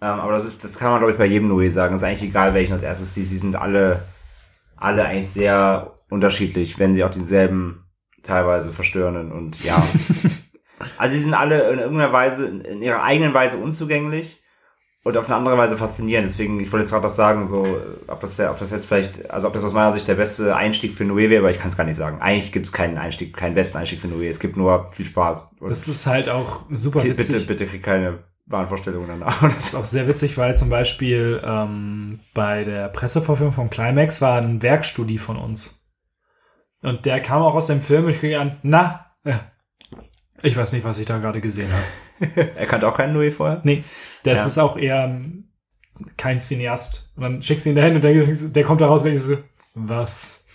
Ähm, 0.01 0.21
aber 0.21 0.33
das 0.33 0.45
ist, 0.45 0.65
das 0.65 0.79
kann 0.79 0.91
man 0.91 1.01
glaube 1.01 1.13
ich 1.13 1.19
bei 1.19 1.27
jedem 1.27 1.51
Noé 1.51 1.71
sagen. 1.71 1.93
Das 1.93 2.03
ist 2.03 2.09
eigentlich 2.09 2.31
egal, 2.31 2.55
welchen 2.55 2.73
als 2.73 2.83
erstes 2.83 3.15
siehst. 3.15 3.31
Sie 3.31 3.39
sind 3.39 3.57
alle, 3.57 4.03
alle 4.77 5.05
eigentlich 5.05 5.29
sehr 5.29 5.95
unterschiedlich, 6.09 6.79
wenn 6.79 6.95
sie 6.95 7.05
auch 7.05 7.11
denselben 7.11 7.85
teilweise 8.23 8.73
verstören 8.73 9.33
und 9.33 9.63
ja. 9.65 9.77
also 10.99 11.15
sie 11.15 11.23
sind 11.23 11.35
alle 11.35 11.71
in 11.71 11.79
irgendeiner 11.79 12.13
Weise, 12.13 12.49
in 12.49 12.83
ihrer 12.83 13.03
eigenen 13.03 13.35
Weise 13.35 13.59
unzugänglich 13.59 14.41
und 15.05 15.17
auf 15.17 15.27
eine 15.27 15.37
andere 15.37 15.57
Weise 15.57 15.77
faszinierend. 15.77 16.27
Deswegen, 16.27 16.61
ich 16.61 16.71
wollte 16.73 16.85
jetzt 16.85 16.91
gerade 16.91 17.05
das 17.05 17.17
sagen, 17.17 17.45
so, 17.45 17.65
äh, 17.65 17.81
ob 18.09 18.21
das, 18.21 18.37
der, 18.37 18.51
ob 18.51 18.59
das 18.59 18.71
jetzt 18.71 18.87
vielleicht, 18.87 19.31
also 19.31 19.49
ob 19.49 19.55
das 19.55 19.65
aus 19.65 19.73
meiner 19.73 19.93
Sicht 19.93 20.09
der 20.09 20.17
beste 20.17 20.55
Einstieg 20.57 20.93
für 20.93 21.05
Noé 21.05 21.31
wäre, 21.31 21.41
aber 21.41 21.51
ich 21.51 21.59
kann 21.59 21.69
es 21.69 21.77
gar 21.77 21.85
nicht 21.85 21.97
sagen. 21.97 22.21
Eigentlich 22.21 22.53
gibt 22.53 22.67
es 22.67 22.73
keinen 22.73 22.99
Einstieg, 22.99 23.37
keinen 23.37 23.55
besten 23.55 23.79
Einstieg 23.79 24.01
für 24.01 24.09
Noé. 24.09 24.29
Es 24.29 24.41
gibt 24.41 24.57
nur 24.57 24.91
viel 24.93 25.07
Spaß. 25.07 25.53
Und 25.61 25.71
Das 25.71 25.89
ist 25.89 26.07
halt 26.07 26.29
auch 26.29 26.63
super 26.71 27.01
bitte, 27.01 27.19
witzig. 27.19 27.35
bitte, 27.35 27.47
bitte 27.47 27.67
krieg 27.67 27.83
keine 27.83 28.19
Wahnvorstellungen 28.47 29.09
danach. 29.09 29.41
Das 29.43 29.69
ist 29.69 29.75
auch 29.75 29.85
sehr 29.85 30.09
witzig, 30.09 30.37
weil 30.37 30.57
zum 30.57 30.69
Beispiel 30.69 31.41
ähm, 31.45 32.21
bei 32.35 32.65
der 32.65 32.89
Pressevorführung 32.89 33.53
von 33.53 33.71
Climax 33.71 34.21
war 34.21 34.39
ein 34.39 34.63
Werkstudie 34.63 35.19
von 35.19 35.37
uns. 35.37 35.91
Und 36.83 37.07
der 37.07 37.21
kam 37.21 37.43
auch 37.43 37.55
aus 37.55 37.67
dem 37.67 37.83
Film 37.83 38.05
und 38.05 38.11
ich 38.11 38.21
kriege 38.21 38.39
an, 38.41 38.57
na, 38.63 39.07
ja. 39.25 39.41
ich 40.43 40.57
weiß 40.57 40.73
nicht, 40.73 40.85
was 40.85 40.99
ich 40.99 41.07
da 41.07 41.19
gerade 41.19 41.41
gesehen 41.41 41.71
habe. 41.73 41.83
er 42.35 42.67
kannte 42.67 42.89
auch 42.89 42.97
keinen 42.97 43.17
Noé 43.17 43.31
vorher. 43.33 43.61
Nee, 43.65 43.85
das 44.25 44.41
Ja. 44.41 44.47
ist 44.47 44.59
auch 44.59 44.77
eher 44.77 45.05
ähm, 45.05 45.49
kein 46.17 46.39
Cineast. 46.41 47.13
Und 47.17 47.23
dann 47.23 47.43
schickst 47.43 47.67
du 47.67 47.71
ihn 47.71 47.77
dahin 47.77 47.95
und 47.97 48.03
der, 48.05 48.13
der 48.27 48.65
kommt 48.65 48.81
da 48.81 48.87
raus 48.87 49.03
und 49.03 49.09
denkst 49.09 49.23
so, 49.23 49.37
was? 49.75 50.47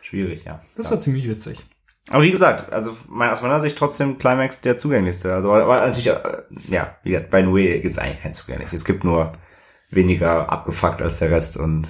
Schwierig, 0.00 0.44
ja. 0.44 0.60
Das 0.76 0.86
ja. 0.86 0.92
war 0.92 0.98
ziemlich 0.98 1.28
witzig. 1.28 1.64
Aber 2.10 2.24
wie 2.24 2.30
gesagt, 2.32 2.72
also 2.72 2.96
mein, 3.08 3.30
aus 3.30 3.42
meiner 3.42 3.60
Sicht 3.60 3.78
trotzdem 3.78 4.18
Climax 4.18 4.60
der 4.60 4.76
zugänglichste. 4.76 5.32
Also 5.32 5.52
aber 5.52 5.80
natürlich, 5.80 6.08
äh, 6.08 6.20
ja, 6.68 6.96
wie 7.04 7.10
gesagt, 7.10 7.30
bei 7.30 7.42
Noé 7.42 7.78
gibt 7.80 7.92
es 7.94 7.98
eigentlich 7.98 8.20
kein 8.20 8.32
zugänglich. 8.32 8.72
Es 8.72 8.84
gibt 8.84 9.04
nur 9.04 9.32
weniger 9.90 10.50
abgefuckt 10.50 11.00
als 11.00 11.18
der 11.20 11.30
Rest 11.30 11.56
und 11.56 11.88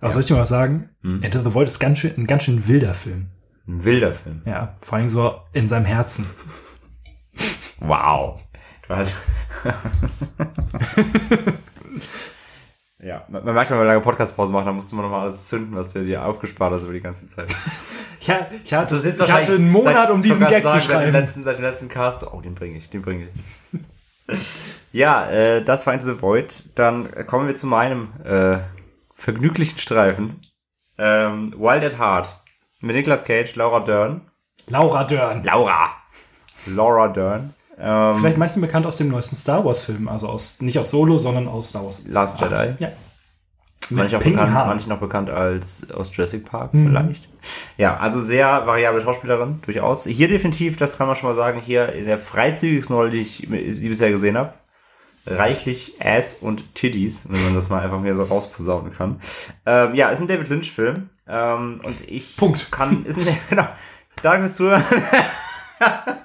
Aber 0.00 0.12
soll 0.12 0.20
ich 0.20 0.26
dir 0.26 0.34
mal 0.34 0.40
was 0.42 0.48
sagen? 0.50 0.90
Hm. 1.02 1.22
Enter 1.22 1.42
the 1.42 1.54
Void 1.54 1.68
ist 1.68 1.78
ganz 1.78 1.98
schön, 2.00 2.12
ein 2.18 2.26
ganz 2.26 2.44
schön 2.44 2.68
wilder 2.68 2.92
Film. 2.94 3.28
ein 3.66 3.84
wilder 3.84 4.12
Film. 4.12 4.42
Ja, 4.44 4.74
vor 4.82 4.98
allem 4.98 5.08
so 5.08 5.40
in 5.52 5.66
seinem 5.68 5.86
Herzen. 5.86 6.26
Wow. 7.86 8.40
Du 8.86 8.94
hast 8.94 9.12
ja, 13.02 13.24
man, 13.28 13.44
man 13.44 13.54
merkt, 13.54 13.70
wenn 13.70 13.78
wir 13.78 13.84
lange 13.84 14.00
Podcastpause 14.00 14.52
machen, 14.52 14.66
dann 14.66 14.74
musst 14.76 14.90
du 14.90 14.96
mal 14.96 15.02
nochmal 15.02 15.20
alles 15.20 15.46
zünden, 15.48 15.76
was 15.76 15.92
du 15.92 16.04
dir 16.04 16.24
aufgespart 16.24 16.72
hast 16.72 16.84
über 16.84 16.92
die 16.92 17.00
ganze 17.00 17.26
Zeit. 17.26 17.54
Ja, 18.20 18.46
ich 18.64 18.72
hatte, 18.72 18.98
sitzt 19.00 19.20
ich 19.20 19.30
hatte 19.30 19.56
einen 19.56 19.70
Monat, 19.70 20.08
um 20.08 20.22
diesen 20.22 20.46
Gag 20.46 20.62
zu 20.62 20.70
Seit 20.70 20.80
dem 20.80 20.90
schreiben. 20.90 21.12
letzten, 21.12 21.44
seit 21.44 21.58
dem 21.58 21.64
letzten 21.64 21.88
Cast. 21.90 22.26
Oh, 22.32 22.40
den 22.40 22.54
bringe 22.54 22.78
ich, 22.78 22.88
den 22.88 23.02
bringe 23.02 23.28
ich. 24.30 24.40
ja, 24.92 25.28
äh, 25.28 25.62
das 25.62 25.86
war 25.86 25.92
Into 25.92 26.06
the 26.06 26.22
Void. 26.22 26.70
Dann 26.74 27.10
kommen 27.26 27.48
wir 27.48 27.54
zu 27.54 27.66
meinem 27.66 28.08
äh, 28.24 28.60
vergnüglichen 29.14 29.78
Streifen. 29.78 30.40
Ähm, 30.96 31.52
Wild 31.58 31.84
at 31.84 31.98
Heart. 31.98 32.34
Mit 32.80 32.96
Nicolas 32.96 33.24
Cage, 33.24 33.54
Laura 33.56 33.80
Dern. 33.80 34.22
Laura 34.68 35.04
Dern. 35.04 35.44
Laura! 35.44 35.90
Laura 36.64 37.08
Dern. 37.08 37.52
Ähm, 37.78 38.14
Vielleicht 38.20 38.38
manchen 38.38 38.60
bekannt 38.60 38.86
aus 38.86 38.96
dem 38.98 39.08
neuesten 39.08 39.36
Star 39.36 39.64
Wars 39.64 39.82
Film, 39.82 40.08
also 40.08 40.28
aus 40.28 40.60
nicht 40.60 40.78
aus 40.78 40.90
Solo, 40.90 41.16
sondern 41.18 41.48
aus 41.48 41.70
Star 41.70 41.84
Wars. 41.84 42.06
Last 42.08 42.40
Jedi. 42.40 42.74
Ja. 42.78 42.88
Manche 43.90 44.16
auch, 44.16 44.22
bekannt, 44.22 44.54
manche 44.54 44.88
noch 44.88 44.98
bekannt 45.00 45.30
als 45.30 45.90
aus 45.92 46.10
Jurassic 46.16 46.46
Park 46.46 46.72
Mhm. 46.72 46.88
vielleicht. 46.88 47.28
Ja, 47.76 47.98
also 47.98 48.18
sehr 48.18 48.66
variable 48.66 49.02
Schauspielerin, 49.02 49.60
durchaus. 49.62 50.04
Hier 50.04 50.28
definitiv, 50.28 50.76
das 50.78 50.96
kann 50.96 51.06
man 51.06 51.16
schon 51.16 51.28
mal 51.28 51.36
sagen, 51.36 51.60
hier 51.60 51.92
in 51.92 52.06
der 52.06 52.18
freizügigsten 52.18 52.96
Rolle, 52.96 53.10
die 53.10 53.20
ich 53.20 53.46
die 53.48 53.88
bisher 53.88 54.10
gesehen 54.10 54.38
habe. 54.38 54.54
Reichlich 55.26 55.94
Ass 56.02 56.34
und 56.40 56.74
Tiddies, 56.74 57.26
wenn 57.28 57.42
man 57.44 57.54
das 57.54 57.68
mal 57.70 57.82
einfach 57.82 58.02
hier 58.02 58.14
so 58.14 58.24
rausposaunen 58.24 58.92
kann. 58.92 59.20
Ähm, 59.66 59.94
ja, 59.94 60.10
ist 60.10 60.20
ein 60.20 60.28
David 60.28 60.48
Lynch-Film. 60.48 61.08
Ähm, 61.26 61.80
und 61.82 62.08
ich 62.10 62.36
Punkt. 62.36 62.70
kann, 62.70 63.04
ist 63.04 63.18
ein, 63.18 63.26
genau. 63.50 63.66
Danke 64.22 64.46
fürs 64.46 64.56
Zuhören. 64.56 64.84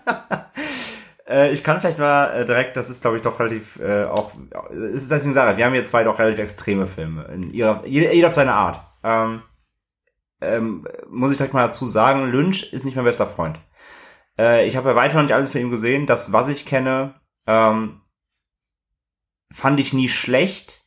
Äh, 1.30 1.52
ich 1.52 1.64
kann 1.64 1.80
vielleicht 1.80 2.00
mal 2.00 2.32
äh, 2.32 2.46
direkt, 2.46 2.76
das 2.76 2.90
ist 2.90 3.02
glaube 3.02 3.18
ich 3.18 3.22
doch 3.22 3.40
relativ 3.40 3.80
äh, 3.80 4.06
auch, 4.06 4.32
es 4.72 5.04
ist 5.04 5.12
deswegen 5.12 5.34
sage, 5.34 5.58
wir 5.58 5.66
haben 5.66 5.74
hier 5.74 5.86
zwei 5.86 6.04
doch 6.04 6.18
relativ 6.18 6.40
extreme 6.40 6.88
Filme, 6.88 7.26
in 7.26 7.54
ihrer, 7.54 7.86
jeder, 7.86 8.12
jeder 8.14 8.28
auf 8.28 8.34
seine 8.34 8.54
Art. 8.54 8.82
Ähm, 9.04 9.44
ähm, 10.42 10.88
muss 11.10 11.32
ich 11.32 11.38
direkt 11.38 11.54
mal 11.54 11.66
dazu 11.66 11.86
sagen, 11.86 12.32
Lynch 12.32 12.74
ist 12.74 12.86
nicht 12.86 12.96
mein 12.96 13.06
bester 13.06 13.28
Freund. 13.28 13.60
Äh, 14.38 14.66
ich 14.66 14.78
habe 14.78 14.90
bei 14.90 14.96
weitem 14.96 15.18
noch 15.18 15.24
nicht 15.24 15.34
alles 15.34 15.50
von 15.50 15.62
ihm 15.62 15.70
gesehen. 15.70 16.06
Das, 16.06 16.32
was 16.32 16.50
ich 16.50 16.66
kenne, 16.66 17.16
ähm, 17.46 18.02
fand 19.52 19.80
ich 19.80 19.94
nie 19.94 20.08
schlecht. 20.08 20.86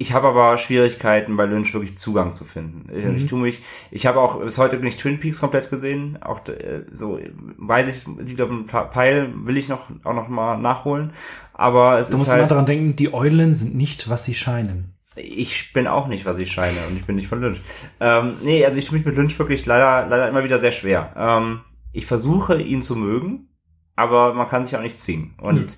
Ich 0.00 0.12
habe 0.12 0.28
aber 0.28 0.58
Schwierigkeiten 0.58 1.36
bei 1.36 1.44
Lynch 1.44 1.74
wirklich 1.74 1.96
Zugang 1.96 2.32
zu 2.32 2.44
finden. 2.44 2.86
Ich, 2.96 3.04
Mhm. 3.04 3.16
ich 3.16 3.26
tue 3.26 3.40
mich, 3.40 3.62
ich 3.90 4.06
habe 4.06 4.20
auch 4.20 4.40
bis 4.40 4.56
heute 4.56 4.76
nicht 4.78 5.00
Twin 5.00 5.18
Peaks 5.18 5.40
komplett 5.40 5.70
gesehen. 5.70 6.18
Auch 6.22 6.46
äh, 6.48 6.84
so 6.92 7.18
weiß 7.58 7.88
ich, 7.88 8.06
liegt 8.24 8.40
auf 8.40 8.48
dem 8.48 8.66
Peil, 8.66 9.32
will 9.34 9.56
ich 9.56 9.66
noch 9.68 9.90
auch 10.04 10.14
noch 10.14 10.28
mal 10.28 10.56
nachholen. 10.56 11.12
Aber 11.52 11.98
es 11.98 12.08
Du 12.08 12.14
ist 12.14 12.20
musst 12.20 12.30
immer 12.30 12.42
halt, 12.42 12.50
daran 12.52 12.66
denken, 12.66 12.94
die 12.94 13.12
Eulen 13.12 13.56
sind 13.56 13.74
nicht, 13.74 14.08
was 14.08 14.24
sie 14.24 14.34
scheinen. 14.34 14.94
ich 15.16 15.72
bin 15.72 15.88
auch 15.88 16.06
nicht, 16.06 16.24
was 16.26 16.38
ich 16.38 16.52
scheine 16.52 16.78
und 16.88 16.96
ich 16.96 17.04
bin 17.04 17.16
nicht 17.16 17.26
von 17.26 17.40
Lynch. 17.40 17.60
Ähm, 17.98 18.36
nee, 18.44 18.64
also 18.64 18.78
ich 18.78 18.84
tue 18.84 18.96
mich 18.98 19.04
mit 19.06 19.16
Lynch 19.16 19.36
wirklich 19.36 19.66
leider, 19.66 20.06
leider 20.08 20.28
immer 20.28 20.44
wieder 20.44 20.60
sehr 20.60 20.70
schwer. 20.70 21.12
Ähm, 21.16 21.62
ich 21.92 22.06
versuche 22.06 22.62
ihn 22.62 22.82
zu 22.82 22.94
mögen, 22.94 23.48
aber 23.96 24.32
man 24.34 24.48
kann 24.48 24.64
sich 24.64 24.76
auch 24.76 24.82
nicht 24.82 25.00
zwingen. 25.00 25.34
Und 25.40 25.76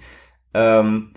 ähm, 0.53 1.13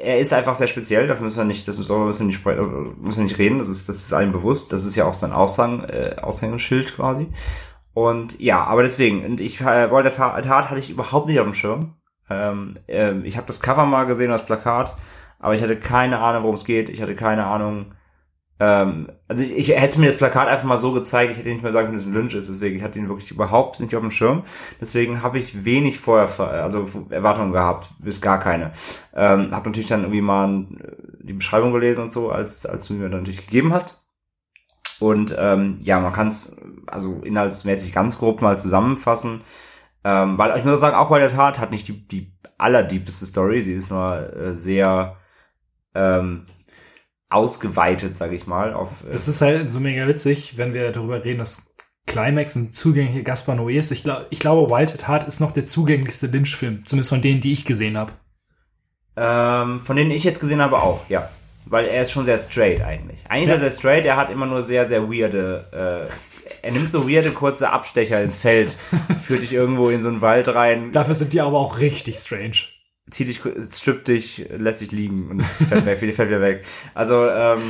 er 0.00 0.18
ist 0.18 0.32
einfach 0.32 0.54
sehr 0.54 0.66
speziell, 0.66 1.06
dafür 1.06 1.24
müssen 1.24 1.36
wir 1.36 1.44
nicht, 1.44 1.68
das 1.68 1.76
darüber 1.86 2.06
müssen 2.06 2.20
wir 2.20 2.26
nicht, 2.26 2.46
äh, 2.46 3.00
müssen 3.00 3.18
wir 3.18 3.24
nicht 3.24 3.38
reden, 3.38 3.58
das 3.58 3.68
ist, 3.68 3.88
das 3.88 3.96
ist 3.96 4.12
allen 4.12 4.32
bewusst, 4.32 4.72
das 4.72 4.84
ist 4.84 4.96
ja 4.96 5.04
auch 5.04 5.12
sein 5.14 5.32
Aushang, 5.32 5.84
äh, 5.84 6.16
Aushängeschild 6.20 6.96
quasi. 6.96 7.28
Und 7.92 8.40
ja, 8.40 8.64
aber 8.64 8.82
deswegen, 8.82 9.24
und 9.24 9.40
ich 9.40 9.60
äh, 9.60 9.90
Walter 9.90 10.12
Tat 10.12 10.46
hatte 10.46 10.78
ich 10.78 10.90
überhaupt 10.90 11.26
nicht 11.26 11.38
auf 11.38 11.46
dem 11.46 11.54
Schirm. 11.54 11.96
Ähm, 12.30 12.78
ähm, 12.88 13.24
ich 13.24 13.36
habe 13.36 13.46
das 13.46 13.60
Cover 13.60 13.84
mal 13.84 14.04
gesehen, 14.04 14.30
das 14.30 14.46
Plakat, 14.46 14.96
aber 15.38 15.54
ich 15.54 15.62
hatte 15.62 15.76
keine 15.76 16.20
Ahnung, 16.20 16.44
worum 16.44 16.54
es 16.54 16.64
geht. 16.64 16.88
Ich 16.88 17.02
hatte 17.02 17.14
keine 17.14 17.46
Ahnung. 17.46 17.92
Ähm, 18.60 19.10
also 19.26 19.42
ich, 19.42 19.56
ich 19.56 19.68
hätte 19.70 19.98
mir 19.98 20.06
das 20.06 20.18
Plakat 20.18 20.46
einfach 20.48 20.66
mal 20.66 20.76
so 20.76 20.92
gezeigt, 20.92 21.32
ich 21.32 21.38
hätte 21.38 21.48
nicht 21.48 21.62
mehr 21.62 21.72
sagen 21.72 21.86
können, 21.86 21.96
dass 21.96 22.04
es 22.04 22.08
ein 22.08 22.14
Lynch 22.14 22.34
ist. 22.34 22.50
Deswegen 22.50 22.76
ich 22.76 22.82
hatte 22.82 22.98
ihn 22.98 23.08
wirklich 23.08 23.30
überhaupt 23.30 23.80
nicht 23.80 23.96
auf 23.96 24.02
dem 24.02 24.10
Schirm. 24.10 24.44
Deswegen 24.78 25.22
habe 25.22 25.38
ich 25.38 25.64
wenig 25.64 25.98
vorher, 25.98 26.28
also 26.62 26.86
Erwartungen 27.08 27.52
gehabt, 27.52 27.90
bis 27.98 28.20
gar 28.20 28.38
keine. 28.38 28.72
Ähm, 29.14 29.50
habe 29.50 29.70
natürlich 29.70 29.88
dann 29.88 30.02
irgendwie 30.02 30.20
mal 30.20 30.66
äh, 30.78 30.92
die 31.22 31.32
Beschreibung 31.32 31.72
gelesen 31.72 32.04
und 32.04 32.12
so, 32.12 32.30
als 32.30 32.66
als 32.66 32.86
du 32.86 32.92
mir 32.94 33.08
dann 33.08 33.20
natürlich 33.20 33.46
gegeben 33.46 33.72
hast. 33.72 34.04
Und 35.00 35.34
ähm, 35.38 35.78
ja, 35.80 35.98
man 35.98 36.12
kann 36.12 36.26
es 36.26 36.56
also 36.86 37.22
inhaltsmäßig 37.24 37.94
ganz 37.94 38.18
grob 38.18 38.42
mal 38.42 38.58
zusammenfassen. 38.58 39.40
Ähm, 40.04 40.36
weil 40.36 40.58
ich 40.58 40.64
muss 40.64 40.80
sagen, 40.80 40.96
auch 40.96 41.08
bei 41.08 41.18
der 41.18 41.30
Tat 41.30 41.58
hat 41.58 41.70
nicht 41.70 41.88
die, 41.88 42.06
die 42.06 42.32
allerdiebeste 42.58 43.24
Story. 43.24 43.62
Sie 43.62 43.72
ist 43.72 43.90
nur 43.90 44.34
äh, 44.36 44.52
sehr 44.52 45.16
ähm, 45.94 46.46
ausgeweitet, 47.30 48.14
sage 48.14 48.34
ich 48.34 48.46
mal. 48.46 48.74
Auf, 48.74 49.02
äh, 49.08 49.12
Das 49.12 49.28
ist 49.28 49.40
halt 49.40 49.70
so 49.70 49.80
mega 49.80 50.06
witzig, 50.06 50.54
wenn 50.58 50.74
wir 50.74 50.90
darüber 50.92 51.24
reden, 51.24 51.38
dass 51.38 51.74
Climax 52.06 52.56
ein 52.56 52.72
zugänglicher 52.72 53.22
Gaspar 53.22 53.54
Noé 53.56 53.78
ist. 53.78 53.90
Ich, 53.92 54.02
glaub, 54.02 54.26
ich 54.30 54.40
glaube, 54.40 54.70
Wild 54.70 54.92
at 54.92 55.06
Heart 55.08 55.24
ist 55.24 55.40
noch 55.40 55.52
der 55.52 55.64
zugänglichste 55.64 56.26
Lynch-Film. 56.26 56.84
Zumindest 56.86 57.10
von 57.10 57.22
denen, 57.22 57.40
die 57.40 57.52
ich 57.52 57.64
gesehen 57.64 57.96
habe. 57.96 58.12
ähm, 59.16 59.80
von 59.80 59.96
denen 59.96 60.10
ich 60.10 60.24
jetzt 60.24 60.40
gesehen 60.40 60.62
habe 60.62 60.78
auch, 60.82 61.00
ja. 61.08 61.28
Weil 61.66 61.86
er 61.86 62.02
ist 62.02 62.10
schon 62.10 62.24
sehr 62.24 62.38
straight 62.38 62.80
eigentlich. 62.80 63.20
Eigentlich 63.28 63.48
Ja. 63.48 63.54
ist 63.54 63.62
er 63.62 63.70
sehr 63.70 63.78
straight, 63.78 64.04
er 64.06 64.16
hat 64.16 64.30
immer 64.30 64.46
nur 64.46 64.62
sehr, 64.62 64.86
sehr 64.86 65.08
weirde, 65.10 66.08
äh, 66.10 66.66
er 66.66 66.72
nimmt 66.72 66.90
so 66.90 67.08
weirde 67.08 67.30
kurze 67.32 67.70
Abstecher 67.70 68.22
ins 68.22 68.38
Feld, 68.38 68.76
führt 69.20 69.42
dich 69.42 69.52
irgendwo 69.52 69.90
in 69.90 70.00
so 70.02 70.08
einen 70.08 70.20
Wald 70.22 70.48
rein, 70.48 70.90
Dafür 70.92 71.14
sind 71.14 71.32
die 71.32 71.40
aber 71.40 71.58
auch 71.58 71.78
richtig 71.78 72.16
strange. 72.16 72.56
Zieht 73.10 73.28
dich, 73.28 73.40
strippt 73.72 74.08
dich, 74.08 74.46
lässt 74.56 74.80
dich 74.80 74.92
liegen 74.92 75.28
und 75.30 75.42
fällt 75.42 75.86
weg, 75.86 75.98
fällt 76.14 76.28
wieder 76.28 76.40
weg. 76.40 76.64
Also, 76.94 77.28
ähm, 77.28 77.60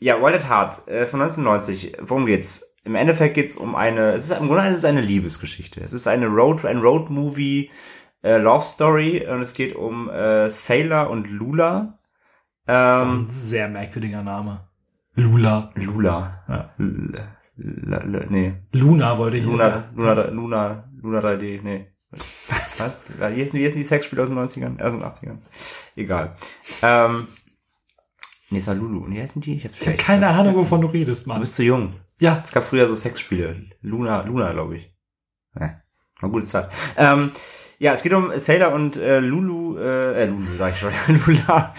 ja, 0.00 0.20
Wild 0.22 0.36
at 0.36 0.48
Heart 0.48 0.88
äh, 0.88 1.06
von 1.06 1.20
1990. 1.20 1.96
Worum 2.00 2.26
geht's? 2.26 2.76
Im 2.84 2.94
Endeffekt 2.94 3.34
geht's 3.34 3.56
um 3.56 3.74
eine, 3.74 4.12
es 4.12 4.30
ist 4.30 4.38
im 4.38 4.46
Grunde 4.46 4.66
es 4.68 4.78
ist 4.78 4.84
eine 4.84 5.00
Liebesgeschichte. 5.02 5.80
Es 5.82 5.92
ist 5.92 6.06
eine 6.06 6.26
Road, 6.26 6.64
ein 6.64 6.78
Road 6.78 7.10
Movie 7.10 7.70
äh, 8.22 8.38
Love 8.38 8.64
Story 8.64 9.26
und 9.30 9.40
es 9.40 9.54
geht 9.54 9.74
um 9.76 10.08
äh, 10.08 10.48
Sailor 10.48 11.10
und 11.10 11.28
Lula. 11.30 11.98
Das 12.64 13.00
ist 13.02 13.06
Ähm, 13.06 13.24
ein 13.24 13.28
sehr 13.28 13.68
merkwürdiger 13.68 14.22
Name. 14.22 14.68
Lula. 15.14 15.70
Lula. 15.74 16.44
Ja. 16.48 16.70
L 16.78 17.12
L 17.58 18.14
L 18.14 18.26
nee. 18.30 18.54
Luna 18.72 19.18
wollte 19.18 19.36
ich. 19.38 19.44
Luna, 19.44 19.90
Luna, 19.94 20.28
Luna, 20.30 20.88
Luna 21.02 21.18
3D, 21.18 21.60
nee. 21.62 21.92
Was? 22.10 23.06
Was? 23.18 23.34
Wie 23.34 23.42
heißen 23.44 23.58
die 23.78 23.84
Sexspiele 23.84 24.22
aus 24.22 24.28
den 24.28 24.38
90ern? 24.38 24.80
Aus 24.80 24.92
den 24.92 25.02
80ern? 25.02 25.38
Egal. 25.96 26.34
Ähm, 26.82 27.28
nee, 28.50 28.58
es 28.58 28.66
war 28.66 28.74
Lulu. 28.74 29.04
Und 29.04 29.14
wie 29.14 29.20
heißen 29.20 29.42
die? 29.42 29.56
Ich, 29.56 29.64
hab's 29.64 29.78
Ich 29.80 29.86
habe 29.86 29.96
keine 29.98 30.20
vergessen. 30.26 30.40
Ahnung, 30.48 30.54
wovon 30.56 30.80
du 30.80 30.86
redest, 30.88 31.26
Du 31.26 31.30
Mann. 31.30 31.40
bist 31.40 31.54
zu 31.54 31.62
jung. 31.62 31.94
Ja, 32.20 32.40
Es 32.42 32.52
gab 32.52 32.64
früher 32.64 32.86
so 32.88 32.94
Sexspiele. 32.94 33.66
Luna, 33.82 34.22
Luna, 34.22 34.52
glaube 34.52 34.76
ich. 34.76 34.90
Ja, 35.58 35.80
eine 36.20 36.30
gute 36.32 36.46
Zeit. 36.46 36.70
Ähm, 36.96 37.30
ja, 37.78 37.92
es 37.92 38.02
geht 38.02 38.12
um 38.12 38.36
Sailor 38.36 38.72
und 38.72 38.96
äh, 38.96 39.20
Lulu, 39.20 39.78
äh, 39.78 40.22
äh, 40.22 40.26
Lulu, 40.26 40.46
sag 40.56 40.72
ich 40.72 40.78
schon, 40.78 40.90
Lula. 41.26 41.74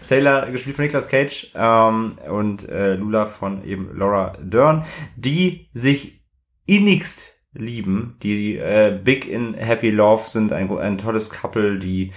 Sailor, 0.00 0.46
gespielt 0.50 0.74
von 0.76 0.84
Nicolas 0.84 1.08
Cage, 1.08 1.52
ähm, 1.54 2.16
und 2.28 2.68
äh, 2.68 2.94
Lula 2.94 3.26
von 3.26 3.62
eben 3.64 3.96
Laura 3.96 4.32
Dern, 4.40 4.84
die 5.14 5.68
sich 5.72 6.24
innigst 6.66 7.35
lieben, 7.58 8.16
die 8.22 8.56
äh, 8.56 8.98
big 9.02 9.28
in 9.28 9.54
happy 9.54 9.90
love 9.90 10.28
sind, 10.28 10.52
ein, 10.52 10.70
ein 10.78 10.98
tolles 10.98 11.30
Couple, 11.30 11.78
die 11.78 12.12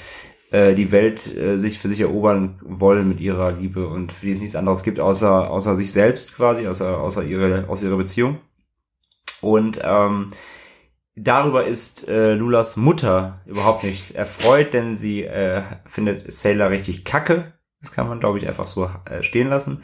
äh, 0.52 0.74
die 0.74 0.92
Welt 0.92 1.36
äh, 1.36 1.58
sich 1.58 1.80
für 1.80 1.88
sich 1.88 2.02
erobern 2.02 2.60
wollen 2.64 3.08
mit 3.08 3.20
ihrer 3.20 3.52
Liebe 3.52 3.88
und 3.88 4.12
für 4.12 4.26
die 4.26 4.32
es 4.32 4.40
nichts 4.40 4.56
anderes 4.56 4.84
gibt 4.84 5.00
außer 5.00 5.50
außer 5.50 5.76
sich 5.76 5.92
selbst 5.92 6.36
quasi, 6.36 6.68
außer 6.68 7.00
außer 7.00 7.24
ihre 7.24 7.70
aus 7.70 7.84
ihrer 7.84 7.98
Beziehung. 7.98 8.40
Und 9.42 9.80
ähm, 9.84 10.30
darüber 11.16 11.66
ist 11.66 12.08
äh, 12.08 12.34
Lulas 12.34 12.78
Mutter 12.78 13.42
überhaupt 13.46 13.84
nicht 13.84 14.16
erfreut, 14.16 14.74
denn 14.74 14.94
sie 14.96 15.24
äh, 15.24 15.62
findet 15.86 16.32
Sailor 16.32 16.72
richtig 16.72 17.06
kacke. 17.06 17.54
Das 17.80 17.92
kann 17.92 18.08
man, 18.08 18.20
glaube 18.20 18.38
ich, 18.40 18.48
einfach 18.48 18.68
so 18.68 18.90
äh, 19.06 19.24
stehen 19.24 19.48
lassen. 19.48 19.84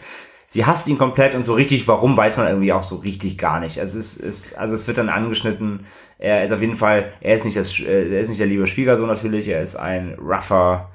Sie 0.55 0.65
hasst 0.65 0.87
ihn 0.87 0.97
komplett 0.97 1.35
und 1.35 1.43
so 1.43 1.53
richtig, 1.53 1.85
warum 1.85 2.15
weiß 2.15 2.37
man 2.37 2.47
irgendwie 2.47 2.71
auch 2.71 2.81
so 2.81 2.95
richtig 2.95 3.37
gar 3.37 3.59
nicht. 3.59 3.77
Also 3.77 3.99
es 3.99 4.15
ist, 4.15 4.57
also 4.57 4.73
es 4.73 4.87
wird 4.87 4.97
dann 4.97 5.09
angeschnitten. 5.09 5.81
Er 6.17 6.45
ist 6.45 6.53
auf 6.53 6.61
jeden 6.61 6.77
Fall, 6.77 7.11
er 7.19 7.35
ist 7.35 7.43
nicht 7.43 7.57
das, 7.57 7.77
äh, 7.77 8.09
er 8.09 8.21
ist 8.21 8.29
nicht 8.29 8.39
der 8.39 8.47
liebe 8.47 8.65
Schwiegersohn 8.65 9.07
natürlich. 9.07 9.49
Er 9.49 9.59
ist 9.59 9.75
ein 9.75 10.17
rougher, 10.17 10.89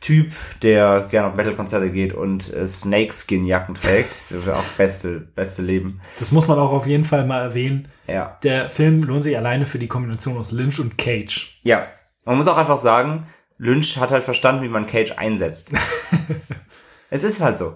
Typ, 0.00 0.30
der 0.62 1.08
gerne 1.10 1.26
auf 1.26 1.34
Metal-Konzerte 1.34 1.90
geht 1.90 2.12
und 2.12 2.54
äh, 2.54 2.64
Snakeskin-Jacken 2.64 3.74
trägt. 3.74 4.12
Das 4.12 4.30
ist 4.30 4.46
ja 4.46 4.54
auch 4.54 4.64
beste, 4.76 5.18
beste 5.18 5.62
Leben. 5.62 6.00
Das 6.20 6.30
muss 6.30 6.46
man 6.46 6.60
auch 6.60 6.70
auf 6.70 6.86
jeden 6.86 7.02
Fall 7.02 7.26
mal 7.26 7.42
erwähnen. 7.42 7.88
Ja. 8.06 8.38
Der 8.44 8.70
Film 8.70 9.02
lohnt 9.02 9.24
sich 9.24 9.36
alleine 9.36 9.66
für 9.66 9.80
die 9.80 9.88
Kombination 9.88 10.38
aus 10.38 10.52
Lynch 10.52 10.78
und 10.78 10.96
Cage. 10.96 11.60
Ja. 11.64 11.88
Man 12.24 12.36
muss 12.36 12.46
auch 12.46 12.56
einfach 12.56 12.78
sagen, 12.78 13.26
Lynch 13.56 13.98
hat 13.98 14.12
halt 14.12 14.22
verstanden, 14.22 14.62
wie 14.62 14.68
man 14.68 14.86
Cage 14.86 15.14
einsetzt. 15.16 15.72
es 17.10 17.24
ist 17.24 17.40
halt 17.40 17.58
so. 17.58 17.74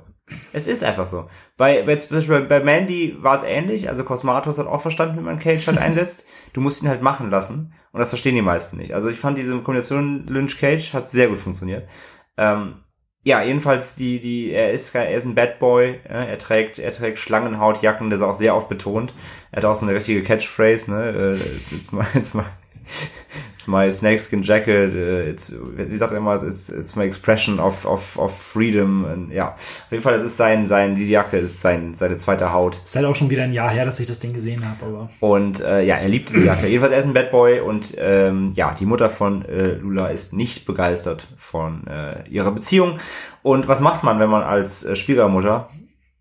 Es 0.53 0.67
ist 0.67 0.85
einfach 0.85 1.07
so. 1.07 1.29
Bei, 1.57 1.83
bei, 1.83 1.97
bei 1.97 2.61
Mandy 2.61 3.17
war 3.21 3.35
es 3.35 3.43
ähnlich. 3.43 3.89
Also 3.89 4.05
Cosmatos 4.05 4.59
hat 4.59 4.67
auch 4.67 4.81
verstanden, 4.81 5.19
wie 5.19 5.23
man 5.23 5.39
Cage 5.39 5.67
halt 5.67 5.79
einsetzt. 5.81 6.27
Du 6.53 6.61
musst 6.61 6.83
ihn 6.83 6.89
halt 6.89 7.03
machen 7.03 7.31
lassen. 7.31 7.75
Und 7.93 8.01
das 8.01 8.11
verstehen 8.11 8.35
die 8.35 8.43
meisten 8.43 8.77
nicht. 8.77 8.95
Also 8.95 9.09
ich 9.09 9.19
fand 9.19 9.37
diese 9.37 9.59
Kombination 9.61 10.27
Lynch-Cage 10.27 10.95
hat 10.95 11.09
sehr 11.09 11.29
gut 11.29 11.39
funktioniert. 11.39 11.89
Ähm, 12.37 12.77
ja, 13.25 13.43
jedenfalls 13.43 13.95
die, 13.95 14.19
die, 14.19 14.51
er 14.51 14.73
ist, 14.73 14.95
er 14.95 15.15
ist 15.15 15.27
ein 15.27 15.37
Bad 15.37 15.61
Boy, 15.61 16.01
ja, 16.09 16.25
er 16.25 16.39
trägt, 16.39 16.81
er 16.81 16.91
trägt 16.91 17.19
Schlangenhautjacken, 17.19 18.11
das 18.11 18.19
ist 18.19 18.27
auch 18.27 18.35
sehr 18.35 18.57
oft 18.57 18.69
betont. 18.69 19.15
Er 19.53 19.59
hat 19.59 19.65
auch 19.65 19.77
so 19.77 19.87
eine 19.87 19.95
richtige 19.95 20.25
Catchphrase, 20.25 20.91
ne, 20.91 21.11
äh, 21.11 21.31
jetzt, 21.35 21.71
jetzt 21.71 21.93
mal, 21.93 22.07
jetzt 22.15 22.35
mal, 22.35 22.47
it's 23.63 23.69
my 23.69 23.91
snakeskin 23.93 24.43
jacket, 24.43 24.95
uh, 24.95 25.31
it's, 25.31 25.53
wie 25.77 25.97
sagt 25.97 26.13
er 26.13 26.19
immer, 26.19 26.43
it's, 26.43 26.69
it's 26.69 26.97
my 26.97 27.05
expression 27.05 27.61
of, 27.61 27.85
of, 27.87 28.19
of 28.19 28.37
freedom. 28.37 29.05
Und, 29.05 29.31
ja, 29.31 29.55
auf 29.55 29.87
jeden 29.91 30.03
Fall, 30.03 30.15
das 30.15 30.25
ist 30.25 30.37
sein, 30.37 30.67
sein, 30.67 30.95
die 30.95 31.09
Jacke 31.09 31.39
ist 31.39 31.61
sein, 31.61 31.95
seine 31.95 32.17
zweite 32.17 32.53
Haut. 32.53 32.81
Ist 32.85 32.97
halt 32.97 33.07
auch 33.07 33.15
schon 33.15 33.31
wieder 33.31 33.45
ein 33.45 33.53
Jahr 33.53 33.71
her, 33.71 33.85
dass 33.85 34.01
ich 34.01 34.07
das 34.07 34.19
Ding 34.19 34.33
gesehen 34.33 34.65
habe, 34.69 34.85
aber. 34.85 35.11
Und 35.21 35.61
äh, 35.61 35.83
ja, 35.83 35.97
er 35.97 36.09
liebt 36.09 36.31
diese 36.31 36.45
Jacke. 36.45 36.67
Jedenfalls, 36.67 36.93
er 36.93 36.99
ist 36.99 37.07
ein 37.07 37.15
Bad 37.15 37.31
Boy 37.31 37.61
und 37.61 37.95
ähm, 37.99 38.53
ja, 38.55 38.75
die 38.75 38.87
Mutter 38.87 39.11
von 39.11 39.45
äh, 39.45 39.75
Lula 39.75 40.09
ist 40.09 40.33
nicht 40.33 40.67
begeistert 40.67 41.29
von 41.37 41.87
äh, 41.87 42.29
ihrer 42.29 42.51
Beziehung. 42.51 42.99
Und 43.43 43.69
was 43.69 43.81
macht 43.81 44.03
man, 44.03 44.19
wenn 44.19 44.31
man 44.31 44.43
als 44.43 44.85
äh, 44.85 44.97
Schwiegermutter 44.97 45.71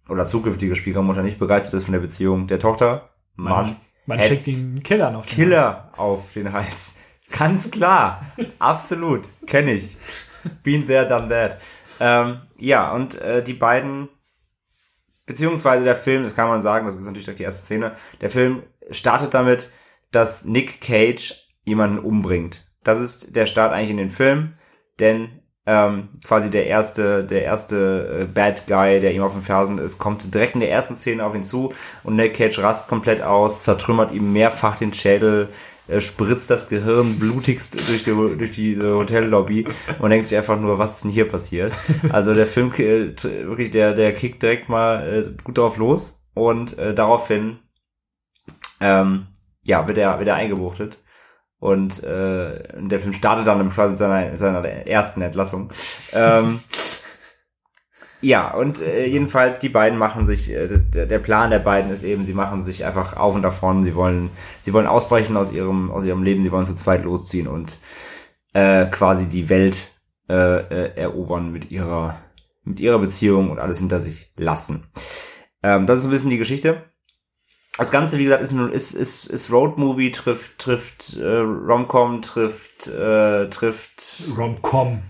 oder 0.10 0.26
zukünftige 0.26 0.76
Schwiegermutter 0.76 1.24
nicht 1.24 1.40
begeistert 1.40 1.76
ist 1.76 1.86
von 1.86 1.94
der 1.94 2.02
Beziehung 2.02 2.48
der 2.48 2.60
Tochter? 2.60 3.10
Man, 3.36 3.54
man 3.54 3.76
schickt 4.22 4.48
ihn 4.48 4.84
Killern 4.84 5.16
auf 5.16 5.26
den 5.26 5.36
Killer 5.36 5.84
Hals. 5.88 6.00
auf 6.00 6.34
den 6.34 6.54
Hals. 6.54 6.98
Ganz 7.32 7.72
klar. 7.72 8.26
Absolut. 8.60 9.30
Kenne 9.48 9.74
ich. 9.74 9.96
Been 10.64 10.88
there, 10.88 11.08
done 11.08 11.30
that. 11.30 11.62
Ähm, 12.00 12.42
ja, 12.58 12.92
und 12.92 13.16
äh, 13.22 13.44
die 13.44 13.54
beiden, 13.54 14.10
beziehungsweise 15.26 15.84
der 15.84 15.96
Film, 15.96 16.24
das 16.24 16.36
kann 16.36 16.48
man 16.48 16.62
sagen, 16.62 16.86
das 16.86 16.98
ist 16.98 17.06
natürlich 17.06 17.38
die 17.38 17.44
erste 17.44 17.64
Szene, 17.64 17.96
der 18.22 18.30
Film 18.30 18.64
startet 18.90 19.34
damit, 19.34 19.70
dass 20.12 20.46
Nick 20.46 20.82
Cage 20.82 21.48
jemanden 21.64 22.00
umbringt. 22.00 22.68
Das 22.84 23.00
ist 23.00 23.36
der 23.36 23.46
Start 23.46 23.72
eigentlich 23.72 23.92
in 23.92 23.98
den 23.98 24.10
Film, 24.10 24.56
denn 25.00 25.41
ähm, 25.66 26.10
quasi 26.24 26.50
der 26.50 26.66
erste, 26.66 27.24
der 27.24 27.44
erste 27.44 28.22
äh, 28.22 28.26
Bad 28.26 28.66
Guy, 28.68 29.00
der 29.00 29.14
ihm 29.14 29.22
auf 29.22 29.34
den 29.34 29.44
Fersen 29.44 29.78
ist, 29.78 30.00
kommt 30.00 30.34
direkt 30.34 30.56
in 30.56 30.62
der 30.62 30.72
ersten 30.72 30.96
Szene 30.96 31.24
auf 31.24 31.36
ihn 31.36 31.44
zu 31.44 31.74
und 32.04 32.16
Nick 32.16 32.34
Cage 32.34 32.60
rast 32.60 32.90
komplett 32.90 33.22
aus, 33.22 33.64
zertrümmert 33.64 34.12
ihm 34.12 34.34
mehrfach 34.34 34.78
den 34.78 34.94
Schädel, 34.94 35.50
äh, 35.88 36.02
spritzt 36.02 36.50
das 36.50 36.68
Gehirn 36.68 37.20
blutigst 37.20 37.76
durch, 37.90 38.04
die, 38.04 38.38
durch 38.38 38.52
diese 38.52 38.96
Hotellobby 38.96 39.68
und 40.00 40.10
denkt 40.10 40.28
sich 40.28 40.38
einfach 40.38 40.60
nur, 40.60 40.80
was 40.80 40.96
ist 40.96 41.04
denn 41.04 41.12
hier 41.12 41.28
passiert? 41.28 41.74
Also 42.10 42.34
der 42.34 42.48
Film, 42.48 42.72
äh, 42.74 43.14
wirklich, 43.46 43.70
der, 43.70 43.94
der 43.94 44.14
kickt 44.14 44.42
direkt 44.42 44.68
mal 44.68 45.08
äh, 45.08 45.44
gut 45.44 45.60
drauf 45.60 45.78
los 45.78 46.26
und 46.34 46.78
äh, 46.80 46.96
daraufhin 46.96 47.60
ähm, 48.80 49.28
ja, 49.64 49.88
wird 49.88 50.00
er, 50.00 50.18
wird 50.18 50.28
er 50.28 50.36
eingebuchtet. 50.36 51.04
Und 51.62 52.04
äh, 52.04 52.64
der 52.76 53.00
Film 53.00 53.14
startet 53.14 53.46
dann 53.46 53.70
quasi 53.70 53.90
mit 53.92 53.98
seiner, 54.00 54.36
seiner 54.36 54.68
ersten 54.68 55.22
Entlassung. 55.22 55.70
Ähm, 56.12 56.60
ja, 58.22 58.52
und 58.52 58.82
äh, 58.82 59.06
jedenfalls 59.06 59.60
die 59.60 59.70
beiden 59.70 60.00
machen 60.00 60.26
sich, 60.26 60.50
äh, 60.50 60.68
der, 60.68 61.20
Plan 61.20 61.52
der 61.52 61.60
beiden 61.60 61.92
ist 61.92 62.02
eben, 62.02 62.24
sie 62.24 62.34
machen 62.34 62.64
sich 62.64 62.84
einfach 62.84 63.16
auf 63.16 63.36
und 63.36 63.44
davon, 63.44 63.84
sie 63.84 63.94
wollen, 63.94 64.32
sie 64.62 64.74
wollen 64.74 64.88
ausbrechen 64.88 65.38
aus 65.38 65.52
ihrem, 65.52 65.92
aus 65.92 66.04
ihrem 66.04 66.24
Leben, 66.24 66.42
sie 66.42 66.52
wollen 66.52 66.66
zu 66.66 66.76
zweit 66.76 67.04
losziehen 67.04 67.48
und 67.48 67.78
äh, 68.54 68.88
quasi 68.88 69.28
die 69.28 69.48
Welt 69.50 69.92
äh, 70.30 70.34
äh, 70.34 70.96
erobern 70.96 71.52
mit 71.52 71.70
ihrer, 71.70 72.18
mit 72.64 72.80
ihrer 72.80 72.98
Beziehung 72.98 73.52
und 73.52 73.60
alles 73.60 73.78
hinter 73.78 74.00
sich 74.00 74.34
lassen. 74.36 74.88
Ähm, 75.62 75.86
das 75.86 76.00
ist 76.00 76.06
ein 76.06 76.12
bisschen 76.12 76.32
die 76.32 76.40
Geschichte 76.40 76.91
das 77.82 77.92
Ganze, 77.92 78.18
wie 78.18 78.24
gesagt, 78.24 78.42
ist 78.42 78.54
ist 78.54 78.94
ist, 78.94 79.28
ist 79.28 79.52
Roadmovie 79.52 80.12
trifft 80.12 80.60
trifft 80.60 81.18
äh, 81.18 81.40
Romcom 81.40 82.22
trifft 82.22 82.88
äh, 82.88 83.50
trifft 83.50 84.24
Romcom. 84.38 85.02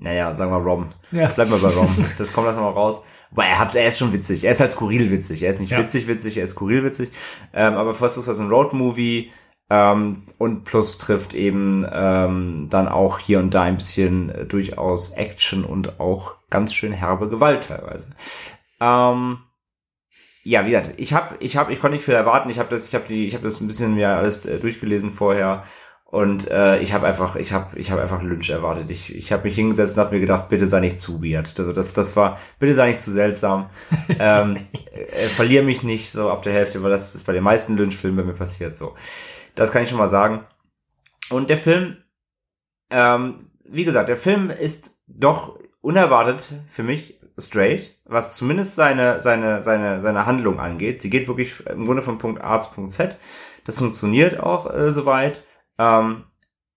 Naja, 0.00 0.34
sagen 0.34 0.52
wir 0.52 0.58
Rom. 0.58 0.86
Ja. 1.10 1.28
Bleib 1.28 1.50
mal 1.50 1.58
bei 1.58 1.68
Rom. 1.68 1.88
Das 2.18 2.32
kommt 2.32 2.46
wir 2.46 2.52
mal 2.60 2.70
raus. 2.70 3.02
Weil 3.30 3.48
er 3.48 3.58
hat, 3.58 3.74
er 3.74 3.86
ist 3.86 3.98
schon 3.98 4.12
witzig. 4.12 4.44
Er 4.44 4.52
ist 4.52 4.60
halt 4.60 4.70
skurril 4.70 5.10
witzig. 5.10 5.42
Er 5.42 5.50
ist 5.50 5.60
nicht 5.60 5.72
ja. 5.72 5.78
witzig 5.78 6.06
witzig, 6.06 6.36
er 6.36 6.44
ist 6.44 6.52
skurril 6.52 6.84
witzig. 6.84 7.10
Ähm, 7.52 7.74
aber 7.74 7.94
First 7.94 8.16
ist 8.16 8.28
ein 8.28 8.48
Roadmovie 8.48 9.30
ähm, 9.70 10.22
und 10.38 10.64
plus 10.64 10.98
trifft 10.98 11.34
eben 11.34 11.84
ähm, 11.92 12.68
dann 12.70 12.88
auch 12.88 13.18
hier 13.18 13.38
und 13.40 13.52
da 13.52 13.62
ein 13.62 13.76
bisschen 13.76 14.30
äh, 14.30 14.46
durchaus 14.46 15.10
Action 15.10 15.64
und 15.64 16.00
auch 16.00 16.36
ganz 16.48 16.72
schön 16.72 16.92
herbe 16.92 17.28
Gewalt 17.28 17.64
teilweise. 17.64 18.10
Ähm, 18.80 19.38
ja, 20.48 20.64
wie 20.64 20.70
gesagt, 20.70 20.94
ich 20.96 21.12
habe, 21.12 21.36
ich 21.40 21.56
habe, 21.56 21.72
ich 21.72 21.80
konnte 21.80 21.96
nicht 21.96 22.04
viel 22.04 22.14
erwarten. 22.14 22.48
Ich 22.48 22.58
habe 22.58 22.70
das, 22.70 22.88
ich 22.88 22.94
habe 22.94 23.04
die, 23.06 23.26
ich 23.26 23.34
habe 23.34 23.44
das 23.44 23.60
ein 23.60 23.68
bisschen 23.68 23.94
mir 23.94 24.08
alles 24.08 24.46
äh, 24.46 24.58
durchgelesen 24.58 25.12
vorher 25.12 25.62
und 26.04 26.50
äh, 26.50 26.78
ich 26.78 26.94
habe 26.94 27.06
einfach, 27.06 27.36
ich 27.36 27.52
habe, 27.52 27.78
ich 27.78 27.90
habe 27.90 28.00
einfach 28.00 28.22
Lynch 28.22 28.48
erwartet. 28.48 28.88
Ich, 28.88 29.14
ich 29.14 29.30
habe 29.30 29.44
mich 29.44 29.56
hingesetzt 29.56 29.96
und 29.96 30.04
habe 30.04 30.14
mir 30.14 30.22
gedacht, 30.22 30.48
bitte 30.48 30.66
sei 30.66 30.80
nicht 30.80 30.98
zu 30.98 31.22
weird. 31.22 31.60
Also 31.60 31.72
das, 31.72 31.92
das 31.92 32.16
war, 32.16 32.38
bitte 32.58 32.72
sei 32.72 32.86
nicht 32.86 33.00
zu 33.00 33.12
seltsam. 33.12 33.68
ähm, 34.18 34.56
äh, 34.94 35.26
verliere 35.26 35.64
mich 35.64 35.82
nicht 35.82 36.10
so 36.10 36.30
ab 36.30 36.40
der 36.40 36.54
Hälfte, 36.54 36.82
weil 36.82 36.90
das 36.90 37.14
ist 37.14 37.26
bei 37.26 37.34
den 37.34 37.44
meisten 37.44 37.76
Lynch-Filmen 37.76 38.16
bei 38.16 38.32
mir 38.32 38.38
passiert. 38.38 38.74
So, 38.74 38.94
das 39.54 39.70
kann 39.70 39.82
ich 39.82 39.90
schon 39.90 39.98
mal 39.98 40.08
sagen. 40.08 40.46
Und 41.28 41.50
der 41.50 41.58
Film, 41.58 41.98
ähm, 42.88 43.50
wie 43.64 43.84
gesagt, 43.84 44.08
der 44.08 44.16
Film 44.16 44.48
ist 44.48 44.98
doch 45.08 45.58
unerwartet 45.82 46.48
für 46.68 46.84
mich 46.84 47.17
straight, 47.38 47.96
was 48.04 48.34
zumindest 48.34 48.74
seine, 48.74 49.20
seine, 49.20 49.62
seine, 49.62 50.00
seine 50.00 50.26
Handlung 50.26 50.60
angeht. 50.60 51.02
Sie 51.02 51.10
geht 51.10 51.28
wirklich 51.28 51.66
im 51.66 51.84
Grunde 51.84 52.02
von 52.02 52.18
Punkt 52.18 52.42
A 52.42 52.60
zu 52.60 52.70
Punkt 52.70 52.92
Z. 52.92 53.16
Das 53.64 53.78
funktioniert 53.78 54.40
auch 54.40 54.72
äh, 54.72 54.92
soweit. 54.92 55.44
Ähm, 55.78 56.24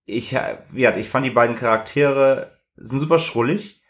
ich, 0.04 0.32
ja, 0.32 0.96
ich 0.96 1.08
fand 1.08 1.26
die 1.26 1.30
beiden 1.30 1.56
Charaktere 1.56 2.52
sind 2.76 3.00
super 3.00 3.18
schrullig, 3.18 3.80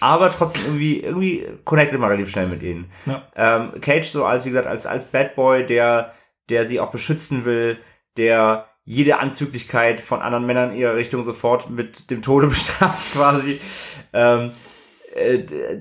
aber 0.00 0.30
trotzdem 0.30 0.62
irgendwie, 0.64 1.00
irgendwie 1.00 1.46
connectet 1.64 2.00
man 2.00 2.10
relativ 2.10 2.30
schnell 2.30 2.46
mit 2.46 2.62
ihnen. 2.62 2.90
Ja. 3.06 3.22
Ähm, 3.36 3.80
Cage 3.80 4.06
so 4.06 4.24
als, 4.24 4.44
wie 4.44 4.50
gesagt, 4.50 4.66
als, 4.66 4.86
als 4.86 5.06
Bad 5.06 5.34
Boy, 5.34 5.66
der, 5.66 6.14
der 6.48 6.64
sie 6.64 6.80
auch 6.80 6.90
beschützen 6.90 7.44
will, 7.44 7.78
der 8.16 8.66
jede 8.84 9.18
Anzüglichkeit 9.18 10.00
von 10.00 10.20
anderen 10.20 10.46
Männern 10.46 10.72
in 10.72 10.78
ihrer 10.78 10.96
Richtung 10.96 11.22
sofort 11.22 11.70
mit 11.70 12.10
dem 12.10 12.22
Tode 12.22 12.46
bestraft 12.48 13.12
quasi. 13.12 13.60
Ähm, 14.12 14.48
äh, 14.48 14.50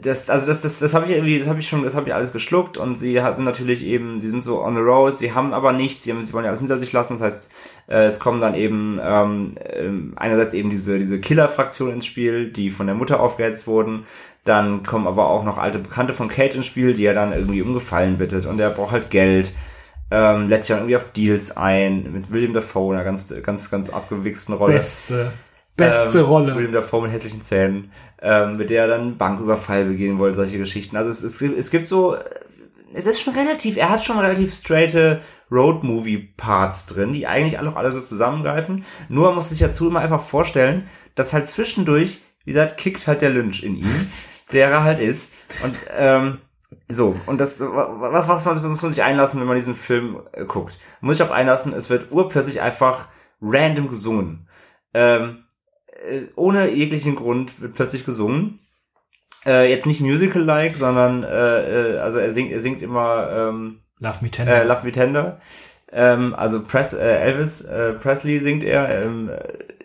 das, 0.02 0.30
also 0.30 0.48
das, 0.48 0.62
das, 0.62 0.80
das 0.80 0.94
habe 0.94 1.06
ich 1.06 1.12
irgendwie, 1.12 1.40
das 1.40 1.48
habe 1.48 1.60
ich 1.60 1.68
schon, 1.68 1.84
das 1.84 1.96
habe 1.96 2.08
ich 2.08 2.14
alles 2.14 2.32
geschluckt 2.32 2.78
und 2.78 2.96
sie 2.96 3.22
sind 3.34 3.46
natürlich 3.46 3.84
eben, 3.84 4.20
sie 4.20 4.28
sind 4.28 4.42
so 4.42 4.64
on 4.64 4.76
the 4.76 4.82
road, 4.82 5.16
sie 5.16 5.34
haben 5.34 5.54
aber 5.54 5.74
nichts, 5.74 6.04
sie, 6.04 6.12
haben, 6.12 6.26
sie 6.26 6.34
wollen 6.34 6.46
ja 6.46 6.50
alles 6.50 6.60
hinter 6.60 6.80
sich 6.80 6.92
lassen, 6.92 7.14
das 7.14 7.22
heißt, 7.22 7.52
äh, 7.88 8.06
es 8.06 8.20
kommen 8.20 8.42
dann 8.42 8.56
eben 8.56 9.00
ähm, 9.02 9.54
äh, 9.58 9.90
einerseits 10.16 10.54
eben 10.54 10.70
diese, 10.70 10.98
diese 10.98 11.20
Killer-Fraktion 11.20 11.92
ins 11.92 12.06
Spiel, 12.06 12.52
die 12.52 12.70
von 12.70 12.88
der 12.88 12.96
Mutter 12.96 13.20
aufgehetzt 13.20 13.68
wurden, 13.68 14.06
dann 14.44 14.84
kommen 14.84 15.08
aber 15.08 15.30
auch 15.30 15.44
noch 15.44 15.58
alte 15.58 15.80
Bekannte 15.80 16.14
von 16.14 16.28
Kate 16.28 16.58
ins 16.58 16.66
Spiel, 16.66 16.94
die 16.94 17.06
er 17.06 17.14
dann 17.14 17.34
irgendwie 17.34 17.62
umgefallen 17.62 18.18
bittet 18.18 18.46
und 18.46 18.60
er 18.60 18.70
braucht 18.70 18.92
halt 18.92 19.10
Geld, 19.10 19.54
ähm, 20.12 20.48
lässt 20.48 20.64
sich 20.64 20.74
dann 20.74 20.80
irgendwie 20.80 20.98
auf 20.98 21.12
Deals 21.12 21.56
ein, 21.56 22.12
mit 22.12 22.32
William 22.32 22.54
Dafoe, 22.54 22.94
einer 22.94 23.04
ganz, 23.04 23.34
ganz, 23.44 23.70
ganz 23.70 23.90
abgewichsten 23.90 24.56
Rolle. 24.56 24.74
Beste. 24.74 25.32
Beste 25.76 26.20
ähm, 26.20 26.26
Rolle. 26.26 26.56
William 26.56 26.74
Dafoe 26.74 27.04
mit 27.04 27.12
hässlichen 27.12 27.42
Zähnen 27.42 27.92
ähm, 28.22 28.54
mit 28.54 28.70
der 28.70 28.84
er 28.84 28.88
dann 28.88 29.18
Banküberfall 29.18 29.86
begehen 29.86 30.20
wollte, 30.20 30.38
solche 30.38 30.58
Geschichten. 30.58 30.98
Also 30.98 31.10
es, 31.10 31.24
es, 31.24 31.42
es 31.42 31.72
gibt 31.72 31.88
so, 31.88 32.18
es 32.94 33.06
ist 33.06 33.22
schon 33.22 33.36
relativ, 33.36 33.78
er 33.78 33.90
hat 33.90 34.04
schon 34.04 34.20
relativ 34.20 34.54
straighte 34.54 35.22
Road-Movie-Parts 35.52 36.88
drin, 36.88 37.14
die 37.14 37.28
eigentlich 37.28 37.60
auch 37.60 37.76
alle 37.76 37.92
so 37.92 38.00
zusammengreifen. 38.00 38.86
Nur 39.08 39.28
man 39.28 39.36
muss 39.36 39.50
sich 39.50 39.60
dazu 39.60 39.88
immer 39.88 40.00
einfach 40.00 40.22
vorstellen, 40.22 40.88
dass 41.16 41.34
halt 41.34 41.48
zwischendurch, 41.48 42.20
wie 42.46 42.52
gesagt, 42.52 42.78
kickt 42.78 43.08
halt 43.08 43.22
der 43.22 43.32
Lynch 43.32 43.64
in 43.64 43.78
ihm, 43.78 44.08
der 44.52 44.70
er 44.70 44.84
halt 44.84 45.00
ist. 45.00 45.34
Und 45.64 45.76
ähm, 45.98 46.38
so, 46.88 47.16
und 47.26 47.40
das, 47.40 47.60
was, 47.60 48.28
was, 48.28 48.46
was 48.46 48.62
muss 48.62 48.82
man 48.82 48.92
sich 48.92 49.04
einlassen, 49.04 49.40
wenn 49.40 49.48
man 49.48 49.56
diesen 49.56 49.76
Film 49.76 50.22
äh, 50.34 50.46
guckt? 50.46 50.78
Muss 51.02 51.16
ich 51.16 51.24
auch 51.24 51.32
einlassen, 51.32 51.74
es 51.74 51.90
wird 51.90 52.12
urplötzlich 52.12 52.62
einfach 52.62 53.08
random 53.42 53.90
gesungen. 53.90 54.48
Ähm, 54.94 55.38
äh, 55.40 55.49
ohne 56.36 56.70
jeglichen 56.70 57.16
Grund 57.16 57.62
wird 57.62 57.74
plötzlich 57.74 58.06
gesungen. 58.06 58.60
Äh, 59.46 59.70
jetzt 59.70 59.86
nicht 59.86 60.02
musical-like, 60.02 60.76
sondern 60.76 61.24
äh, 61.24 61.96
äh, 61.96 61.98
also 62.00 62.20
er 62.20 62.32
singt, 62.32 62.52
er 62.52 62.60
singt 62.60 62.82
immer 62.82 63.30
ähm, 63.32 63.78
Love 64.00 64.18
Me 64.22 64.32
Tender. 64.32 64.62
Äh, 64.62 64.66
Love 64.66 64.84
Me 64.84 64.92
Tender. 64.92 65.42
Ähm, 65.92 66.36
also 66.36 66.64
Press, 66.64 66.94
äh, 66.94 67.20
Elvis 67.20 67.62
äh, 67.62 67.94
Presley 67.94 68.40
singt 68.40 68.64
er 68.64 69.04
ähm, 69.04 69.32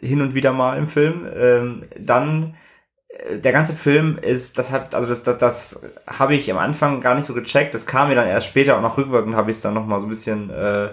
hin 0.01 0.21
und 0.21 0.35
wieder 0.35 0.53
mal 0.53 0.77
im 0.77 0.89
Film. 0.89 1.27
Ähm, 1.35 1.79
dann 1.99 2.55
äh, 3.09 3.39
der 3.39 3.53
ganze 3.53 3.75
Film 3.75 4.19
ist, 4.19 4.59
das 4.59 4.71
hat, 4.71 4.95
also 4.95 5.09
das, 5.09 5.23
das, 5.23 5.39
das 5.39 5.83
habe 6.07 6.35
ich 6.35 6.51
am 6.51 6.59
Anfang 6.59 7.01
gar 7.01 7.15
nicht 7.15 7.25
so 7.25 7.35
gecheckt. 7.35 7.75
Das 7.75 7.87
kam 7.87 8.09
mir 8.09 8.15
dann 8.15 8.29
erst 8.29 8.49
später, 8.49 8.77
auch 8.77 8.83
noch 8.83 8.99
rückwirkend 8.99 9.35
habe 9.35 9.51
ich 9.51 9.57
es 9.59 9.63
dann 9.63 9.75
noch 9.75 9.87
mal 9.87 10.01
so 10.01 10.07
ein 10.07 10.11
bisschen 10.11 10.51
äh, 10.51 10.91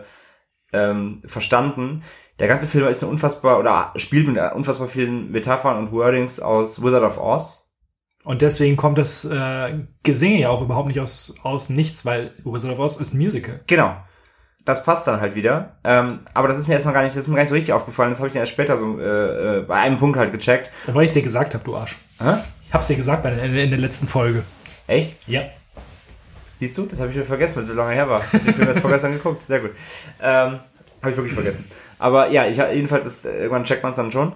ähm, 0.72 1.22
verstanden. 1.26 2.04
Der 2.42 2.48
ganze 2.48 2.66
Film 2.66 2.88
ist 2.88 3.04
eine 3.04 3.12
unfassbar 3.12 3.60
oder 3.60 3.92
spielt 3.98 4.28
mit 4.28 4.42
unfassbar 4.54 4.88
vielen 4.88 5.32
Metaphern 5.32 5.78
und 5.78 5.92
Wordings 5.92 6.40
aus 6.40 6.82
Wizard 6.82 7.04
of 7.04 7.20
Oz. 7.20 7.76
Und 8.24 8.42
deswegen 8.42 8.78
kommt 8.78 8.98
das 8.98 9.26
äh, 9.26 9.76
Gesinge 10.02 10.40
ja 10.40 10.50
auch 10.50 10.64
überhaupt 10.64 10.88
nicht 10.88 11.00
aus, 11.00 11.36
aus 11.44 11.70
nichts, 11.70 12.04
weil 12.04 12.32
Wizard 12.44 12.72
of 12.72 12.80
Oz 12.80 12.98
ist 12.98 13.14
ein 13.14 13.20
Musical. 13.20 13.60
Genau. 13.68 13.96
Das 14.66 14.84
passt 14.84 15.06
dann 15.06 15.22
halt 15.22 15.36
wieder. 15.36 15.78
Ähm, 15.84 16.22
aber 16.34 16.48
das 16.48 16.58
ist 16.58 16.68
mir 16.68 16.74
erstmal 16.74 16.96
gar 16.96 17.04
nicht, 17.04 17.16
das 17.16 17.26
ist 17.26 17.28
mir 17.28 17.36
gar 17.36 17.44
nicht 17.44 17.50
so 17.50 17.56
richtig 17.56 17.74
aufgefallen. 17.74 18.10
Das 18.10 18.18
habe 18.18 18.30
ich 18.30 18.34
dann 18.34 18.42
erst 18.42 18.54
später 18.54 18.76
so 18.76 19.00
äh, 19.00 19.60
äh, 19.60 19.62
bei 19.62 19.76
einem 19.76 19.98
Punkt 19.98 20.18
halt 20.18 20.32
gecheckt. 20.32 20.72
Weil 20.88 21.04
ich 21.04 21.12
es 21.12 21.14
dir 21.14 21.22
gesagt 21.22 21.54
habe, 21.54 21.64
du 21.64 21.76
Arsch. 21.76 22.00
Hä? 22.20 22.38
Ich 22.66 22.74
hab's 22.74 22.88
dir 22.88 22.96
gesagt 22.96 23.22
bei 23.22 23.30
der, 23.30 23.44
in 23.44 23.70
der 23.70 23.80
letzten 23.80 24.08
Folge. 24.08 24.44
Echt? 24.88 25.16
Ja. 25.28 25.44
Siehst 26.54 26.76
du? 26.76 26.88
Das 26.88 27.00
habe 27.00 27.10
ich 27.10 27.16
wieder 27.16 27.26
vergessen, 27.26 27.58
weil 27.58 27.64
es 27.64 27.70
so 27.70 27.76
lange 27.76 27.94
her 27.94 28.10
war. 28.10 28.22
Ich 28.22 28.34
habe 28.34 28.46
den 28.46 28.54
Film 28.56 28.68
erst 28.68 28.80
vorgestern 28.80 29.14
geguckt. 29.14 29.46
Sehr 29.46 29.60
gut. 29.60 29.72
Ähm, 30.22 30.60
habe 31.02 31.12
ich 31.12 31.18
wirklich 31.18 31.34
vergessen. 31.34 31.66
Aber 32.00 32.30
ja, 32.30 32.48
ich, 32.48 32.58
jedenfalls 32.58 33.06
ist, 33.06 33.26
irgendwann 33.26 33.64
checkt 33.64 33.84
man 33.84 33.92
es 33.92 33.96
dann 33.96 34.12
schon. 34.12 34.34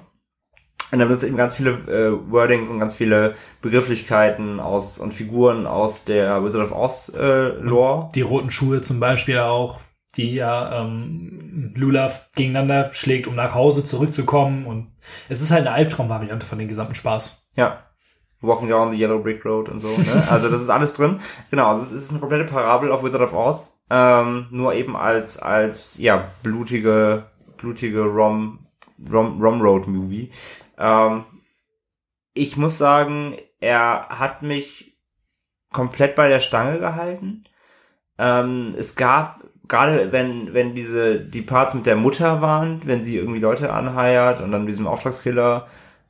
Und 0.91 0.99
dann 0.99 1.07
benutzt 1.07 1.23
eben 1.23 1.35
ganz 1.35 1.55
viele 1.55 1.71
äh, 1.71 2.31
Wordings 2.31 2.69
und 2.69 2.79
ganz 2.79 2.93
viele 2.93 3.35
Begrifflichkeiten 3.61 4.59
aus 4.59 4.99
und 4.99 5.13
Figuren 5.13 5.65
aus 5.65 6.05
der 6.05 6.43
Wizard 6.43 6.65
of 6.65 6.71
Oz 6.71 7.11
äh, 7.17 7.49
Lore. 7.59 8.09
Die 8.13 8.21
roten 8.21 8.51
Schuhe 8.51 8.81
zum 8.81 8.99
Beispiel 8.99 9.39
auch, 9.39 9.79
die 10.15 10.35
ja 10.35 10.81
ähm, 10.81 11.73
Lula 11.75 12.11
gegeneinander 12.35 12.91
schlägt, 12.93 13.27
um 13.27 13.35
nach 13.35 13.55
Hause 13.55 13.83
zurückzukommen. 13.83 14.67
Und 14.67 14.91
es 15.27 15.41
ist 15.41 15.51
halt 15.51 15.65
eine 15.65 15.75
Albtraumvariante 15.75 16.45
von 16.45 16.59
dem 16.59 16.67
gesamten 16.67 16.95
Spaß. 16.95 17.49
Ja. 17.55 17.83
Walking 18.41 18.67
down 18.67 18.91
the 18.91 18.97
Yellow 18.97 19.19
Brick 19.19 19.43
Road 19.43 19.69
und 19.69 19.79
so. 19.79 19.87
Ne? 19.87 20.23
Also 20.29 20.49
das 20.49 20.61
ist 20.61 20.69
alles 20.69 20.93
drin. 20.93 21.19
Genau, 21.49 21.67
also 21.67 21.81
es 21.81 21.91
ist 21.91 22.11
eine 22.11 22.19
komplette 22.19 22.45
Parabel 22.45 22.91
auf 22.91 23.03
Wizard 23.03 23.21
of 23.21 23.33
Oz. 23.33 23.74
Ähm, 23.89 24.47
nur 24.49 24.73
eben 24.73 24.95
als, 24.95 25.37
als 25.37 25.97
ja, 25.97 26.29
blutige, 26.41 27.29
blutige 27.57 28.03
Rom, 28.05 28.67
Rom, 29.11 29.41
Rom 29.41 29.61
Road 29.61 29.87
Movie. 29.87 30.31
Ähm, 30.77 31.25
ich 32.33 32.57
muss 32.57 32.77
sagen, 32.77 33.35
er 33.59 34.07
hat 34.09 34.41
mich 34.41 34.97
komplett 35.71 36.15
bei 36.15 36.29
der 36.29 36.39
Stange 36.39 36.79
gehalten. 36.79 37.43
Ähm, 38.17 38.73
es 38.77 38.95
gab, 38.95 39.43
gerade 39.67 40.11
wenn, 40.11 40.53
wenn 40.53 40.73
diese, 40.73 41.19
die 41.19 41.41
Parts 41.41 41.73
mit 41.73 41.85
der 41.85 41.95
Mutter 41.95 42.41
waren, 42.41 42.81
wenn 42.85 43.03
sie 43.03 43.17
irgendwie 43.17 43.39
Leute 43.39 43.73
anheiert 43.73 44.41
und 44.41 44.51
dann 44.51 44.67
diesem 44.67 44.87
Auftragskiller, 44.87 45.67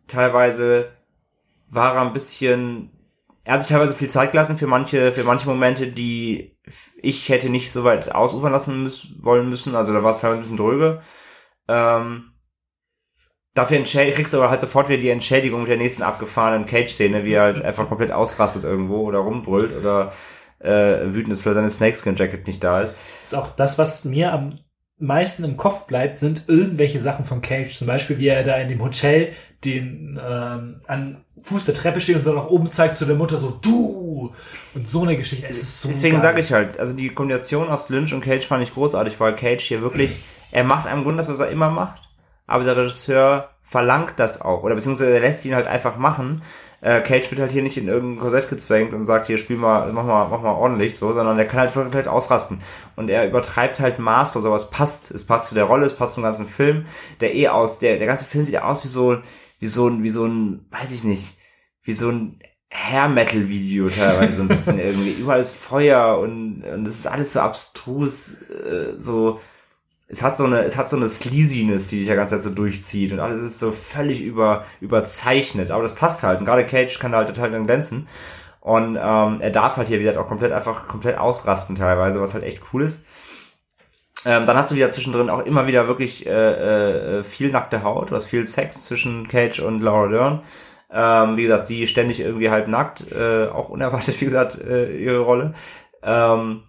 teilweise 0.07 0.91
war 1.69 1.95
er 1.95 2.01
ein 2.01 2.13
bisschen, 2.13 2.91
er 3.45 3.53
hat 3.53 3.63
sich 3.63 3.71
teilweise 3.71 3.95
viel 3.95 4.09
Zeit 4.09 4.31
gelassen 4.31 4.57
für 4.57 4.65
manche, 4.65 5.11
für 5.11 5.23
manche 5.23 5.47
Momente, 5.47 5.87
die 5.87 6.57
ich 6.97 7.29
hätte 7.29 7.49
nicht 7.49 7.71
so 7.71 7.83
weit 7.83 8.13
ausufern 8.13 8.51
lassen 8.51 8.81
müssen, 8.81 9.23
wollen 9.23 9.49
müssen. 9.49 9.75
Also 9.75 9.93
da 9.93 10.03
war 10.03 10.11
es 10.11 10.19
teilweise 10.19 10.39
ein 10.39 10.41
bisschen 10.41 10.57
dröge. 10.57 11.01
Ähm, 11.67 12.31
dafür 13.53 13.83
kriegst 13.83 14.33
du 14.33 14.37
aber 14.37 14.49
halt 14.49 14.61
sofort 14.61 14.89
wieder 14.89 14.99
die 14.99 15.09
Entschädigung 15.09 15.61
mit 15.61 15.69
der 15.69 15.77
nächsten 15.77 16.01
abgefahrenen 16.01 16.65
Cage-Szene, 16.65 17.23
wie 17.23 17.33
er 17.33 17.43
halt 17.43 17.61
einfach 17.63 17.87
komplett 17.87 18.11
ausrastet 18.11 18.63
irgendwo 18.63 19.03
oder 19.03 19.19
rumbrüllt 19.19 19.77
oder 19.77 20.11
äh, 20.57 21.13
wütend 21.13 21.33
ist, 21.33 21.45
weil 21.45 21.53
seine 21.53 21.69
Snakeskin-Jacket 21.69 22.47
nicht 22.47 22.63
da 22.63 22.81
ist. 22.81 22.97
Ist 23.23 23.35
auch 23.35 23.49
das, 23.49 23.77
was 23.77 24.05
mir 24.05 24.33
am 24.33 24.59
meisten 24.97 25.43
im 25.43 25.57
Kopf 25.57 25.85
bleibt, 25.85 26.17
sind 26.17 26.45
irgendwelche 26.47 26.99
Sachen 26.99 27.25
von 27.25 27.41
Cage. 27.41 27.77
Zum 27.77 27.87
Beispiel, 27.87 28.17
wie 28.17 28.27
er 28.27 28.43
da 28.43 28.55
in 28.55 28.69
dem 28.69 28.81
Hotel 28.81 29.33
den 29.63 30.19
ähm, 30.23 30.75
an 30.87 31.25
Fuß 31.41 31.65
der 31.65 31.75
Treppe 31.75 31.99
steht 31.99 32.15
und 32.15 32.21
so 32.21 32.33
nach 32.33 32.47
oben 32.47 32.71
zeigt 32.71 32.97
zu 32.97 33.05
der 33.05 33.15
Mutter 33.15 33.37
so 33.37 33.51
du 33.61 34.33
und 34.73 34.87
so 34.87 35.03
eine 35.03 35.17
Geschichte. 35.17 35.47
Es 35.49 35.61
ist 35.61 35.81
so 35.81 35.89
Deswegen 35.89 36.21
sage 36.21 36.39
ich 36.39 36.53
halt, 36.53 36.79
also 36.79 36.95
die 36.95 37.09
Kombination 37.09 37.69
aus 37.69 37.89
Lynch 37.89 38.13
und 38.13 38.21
Cage 38.21 38.45
fand 38.45 38.63
ich 38.63 38.73
großartig, 38.73 39.19
weil 39.19 39.35
Cage 39.35 39.63
hier 39.63 39.81
wirklich, 39.81 40.17
er 40.51 40.63
macht 40.63 40.87
einem 40.87 41.03
Grund 41.03 41.19
das, 41.19 41.27
was 41.27 41.39
er 41.39 41.49
immer 41.49 41.69
macht, 41.69 42.03
aber 42.47 42.63
der 42.63 42.77
Regisseur 42.77 43.49
verlangt 43.63 44.13
das 44.17 44.41
auch 44.41 44.63
oder 44.63 44.75
beziehungsweise 44.75 45.13
er 45.13 45.19
lässt 45.19 45.43
ihn 45.45 45.55
halt 45.55 45.67
einfach 45.67 45.97
machen. 45.97 46.41
Äh, 46.85 47.01
Cage 47.01 47.31
wird 47.31 47.41
halt 47.41 47.51
hier 47.51 47.63
nicht 47.63 47.77
in 47.77 47.87
irgendein 47.87 48.19
Korsett 48.19 48.47
gezwängt 48.47 48.93
und 48.93 49.05
sagt, 49.05 49.25
hier 49.25 49.39
spiel 49.39 49.57
mal, 49.57 49.91
mach 49.91 50.05
mal, 50.05 50.27
mach 50.27 50.43
mal 50.43 50.51
ordentlich 50.51 50.95
so, 50.95 51.13
sondern 51.13 51.35
er 51.39 51.45
kann 51.45 51.61
halt 51.61 51.73
komplett 51.73 52.07
ausrasten. 52.07 52.59
Und 52.95 53.09
er 53.09 53.27
übertreibt 53.27 53.79
halt 53.79 53.97
maßlos, 53.97 54.45
aber 54.45 54.55
es 54.55 54.69
passt, 54.69 55.09
es 55.09 55.25
passt 55.25 55.47
zu 55.47 55.55
der 55.55 55.63
Rolle, 55.63 55.87
es 55.87 55.95
passt 55.95 56.13
zum 56.13 56.21
ganzen 56.21 56.45
Film, 56.45 56.85
der 57.21 57.33
eh 57.33 57.47
aus, 57.47 57.79
der 57.79 57.97
der 57.97 58.05
ganze 58.05 58.25
Film 58.25 58.45
sieht 58.45 58.61
aus 58.61 58.83
wie 58.83 58.87
so 58.87 59.17
wie 59.57 59.65
so 59.65 59.87
ein 59.87 60.03
wie 60.03 60.11
so 60.11 60.25
ein, 60.25 60.67
weiß 60.69 60.91
ich 60.91 61.03
nicht, 61.03 61.35
wie 61.81 61.93
so 61.93 62.11
ein 62.11 62.39
Hair 62.71 63.09
Metal 63.09 63.49
Video 63.49 63.89
teilweise 63.89 64.35
so 64.35 64.41
ein 64.43 64.47
bisschen 64.47 64.77
irgendwie. 64.87 65.13
Überall 65.13 65.39
ist 65.39 65.55
Feuer 65.55 66.19
und 66.19 66.63
und 66.63 66.87
es 66.87 66.99
ist 66.99 67.07
alles 67.07 67.33
so 67.33 67.39
abstrus 67.39 68.43
äh, 68.43 68.93
so 68.95 69.39
es 70.07 70.21
hat 70.21 70.37
so 70.37 70.45
eine, 70.45 70.63
es 70.63 70.77
hat 70.77 70.87
so 70.87 70.97
eine 70.97 71.09
Sleaziness, 71.09 71.87
die 71.87 71.99
dich 71.99 72.07
ja 72.07 72.15
ganze 72.15 72.35
Zeit 72.35 72.43
so 72.43 72.51
durchzieht 72.51 73.11
und 73.11 73.19
alles 73.19 73.41
ist 73.41 73.59
so 73.59 73.71
völlig 73.71 74.21
über, 74.21 74.65
überzeichnet. 74.79 75.71
Aber 75.71 75.81
das 75.81 75.95
passt 75.95 76.23
halt. 76.23 76.39
Und 76.39 76.45
gerade 76.45 76.65
Cage 76.65 76.99
kann 76.99 77.11
da 77.11 77.19
halt 77.19 77.27
total 77.27 77.51
dann 77.51 77.65
glänzen. 77.65 78.07
Und 78.61 78.97
ähm, 79.01 79.37
er 79.41 79.49
darf 79.51 79.77
halt 79.77 79.87
hier 79.87 79.99
wieder 79.99 80.19
auch 80.19 80.27
komplett 80.27 80.51
einfach 80.51 80.87
komplett 80.87 81.17
ausrasten 81.17 81.75
teilweise, 81.75 82.21
was 82.21 82.33
halt 82.33 82.43
echt 82.43 82.61
cool 82.73 82.83
ist. 82.83 82.99
Ähm, 84.25 84.45
dann 84.45 84.57
hast 84.57 84.71
du 84.71 84.75
wieder 84.75 84.89
zwischendrin 84.89 85.29
auch 85.29 85.45
immer 85.45 85.67
wieder 85.67 85.87
wirklich 85.87 86.25
äh, 86.25 87.19
äh, 87.19 87.23
viel 87.23 87.51
nackte 87.51 87.83
Haut, 87.83 88.09
du 88.09 88.15
hast 88.15 88.25
viel 88.25 88.47
Sex 88.47 88.85
zwischen 88.85 89.27
Cage 89.27 89.59
und 89.59 89.81
Laura 89.81 90.07
Dern. 90.07 90.41
Ähm, 90.91 91.37
wie 91.37 91.43
gesagt, 91.43 91.65
sie 91.65 91.85
ständig 91.85 92.19
irgendwie 92.19 92.49
halb 92.49 92.67
nackt, 92.67 93.11
äh, 93.11 93.47
auch 93.47 93.69
unerwartet, 93.69 94.19
wie 94.21 94.25
gesagt, 94.25 94.59
äh, 94.59 94.97
ihre 94.97 95.19
Rolle. 95.19 95.53
Ähm, 96.01 96.63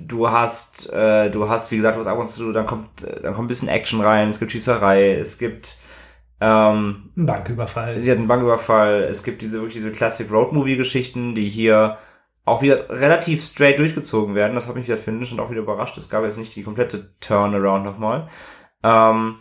du 0.00 0.30
hast, 0.30 0.92
äh, 0.92 1.30
du 1.30 1.48
hast, 1.48 1.70
wie 1.70 1.76
gesagt, 1.76 1.98
was 1.98 2.06
ab 2.06 2.18
und 2.18 2.28
zu, 2.28 2.52
dann 2.52 2.66
kommt, 2.66 3.02
dann 3.02 3.34
kommt 3.34 3.44
ein 3.44 3.46
bisschen 3.48 3.68
Action 3.68 4.00
rein, 4.00 4.30
es 4.30 4.38
gibt 4.38 4.52
Schießerei, 4.52 5.12
es 5.12 5.38
gibt 5.38 5.76
ähm, 6.42 7.10
ein 7.16 7.26
Banküberfall. 7.26 8.00
Sie 8.00 8.10
hat 8.10 8.18
einen 8.18 8.26
Banküberfall. 8.26 9.04
Es 9.04 9.22
gibt 9.22 9.42
diese 9.42 9.58
wirklich 9.58 9.74
diese 9.74 9.92
Classic 9.92 10.28
Road 10.28 10.52
Movie 10.52 10.76
Geschichten, 10.76 11.36
die 11.36 11.48
hier 11.48 11.98
auch 12.44 12.62
wieder 12.62 12.90
relativ 12.90 13.44
straight 13.44 13.78
durchgezogen 13.78 14.34
werden. 14.34 14.56
Das 14.56 14.66
hat 14.66 14.74
mich 14.74 14.88
wieder 14.88 14.96
finde 14.96 15.24
und 15.30 15.38
auch 15.38 15.52
wieder 15.52 15.60
überrascht. 15.60 15.96
Es 15.96 16.08
gab 16.08 16.24
jetzt 16.24 16.38
nicht 16.38 16.56
die 16.56 16.64
komplette 16.64 17.14
Turnaround 17.20 17.84
nochmal. 17.84 18.28
Ähm, 18.82 19.38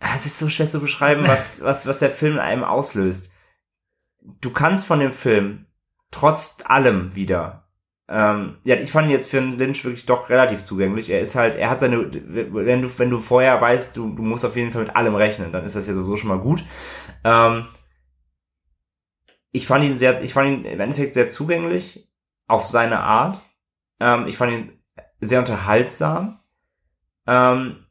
es 0.00 0.26
ist 0.26 0.40
so 0.40 0.48
schwer 0.48 0.68
zu 0.68 0.80
beschreiben, 0.80 1.22
was, 1.28 1.62
was, 1.62 1.86
was 1.86 2.00
der 2.00 2.10
Film 2.10 2.34
in 2.34 2.40
einem 2.40 2.64
auslöst. 2.64 3.32
Du 4.40 4.50
kannst 4.50 4.84
von 4.84 4.98
dem 4.98 5.12
Film 5.12 5.65
trotz 6.16 6.58
allem 6.64 7.14
wieder. 7.14 7.68
Ähm, 8.08 8.58
ja, 8.64 8.76
ich 8.76 8.90
fand 8.90 9.08
ihn 9.08 9.12
jetzt 9.12 9.28
für 9.28 9.38
einen 9.38 9.58
Lynch 9.58 9.84
wirklich 9.84 10.06
doch 10.06 10.30
relativ 10.30 10.64
zugänglich. 10.64 11.10
Er 11.10 11.20
ist 11.20 11.34
halt, 11.34 11.56
er 11.56 11.68
hat 11.68 11.80
seine, 11.80 12.08
wenn 12.12 12.82
du, 12.82 12.98
wenn 12.98 13.10
du 13.10 13.18
vorher 13.18 13.60
weißt, 13.60 13.96
du, 13.96 14.14
du 14.14 14.22
musst 14.22 14.44
auf 14.44 14.56
jeden 14.56 14.70
Fall 14.70 14.82
mit 14.82 14.96
allem 14.96 15.14
rechnen, 15.14 15.52
dann 15.52 15.64
ist 15.64 15.76
das 15.76 15.86
ja 15.86 15.94
sowieso 15.94 16.16
schon 16.16 16.28
mal 16.28 16.38
gut. 16.38 16.64
Ähm, 17.24 17.64
ich 19.52 19.66
fand 19.66 19.84
ihn 19.84 19.96
sehr, 19.96 20.22
ich 20.22 20.32
fand 20.32 20.48
ihn 20.48 20.64
im 20.64 20.80
Endeffekt 20.80 21.14
sehr 21.14 21.28
zugänglich 21.28 22.08
auf 22.46 22.66
seine 22.66 23.00
Art. 23.00 23.42
Ähm, 24.00 24.26
ich 24.26 24.36
fand 24.36 24.52
ihn 24.52 24.82
sehr 25.20 25.40
unterhaltsam. 25.40 26.40
Ähm, 27.26 27.86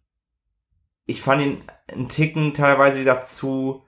ich 1.05 1.21
fand 1.21 1.41
ihn 1.41 1.63
einen 1.91 2.09
Ticken 2.09 2.53
teilweise, 2.53 2.95
wie 2.95 3.03
gesagt, 3.03 3.27
zu, 3.27 3.84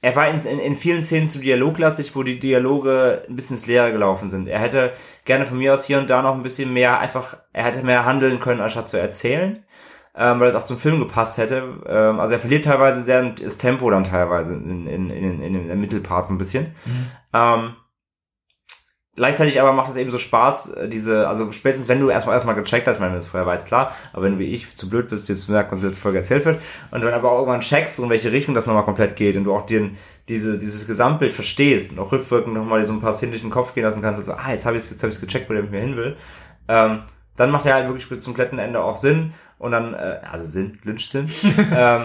er 0.00 0.14
war 0.14 0.28
in, 0.28 0.36
in, 0.36 0.58
in 0.60 0.76
vielen 0.76 1.02
Szenen 1.02 1.26
zu 1.26 1.40
dialoglastig, 1.40 2.14
wo 2.14 2.22
die 2.22 2.38
Dialoge 2.38 3.24
ein 3.28 3.34
bisschen 3.34 3.56
ins 3.56 3.66
Leere 3.66 3.90
gelaufen 3.90 4.28
sind. 4.28 4.46
Er 4.46 4.60
hätte 4.60 4.92
gerne 5.24 5.44
von 5.44 5.58
mir 5.58 5.74
aus 5.74 5.84
hier 5.84 5.98
und 5.98 6.08
da 6.08 6.22
noch 6.22 6.34
ein 6.34 6.42
bisschen 6.42 6.72
mehr 6.72 7.00
einfach, 7.00 7.36
er 7.52 7.64
hätte 7.64 7.84
mehr 7.84 8.04
handeln 8.04 8.38
können, 8.38 8.60
anstatt 8.60 8.88
zu 8.88 8.96
erzählen, 8.96 9.64
ähm, 10.14 10.38
weil 10.38 10.48
es 10.48 10.54
auch 10.54 10.62
zum 10.62 10.78
Film 10.78 11.00
gepasst 11.00 11.38
hätte. 11.38 11.80
Ähm, 11.86 12.20
also 12.20 12.34
er 12.34 12.40
verliert 12.40 12.64
teilweise 12.64 13.00
sehr 13.00 13.22
das 13.24 13.58
Tempo 13.58 13.90
dann 13.90 14.04
teilweise 14.04 14.54
in, 14.54 14.86
in, 14.86 15.10
in, 15.10 15.42
in, 15.42 15.54
in 15.54 15.66
der 15.66 15.76
Mittelpart 15.76 16.28
so 16.28 16.34
ein 16.34 16.38
bisschen. 16.38 16.74
Mhm. 16.84 17.10
Ähm, 17.34 17.76
Gleichzeitig 19.18 19.60
aber 19.60 19.72
macht 19.72 19.90
es 19.90 19.96
eben 19.96 20.12
so 20.12 20.18
Spaß, 20.18 20.74
äh, 20.74 20.88
diese, 20.88 21.26
also 21.26 21.50
spätestens 21.50 21.88
wenn 21.88 21.98
du 21.98 22.08
erstmal 22.08 22.36
erstmal 22.36 22.54
gecheckt 22.54 22.86
hast, 22.86 22.94
ich 22.94 23.00
meine, 23.00 23.14
wenn 23.14 23.18
du 23.18 23.24
es 23.24 23.30
vorher 23.30 23.48
weißt, 23.48 23.66
klar, 23.66 23.92
aber 24.12 24.22
wenn 24.22 24.34
du 24.34 24.38
wie 24.38 24.54
ich 24.54 24.76
zu 24.76 24.88
blöd 24.88 25.08
bist, 25.08 25.28
jetzt 25.28 25.42
zu 25.42 25.50
merken, 25.50 25.72
was 25.72 25.80
der 25.80 25.90
Folge 25.90 26.18
erzählt 26.18 26.44
wird, 26.44 26.60
und 26.92 27.02
dann 27.02 27.12
aber 27.12 27.32
auch 27.32 27.38
irgendwann 27.38 27.58
checkst, 27.58 27.98
in 27.98 28.08
welche 28.10 28.30
Richtung 28.30 28.54
das 28.54 28.66
nochmal 28.66 28.84
komplett 28.84 29.16
geht 29.16 29.36
und 29.36 29.42
du 29.42 29.52
auch 29.52 29.66
dir 29.66 29.90
diese, 30.28 30.56
dieses 30.56 30.86
Gesamtbild 30.86 31.32
verstehst 31.32 31.90
und 31.90 31.98
auch 31.98 32.12
rückwirkend 32.12 32.54
nochmal 32.54 32.84
so 32.84 32.92
ein 32.92 33.00
paar 33.00 33.12
Szenen 33.12 33.32
durch 33.32 33.42
den 33.42 33.50
Kopf 33.50 33.74
gehen 33.74 33.82
lassen 33.82 34.02
kannst, 34.02 34.24
so, 34.24 34.34
ah, 34.34 34.52
jetzt 34.52 34.64
habe 34.64 34.76
ich 34.76 34.88
jetzt 34.88 35.02
hab 35.02 35.10
ich's 35.10 35.20
gecheckt, 35.20 35.50
wo 35.50 35.52
der 35.52 35.62
mit 35.62 35.72
mir 35.72 35.80
hin 35.80 35.96
will, 35.96 36.16
ähm, 36.68 37.02
dann 37.34 37.50
macht 37.50 37.66
er 37.66 37.74
halt 37.74 37.88
wirklich 37.88 38.08
bis 38.08 38.20
zum 38.20 38.34
kompletten 38.34 38.60
Ende 38.60 38.84
auch 38.84 38.94
Sinn 38.94 39.32
und 39.58 39.72
dann, 39.72 39.94
äh, 39.94 40.20
also 40.30 40.44
Sinn, 40.44 40.78
Lynch-Sinn, 40.84 41.28
ähm, 41.74 42.02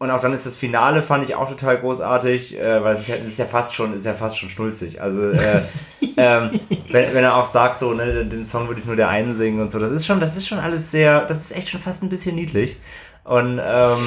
und 0.00 0.10
auch 0.10 0.20
dann 0.20 0.32
ist 0.32 0.46
das 0.46 0.56
Finale 0.56 1.02
fand 1.02 1.22
ich 1.24 1.34
auch 1.34 1.48
total 1.48 1.78
großartig, 1.78 2.58
äh, 2.58 2.82
weil 2.82 2.94
es 2.94 3.00
ist, 3.00 3.08
ja, 3.08 3.14
es 3.16 3.28
ist 3.28 3.38
ja 3.38 3.44
fast 3.44 3.74
schon, 3.74 3.92
ist 3.92 4.06
ja 4.06 4.14
fast 4.14 4.38
schon 4.38 4.48
schnulzig. 4.48 5.00
Also 5.02 5.30
äh, 5.30 5.62
ähm, 6.16 6.58
wenn, 6.90 7.14
wenn 7.14 7.22
er 7.22 7.36
auch 7.36 7.44
sagt 7.44 7.78
so, 7.78 7.92
ne, 7.92 8.24
den 8.24 8.46
Song 8.46 8.66
würde 8.66 8.80
ich 8.80 8.86
nur 8.86 8.96
der 8.96 9.10
einen 9.10 9.34
singen 9.34 9.60
und 9.60 9.70
so, 9.70 9.78
das 9.78 9.90
ist 9.90 10.06
schon, 10.06 10.18
das 10.18 10.36
ist 10.38 10.48
schon 10.48 10.58
alles 10.58 10.90
sehr, 10.90 11.26
das 11.26 11.42
ist 11.42 11.56
echt 11.56 11.68
schon 11.68 11.80
fast 11.82 12.02
ein 12.02 12.08
bisschen 12.08 12.34
niedlich. 12.34 12.78
Und 13.24 13.60
ähm, 13.62 13.98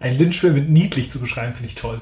Ein 0.00 0.18
Lynch-Film 0.18 0.54
mit 0.54 0.68
niedlich 0.68 1.10
zu 1.10 1.20
beschreiben, 1.20 1.52
finde 1.52 1.68
ich 1.68 1.74
toll. 1.74 2.00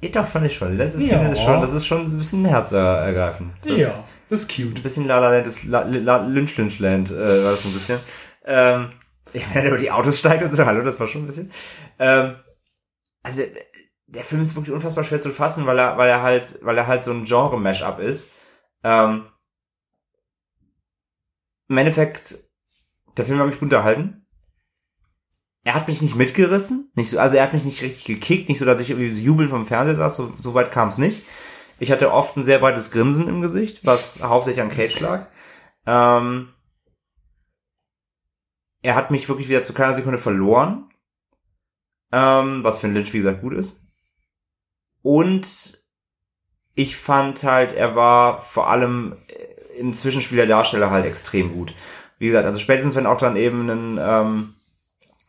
Ja, 0.00 0.10
doch, 0.10 0.26
fand 0.26 0.46
ich 0.46 0.54
schon. 0.54 0.78
Das 0.78 0.94
ist, 0.94 1.08
Ja. 1.08 1.18
das 1.18 1.38
ist 1.38 1.44
schon, 1.44 1.60
das 1.60 1.72
ist 1.72 1.86
schon 1.86 2.04
ein 2.04 2.18
bisschen 2.18 2.44
herzergreifend. 2.44 3.52
Das 3.62 3.78
ja, 3.80 3.88
das 4.30 4.42
ist 4.42 4.54
cute. 4.54 4.76
Ein 4.76 4.82
bisschen 4.82 5.06
La 5.06 5.18
La 5.18 5.30
Land 5.30 5.46
ist 5.46 5.64
La, 5.64 5.82
La, 5.82 6.18
Lynch 6.24 6.56
Lynch 6.56 6.78
Land, 6.78 7.10
äh, 7.10 7.44
war 7.44 7.50
das 7.52 7.62
so 7.62 7.68
ein 7.68 7.74
bisschen. 7.74 7.98
Ähm, 8.46 8.90
wenn 9.54 9.64
er 9.64 9.68
über 9.68 9.78
die 9.78 9.90
Autos 9.90 10.18
steigt 10.18 10.42
und 10.42 10.50
so, 10.50 10.64
hallo, 10.64 10.82
das 10.82 11.00
war 11.00 11.08
schon 11.08 11.24
ein 11.24 11.26
bisschen. 11.26 11.50
Ähm, 11.98 12.36
also, 13.22 13.42
der, 14.06 14.24
Film 14.24 14.42
ist 14.42 14.54
wirklich 14.54 14.74
unfassbar 14.74 15.04
schwer 15.04 15.18
zu 15.18 15.30
fassen, 15.30 15.66
weil 15.66 15.78
er, 15.78 15.98
weil 15.98 16.08
er 16.08 16.22
halt, 16.22 16.58
weil 16.62 16.78
er 16.78 16.86
halt 16.86 17.02
so 17.02 17.12
ein 17.12 17.24
Genre-Mash-up 17.24 17.98
ist. 17.98 18.32
Ähm, 18.84 19.26
Im 21.68 21.78
Endeffekt, 21.78 22.38
der 23.16 23.24
Film 23.24 23.38
hat 23.38 23.46
mich 23.46 23.56
gut 23.56 23.64
unterhalten. 23.64 24.26
Er 25.64 25.74
hat 25.74 25.88
mich 25.88 26.00
nicht 26.00 26.14
mitgerissen, 26.14 26.92
nicht 26.94 27.10
so, 27.10 27.18
also 27.18 27.36
er 27.36 27.42
hat 27.42 27.52
mich 27.52 27.64
nicht 27.64 27.82
richtig 27.82 28.04
gekickt, 28.04 28.48
nicht 28.48 28.60
so, 28.60 28.64
dass 28.64 28.80
ich 28.80 28.90
irgendwie 28.90 29.10
so 29.10 29.20
jubelnd 29.20 29.50
vom 29.50 29.66
Fernseher 29.66 29.96
saß, 29.96 30.14
so, 30.14 30.32
so 30.40 30.54
weit 30.54 30.70
kam 30.70 30.90
es 30.90 30.98
nicht. 30.98 31.24
Ich 31.80 31.90
hatte 31.90 32.12
oft 32.12 32.36
ein 32.36 32.44
sehr 32.44 32.60
breites 32.60 32.92
Grinsen 32.92 33.26
im 33.26 33.40
Gesicht, 33.40 33.84
was 33.84 34.22
hauptsächlich 34.22 34.62
an 34.62 34.70
Cage 34.70 35.00
lag. 35.00 35.26
Ähm, 35.84 36.48
er 38.86 38.94
hat 38.94 39.10
mich 39.10 39.28
wirklich 39.28 39.48
wieder 39.48 39.64
zu 39.64 39.74
keiner 39.74 39.94
Sekunde 39.94 40.16
verloren. 40.16 40.88
Ähm, 42.12 42.62
was 42.62 42.78
für 42.78 42.86
ein 42.86 42.94
Lynch, 42.94 43.12
wie 43.12 43.18
gesagt, 43.18 43.40
gut 43.40 43.52
ist. 43.52 43.84
Und 45.02 45.82
ich 46.76 46.96
fand 46.96 47.42
halt, 47.42 47.72
er 47.72 47.96
war 47.96 48.38
vor 48.38 48.70
allem 48.70 49.16
äh, 49.26 49.78
im 49.80 49.92
Zwischenspiel 49.92 50.36
der 50.36 50.46
Darsteller 50.46 50.90
halt 50.90 51.04
extrem 51.04 51.52
gut. 51.52 51.74
Wie 52.20 52.26
gesagt, 52.26 52.46
also 52.46 52.60
spätestens 52.60 52.94
wenn 52.94 53.06
auch 53.06 53.16
dann 53.16 53.34
eben 53.34 53.68
ein 53.68 53.98
ähm, 54.00 54.54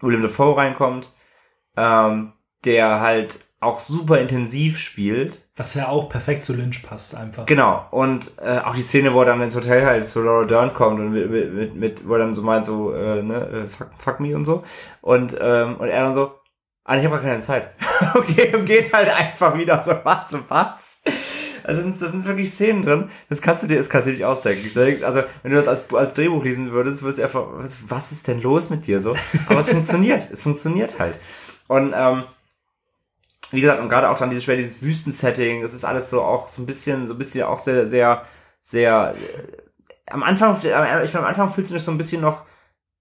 William 0.02 0.22
Dafoe 0.22 0.56
reinkommt, 0.56 1.12
ähm, 1.76 2.34
der 2.64 3.02
halt 3.02 3.40
auch 3.60 3.80
super 3.80 4.20
intensiv 4.20 4.78
spielt. 4.78 5.42
Was 5.56 5.74
ja 5.74 5.88
auch 5.88 6.10
perfekt 6.10 6.44
zu 6.44 6.54
Lynch 6.54 6.84
passt 6.84 7.16
einfach. 7.16 7.46
Genau. 7.48 7.86
Und 7.90 8.34
äh, 8.40 8.60
auch 8.60 8.76
die 8.76 8.84
Szene, 8.84 9.14
wo 9.14 9.22
er 9.22 9.26
dann 9.26 9.42
ins 9.42 9.56
Hotel 9.56 9.86
halt 9.86 10.06
zu 10.06 10.22
Laura 10.22 10.46
Dern 10.46 10.74
kommt 10.74 11.00
und 11.00 11.12
mit, 11.12 11.32
mit, 11.32 11.76
mit, 11.76 12.08
wo 12.08 12.14
er 12.14 12.20
dann 12.20 12.34
so 12.34 12.44
meint, 12.44 12.66
so, 12.66 12.94
äh, 12.94 13.24
ne, 13.24 13.66
äh, 13.66 13.68
fuck, 13.68 13.90
fuck 13.98 14.20
me 14.20 14.36
und 14.36 14.46
so. 14.46 14.64
Und, 15.02 15.36
ähm, 15.40 15.78
und 15.78 15.88
er 15.88 16.04
dann 16.04 16.14
so, 16.14 16.34
ah, 16.84 16.98
ich 16.98 17.06
habe 17.06 17.16
gar 17.16 17.24
keine 17.24 17.40
Zeit. 17.40 17.72
okay, 18.14 18.56
und 18.56 18.66
geht 18.66 18.94
halt 18.94 19.10
einfach 19.10 19.58
wieder 19.58 19.84
so, 19.84 19.94
was, 20.04 20.30
so, 20.30 20.40
was? 20.48 21.02
Also 21.64 21.82
das 21.82 21.98
sind, 21.98 22.02
das 22.02 22.12
sind 22.12 22.26
wirklich 22.28 22.52
Szenen 22.52 22.84
drin, 22.84 23.10
das 23.28 23.42
kannst 23.42 23.64
du 23.64 23.68
dir, 23.68 23.78
das 23.78 23.90
kannst 23.90 24.08
du 24.08 24.12
dir 24.12 24.18
nicht 24.18 24.26
ausdenken. 24.26 25.04
Also 25.04 25.24
wenn 25.42 25.52
du 25.52 25.58
das 25.58 25.68
als, 25.68 25.92
als 25.94 26.14
Drehbuch 26.14 26.44
lesen 26.44 26.72
würdest, 26.72 27.02
würdest 27.02 27.20
du 27.20 27.24
einfach, 27.24 27.46
was, 27.54 27.78
was 27.90 28.12
ist 28.12 28.28
denn 28.28 28.42
los 28.42 28.70
mit 28.70 28.86
dir 28.86 29.02
so? 29.02 29.16
Aber 29.48 29.60
es 29.60 29.70
funktioniert, 29.70 30.30
es 30.32 30.44
funktioniert 30.44 30.98
halt. 31.00 31.16
Und 31.68 31.94
ähm, 31.94 32.24
wie 33.52 33.62
gesagt, 33.62 33.80
und 33.80 33.90
gerade 33.90 34.10
auch 34.10 34.18
dann 34.18 34.30
dieses 34.30 34.44
schwer 34.44 34.58
dieses 34.58 34.82
Wüstensetting, 34.82 35.62
das 35.62 35.74
ist 35.74 35.86
alles 35.86 36.10
so 36.10 36.22
auch 36.22 36.48
so 36.48 36.62
ein 36.62 36.66
bisschen, 36.66 37.06
so 37.06 37.14
ein 37.14 37.18
bisschen 37.18 37.44
auch 37.44 37.60
sehr, 37.60 37.86
sehr, 37.88 38.24
sehr. 38.62 39.16
Äh, 39.16 40.12
am 40.12 40.24
Anfang, 40.24 40.54
ich 40.54 40.62
finde, 40.62 41.20
am 41.20 41.26
Anfang 41.26 41.50
fühlst 41.50 41.72
du 41.72 41.76
dich 41.76 41.84
so 41.84 41.92
ein 41.92 41.98
bisschen 41.98 42.22
noch, 42.22 42.46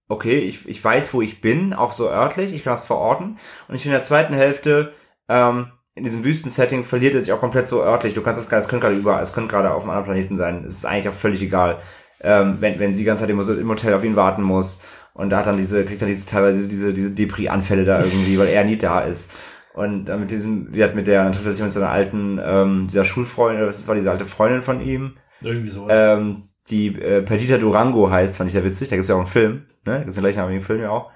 okay, 0.09 0.39
ich, 0.39 0.67
ich 0.67 0.83
weiß, 0.83 1.13
wo 1.13 1.21
ich 1.21 1.41
bin, 1.41 1.73
auch 1.73 1.93
so 1.93 2.09
örtlich, 2.09 2.53
ich 2.53 2.63
kann 2.63 2.73
das 2.73 2.83
verorten. 2.83 3.37
Und 3.67 3.75
ich 3.75 3.81
finde 3.81 3.95
in 3.95 3.99
der 3.99 4.07
zweiten 4.07 4.33
Hälfte, 4.33 4.93
ähm, 5.29 5.71
in 5.95 6.03
diesem 6.03 6.23
Wüstensetting 6.23 6.83
verliert 6.83 7.15
er 7.15 7.21
sich 7.21 7.33
auch 7.33 7.39
komplett 7.39 7.67
so 7.67 7.81
örtlich. 7.81 8.13
Du 8.13 8.21
kannst 8.21 8.39
das, 8.39 8.51
es 8.51 8.69
könnte 8.69 8.85
gerade 8.85 8.99
überall, 8.99 9.21
es 9.21 9.33
könnte 9.33 9.49
gerade 9.49 9.71
auf 9.71 9.81
einem 9.81 9.91
anderen 9.91 10.05
Planeten 10.05 10.35
sein. 10.35 10.63
Es 10.65 10.77
ist 10.77 10.85
eigentlich 10.85 11.09
auch 11.09 11.13
völlig 11.13 11.41
egal, 11.41 11.79
ähm, 12.21 12.57
wenn, 12.59 12.79
wenn 12.79 12.93
sie 12.93 12.99
die 12.99 13.05
ganze 13.05 13.23
Zeit 13.23 13.31
im 13.31 13.69
Hotel 13.69 13.93
auf 13.93 14.03
ihn 14.03 14.15
warten 14.15 14.43
muss. 14.43 14.81
Und 15.13 15.31
da 15.31 15.37
hat 15.37 15.47
dann 15.47 15.57
diese, 15.57 15.83
kriegt 15.83 16.01
dann 16.01 16.09
diese 16.09 16.27
teilweise 16.27 16.67
diese, 16.67 16.93
diese 16.93 17.11
Depri-Anfälle 17.11 17.85
da 17.85 17.99
irgendwie, 17.99 18.37
weil 18.37 18.49
er 18.49 18.63
nie 18.63 18.77
da 18.77 19.01
ist. 19.01 19.31
Und 19.77 20.05
dann 20.05 20.19
mit 20.21 20.31
diesem, 20.31 20.73
wie 20.73 20.83
hat 20.83 20.95
mit 20.95 21.05
der, 21.07 21.23
dann 21.23 21.31
trifft 21.33 21.45
er 21.45 21.51
sich 21.51 21.61
mit 21.63 21.71
seiner 21.71 21.89
alten, 21.91 22.39
ähm, 22.43 22.87
dieser 22.89 23.05
Schulfreundin, 23.05 23.63
das 23.65 23.87
war 23.87 23.93
diese 23.95 24.09
alte 24.11 24.25
Freundin 24.25 24.61
von 24.63 24.81
ihm, 24.81 25.13
Irgendwie 25.41 25.69
sowas. 25.69 25.95
ähm, 25.99 26.43
die 26.69 26.87
äh, 26.99 27.21
Perdita 27.21 27.57
Durango 27.59 28.09
heißt, 28.09 28.37
fand 28.37 28.47
ich 28.49 28.53
sehr 28.53 28.65
witzig. 28.65 28.89
Da 28.89 28.95
gibt's 28.95 29.07
ja 29.09 29.15
auch 29.15 29.19
einen 29.19 29.27
Film, 29.27 29.65
ne? 29.85 29.99
Das 29.99 30.07
ist 30.09 30.15
den 30.17 30.23
gleichnamigen 30.23 30.61
Film 30.63 30.81
ja 30.81 30.89
auch. 30.89 31.11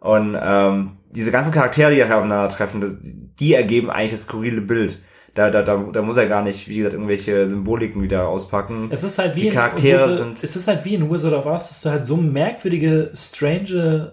Und 0.00 0.36
ähm, 0.40 0.96
diese 1.12 1.30
ganzen 1.30 1.52
Charaktere, 1.52 1.92
die 1.92 1.98
da 1.98 2.04
aufeinandertreffen, 2.16 2.80
das, 2.80 2.96
die 3.02 3.54
ergeben 3.54 3.88
eigentlich 3.90 4.10
das 4.12 4.24
skurrile 4.24 4.60
Bild. 4.62 4.98
Da, 5.34 5.48
da, 5.50 5.62
da, 5.62 5.76
da 5.92 6.02
muss 6.02 6.16
er 6.18 6.26
gar 6.26 6.42
nicht, 6.42 6.68
wie 6.68 6.76
gesagt, 6.76 6.92
irgendwelche 6.94 7.46
Symboliken 7.46 8.02
wieder 8.02 8.26
auspacken. 8.28 8.88
es 8.90 9.02
ist 9.04 9.18
halt 9.18 9.34
wie 9.36 9.42
die 9.42 9.46
in 9.48 9.54
Charaktere 9.54 9.94
Wizard, 9.94 10.18
sind- 10.18 10.44
es 10.44 10.56
ist 10.56 10.68
halt 10.68 10.84
wie 10.84 10.94
in 10.96 11.10
Wizard 11.10 11.32
of 11.32 11.46
Oz, 11.46 11.68
dass 11.68 11.80
du 11.82 11.90
halt 11.90 12.04
so 12.04 12.16
merkwürdige, 12.18 13.10
strange 13.14 14.12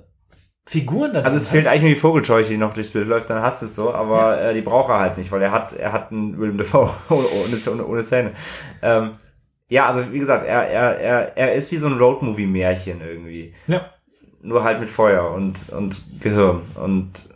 Figuren 0.66 1.14
da 1.14 1.22
Also 1.22 1.38
es 1.38 1.47
fehlt 1.47 1.66
hast. 1.66 1.72
eigentlich 1.72 1.82
nur 1.84 1.91
die 1.91 1.99
Vogelscheuche, 1.99 2.49
die 2.49 2.57
noch 2.57 2.74
durchs 2.74 2.91
Bild 2.91 3.07
läuft, 3.07 3.30
dann 3.30 3.41
hast 3.41 3.62
du 3.62 3.66
es 3.66 3.76
so, 3.76 3.93
aber 3.93 4.39
äh, 4.41 4.53
die 4.53 4.62
braucht 4.62 4.89
er 4.89 4.99
halt 4.99 5.18
nicht, 5.18 5.32
weil 5.32 5.41
er 5.41 5.51
hat, 5.51 5.74
er 5.74 5.91
hat 5.93 6.12
einen 6.12 6.38
William 6.38 6.57
Dafoe 6.57 6.89
ohne, 7.10 7.57
ohne, 7.72 7.86
ohne 7.86 8.03
Zähne. 8.03 8.34
Ähm, 8.82 9.12
ja, 9.68 9.88
also 9.88 10.12
wie 10.12 10.20
gesagt, 10.20 10.43
er, 10.43 10.68
er, 10.68 10.99
er, 10.99 11.38
er 11.38 11.53
ist 11.53 11.72
wie 11.72 11.78
so 11.78 11.88
ein 11.88 11.97
Roadmovie-Märchen 11.97 13.01
irgendwie. 13.01 13.53
Ja. 13.68 13.89
Nur 14.41 14.64
halt 14.64 14.80
mit 14.80 14.89
Feuer 14.89 15.32
und, 15.32 15.70
und 15.70 16.01
Gehirn 16.22 16.62
und 16.76 17.30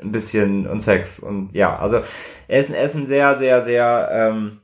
ein 0.00 0.12
bisschen 0.12 0.66
und 0.66 0.80
Sex 0.80 1.18
und 1.18 1.52
ja, 1.52 1.76
also 1.76 2.00
er 2.46 2.60
ist, 2.60 2.70
er 2.70 2.82
ist 2.84 2.94
ein 2.94 3.06
sehr, 3.06 3.36
sehr, 3.36 3.60
sehr, 3.60 4.08
ähm, 4.12 4.60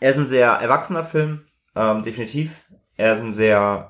er 0.00 0.10
ist 0.10 0.16
ein 0.16 0.26
sehr 0.26 0.50
erwachsener 0.52 1.04
Film, 1.04 1.42
ähm, 1.76 2.02
definitiv. 2.02 2.62
Er 2.96 3.12
ist 3.12 3.20
ein 3.20 3.32
sehr, 3.32 3.89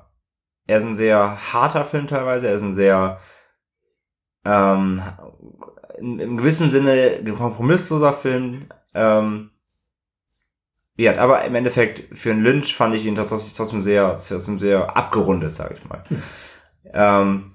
er 0.71 0.77
ist 0.77 0.85
ein 0.85 0.93
sehr 0.93 1.37
harter 1.51 1.83
Film 1.83 2.07
teilweise, 2.07 2.47
er 2.47 2.55
ist 2.55 2.61
ein 2.61 2.71
sehr, 2.71 3.19
ähm, 4.45 5.01
in, 5.97 6.17
im 6.19 6.37
gewissen 6.37 6.69
Sinne 6.69 7.21
kompromissloser 7.37 8.13
Film, 8.13 8.67
ähm, 8.93 9.51
ja, 10.95 11.17
aber 11.17 11.43
im 11.43 11.55
Endeffekt 11.55 12.17
für 12.17 12.31
einen 12.31 12.43
Lynch 12.43 12.73
fand 12.73 12.95
ich 12.95 13.05
ihn 13.05 13.15
trotzdem, 13.15 13.39
trotzdem 13.39 13.81
sehr, 13.81 14.17
trotzdem 14.17 14.59
sehr 14.59 14.95
abgerundet, 14.95 15.53
sage 15.53 15.75
ich 15.77 15.89
mal. 15.89 16.03
Ähm, 16.93 17.53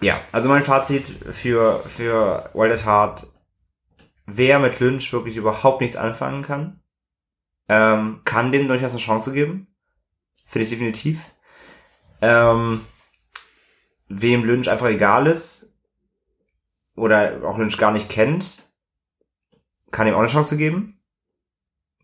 ja, 0.00 0.18
also 0.32 0.48
mein 0.48 0.62
Fazit 0.62 1.06
für, 1.06 1.80
für 1.80 2.48
Wild 2.54 2.72
at 2.72 2.86
Heart, 2.86 3.26
wer 4.24 4.58
mit 4.60 4.80
Lynch 4.80 5.12
wirklich 5.12 5.36
überhaupt 5.36 5.82
nichts 5.82 5.96
anfangen 5.96 6.42
kann, 6.42 6.80
ähm, 7.68 8.22
kann 8.24 8.50
dem 8.50 8.66
durchaus 8.66 8.92
eine 8.92 9.00
Chance 9.00 9.32
geben. 9.32 9.66
Finde 10.46 10.64
ich 10.64 10.70
definitiv. 10.70 11.30
Ähm, 12.20 12.82
wem 14.08 14.44
Lynch 14.44 14.68
einfach 14.68 14.88
egal 14.88 15.26
ist 15.26 15.72
oder 16.96 17.40
auch 17.44 17.58
Lynch 17.58 17.78
gar 17.78 17.92
nicht 17.92 18.08
kennt, 18.08 18.70
kann 19.90 20.06
ihm 20.06 20.14
auch 20.14 20.18
eine 20.18 20.28
Chance 20.28 20.56
geben. 20.56 20.88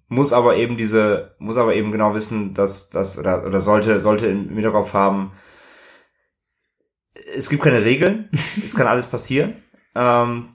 Muss 0.08 0.32
aber 0.32 0.56
eben 0.56 0.76
diese, 0.76 1.34
muss 1.38 1.56
aber 1.56 1.74
eben 1.74 1.90
genau 1.90 2.14
wissen, 2.14 2.54
dass 2.54 2.90
das 2.90 3.18
oder 3.18 3.44
oder 3.44 3.60
sollte 3.60 3.98
sollte 3.98 4.26
im 4.28 4.50
Hinterkopf 4.50 4.92
haben, 4.92 5.32
es 7.34 7.50
gibt 7.50 7.64
keine 7.64 7.84
Regeln, 7.84 8.30
es 8.32 8.76
kann 8.76 8.86
alles 8.86 9.06
passieren. 9.06 9.62
Ähm, 9.96 10.50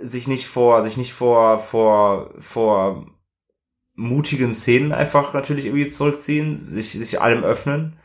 sich 0.00 0.26
nicht 0.26 0.48
vor, 0.48 0.82
sich 0.82 0.96
nicht 0.96 1.12
vor 1.12 1.58
vor 1.58 2.34
vor 2.40 3.06
mutigen 3.94 4.52
Szenen 4.52 4.92
einfach 4.92 5.34
natürlich 5.34 5.66
irgendwie 5.66 5.86
zurückziehen, 5.86 6.54
sich 6.56 6.92
sich 6.92 7.20
allem 7.20 7.44
öffnen 7.44 8.00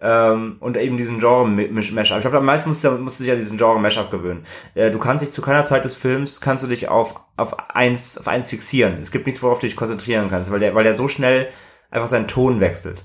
ähm, 0.00 0.56
und 0.60 0.76
eben 0.76 0.96
diesen 0.96 1.18
Genre-Mashup. 1.18 2.18
Ich 2.18 2.22
glaube, 2.22 2.38
am 2.38 2.44
meisten 2.44 2.68
musst 2.68 2.84
du, 2.84 2.90
musst 2.92 3.18
du 3.18 3.24
dich 3.24 3.30
ja 3.30 3.36
diesen 3.36 3.56
Genre-Mashup 3.56 4.10
gewöhnen. 4.10 4.44
Äh, 4.74 4.90
du 4.90 4.98
kannst 4.98 5.24
dich 5.24 5.32
zu 5.32 5.42
keiner 5.42 5.64
Zeit 5.64 5.84
des 5.84 5.94
Films, 5.94 6.40
kannst 6.40 6.64
du 6.64 6.68
dich 6.68 6.88
auf, 6.88 7.14
auf 7.36 7.58
eins, 7.70 8.18
auf 8.18 8.28
eins 8.28 8.50
fixieren. 8.50 8.98
Es 8.98 9.10
gibt 9.10 9.26
nichts, 9.26 9.42
worauf 9.42 9.58
du 9.58 9.66
dich 9.66 9.76
konzentrieren 9.76 10.28
kannst, 10.28 10.50
weil 10.50 10.60
der, 10.60 10.74
weil 10.74 10.84
der 10.84 10.94
so 10.94 11.08
schnell 11.08 11.48
einfach 11.90 12.08
seinen 12.08 12.28
Ton 12.28 12.60
wechselt. 12.60 13.04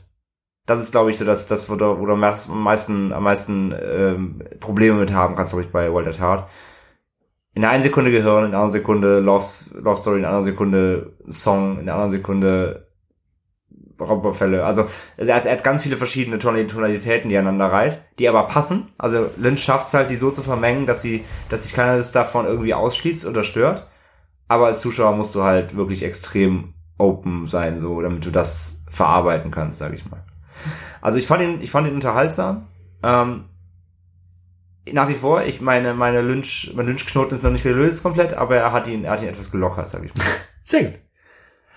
Das 0.65 0.79
ist, 0.79 0.91
glaube 0.91 1.11
ich, 1.11 1.17
so 1.17 1.25
das, 1.25 1.47
das 1.47 1.69
wo 1.69 1.75
du, 1.75 1.99
wo 1.99 2.05
du 2.05 2.13
am 2.13 2.19
meisten, 2.63 3.13
am 3.13 3.23
meisten 3.23 3.73
ähm, 3.81 4.43
Probleme 4.59 4.99
mit 4.99 5.13
haben 5.13 5.35
kannst, 5.35 5.51
glaube 5.51 5.65
ich, 5.65 5.71
bei 5.71 5.91
Wild 5.91 6.07
at 6.07 6.19
Heart. 6.19 6.49
In 7.53 7.61
der 7.61 7.71
einen 7.71 7.83
Sekunde 7.83 8.11
Gehirn, 8.11 8.45
in 8.45 8.51
der 8.51 8.59
anderen 8.59 8.71
Sekunde 8.71 9.19
Love, 9.19 9.45
Love 9.73 9.97
Story, 9.97 10.17
in 10.17 10.21
der 10.21 10.29
anderen 10.29 10.51
Sekunde 10.51 11.13
Song, 11.29 11.79
in 11.79 11.85
der 11.85 11.95
anderen 11.95 12.11
Sekunde 12.11 12.90
Raubüberfälle. 14.01 14.65
Also 14.65 14.85
er 15.17 15.35
hat, 15.35 15.45
er 15.45 15.53
hat 15.53 15.63
ganz 15.63 15.83
viele 15.83 15.97
verschiedene 15.97 16.37
Tonal- 16.37 16.67
Tonalitäten, 16.67 17.29
die 17.29 17.37
aneinander 17.37 17.71
reiht, 17.71 18.01
die 18.19 18.27
aber 18.27 18.43
passen. 18.47 18.89
Also 18.97 19.29
Lynch 19.37 19.63
schafft 19.63 19.87
es 19.87 19.93
halt, 19.93 20.09
die 20.11 20.15
so 20.15 20.31
zu 20.31 20.41
vermengen, 20.43 20.85
dass 20.85 21.01
sie, 21.01 21.23
dass 21.49 21.63
sich 21.63 21.73
keiner 21.73 22.01
davon 22.01 22.45
irgendwie 22.45 22.73
ausschließt 22.73 23.25
oder 23.25 23.43
stört. 23.43 23.87
Aber 24.47 24.65
als 24.67 24.81
Zuschauer 24.81 25.15
musst 25.15 25.33
du 25.35 25.43
halt 25.43 25.75
wirklich 25.75 26.03
extrem 26.03 26.73
open 26.97 27.47
sein, 27.47 27.79
so, 27.79 28.01
damit 28.01 28.25
du 28.25 28.31
das 28.31 28.83
verarbeiten 28.89 29.49
kannst, 29.49 29.79
sag 29.79 29.93
ich 29.93 30.09
mal. 30.09 30.23
Also 31.01 31.17
ich 31.17 31.25
fand 31.25 31.41
ihn, 31.41 31.61
ich 31.61 31.71
fand 31.71 31.87
ihn 31.87 31.95
unterhaltsam. 31.95 32.67
Ähm, 33.01 33.45
nach 34.91 35.07
wie 35.09 35.15
vor, 35.15 35.43
ich 35.43 35.61
meine, 35.61 35.93
meine 35.93 36.21
Lynch, 36.21 36.73
mein 36.75 36.87
Lynch-Knoten 36.87 37.35
ist 37.35 37.43
noch 37.43 37.51
nicht 37.51 37.63
gelöst 37.63 38.03
komplett, 38.03 38.33
aber 38.33 38.57
er 38.57 38.71
hat 38.71 38.87
ihn, 38.87 39.03
er 39.03 39.11
hat 39.11 39.21
ihn 39.21 39.29
etwas 39.29 39.51
gelockert, 39.51 39.87
sag 39.87 40.03
ich 40.03 40.13
mal. 40.15 40.25
Sehr 40.63 40.83
gut. 40.85 40.99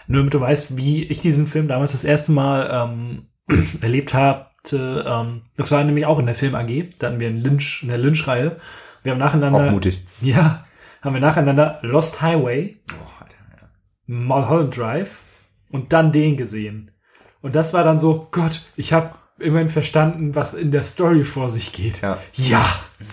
Nur 0.06 0.20
damit 0.20 0.34
du 0.34 0.40
weißt, 0.40 0.76
wie 0.76 1.04
ich 1.04 1.20
diesen 1.20 1.46
Film 1.46 1.68
damals 1.68 1.92
das 1.92 2.04
erste 2.04 2.32
Mal 2.32 2.68
ähm, 2.70 3.26
erlebt 3.80 4.14
hatte. 4.14 5.04
Ähm, 5.06 5.42
das 5.56 5.70
war 5.70 5.82
nämlich 5.84 6.06
auch 6.06 6.18
in 6.18 6.26
der 6.26 6.34
Film 6.34 6.54
AG. 6.54 6.68
Da 6.98 7.08
hatten 7.08 7.20
wir 7.20 7.28
einen 7.28 7.42
Lynch, 7.42 7.80
in 7.82 7.88
der 7.88 7.98
Lynch-Reihe. 7.98 8.56
Wir 9.02 9.12
haben 9.12 9.18
nacheinander. 9.18 9.66
Auch 9.66 9.70
mutig. 9.70 10.02
Ja, 10.20 10.62
haben 11.02 11.14
wir 11.14 11.20
nacheinander 11.20 11.78
Lost 11.82 12.22
Highway, 12.22 12.78
Oh, 12.90 13.22
Alter, 13.22 13.34
ja. 13.62 13.68
Mulholland 14.06 14.76
Drive 14.76 15.20
und 15.70 15.92
dann 15.92 16.12
den 16.12 16.36
gesehen. 16.36 16.90
Und 17.42 17.54
das 17.54 17.74
war 17.74 17.84
dann 17.84 17.98
so, 17.98 18.28
Gott, 18.30 18.62
ich 18.76 18.92
habe 18.94 19.10
immerhin 19.38 19.68
verstanden, 19.68 20.34
was 20.34 20.54
in 20.54 20.70
der 20.70 20.84
Story 20.84 21.24
vor 21.24 21.50
sich 21.50 21.72
geht. 21.72 22.00
Ja. 22.00 22.18
Ja, 22.32 22.64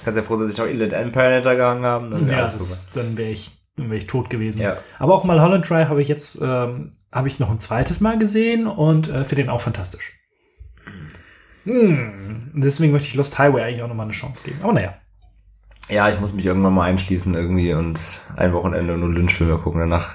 Kannst 0.05 0.17
ja 0.17 0.23
froh 0.23 0.35
sein, 0.35 0.47
dass 0.47 0.55
sich 0.55 0.63
auch 0.63 0.69
Inland 0.69 0.93
Empire 0.93 1.33
hintergegangen 1.35 1.83
haben. 1.83 2.09
Dann 2.09 2.29
wär 2.29 2.37
ja 2.37 2.43
das, 2.43 2.91
dann 2.91 3.17
wäre 3.17 3.31
ich, 3.31 3.51
dann 3.77 3.89
wär 3.89 3.97
ich 3.97 4.07
tot 4.07 4.29
gewesen. 4.29 4.61
Ja. 4.61 4.77
Aber 4.99 5.13
auch 5.13 5.23
Mulholland 5.23 5.69
Drive 5.69 5.89
habe 5.89 6.01
ich 6.01 6.07
jetzt, 6.07 6.41
ähm, 6.41 6.91
habe 7.11 7.27
ich 7.27 7.39
noch 7.39 7.49
ein 7.49 7.59
zweites 7.59 8.01
Mal 8.01 8.17
gesehen 8.17 8.67
und 8.67 9.07
äh, 9.07 9.23
finde 9.23 9.43
den 9.43 9.49
auch 9.49 9.61
fantastisch. 9.61 10.13
Hm. 11.63 12.51
Deswegen 12.53 12.91
möchte 12.91 13.07
ich 13.07 13.15
Lost 13.15 13.37
Highway 13.37 13.63
eigentlich 13.63 13.83
auch 13.83 13.87
nochmal 13.87 14.05
eine 14.05 14.13
Chance 14.13 14.43
geben. 14.45 14.59
Aber 14.63 14.73
naja. 14.73 14.95
Ja, 15.89 16.09
ich 16.09 16.19
muss 16.19 16.33
mich 16.33 16.45
irgendwann 16.45 16.73
mal 16.73 16.85
einschließen 16.85 17.33
irgendwie 17.33 17.73
und 17.73 18.21
ein 18.35 18.53
Wochenende 18.53 18.97
nur 18.97 19.09
Lynchfilme 19.09 19.57
gucken. 19.57 19.81
Danach 19.81 20.13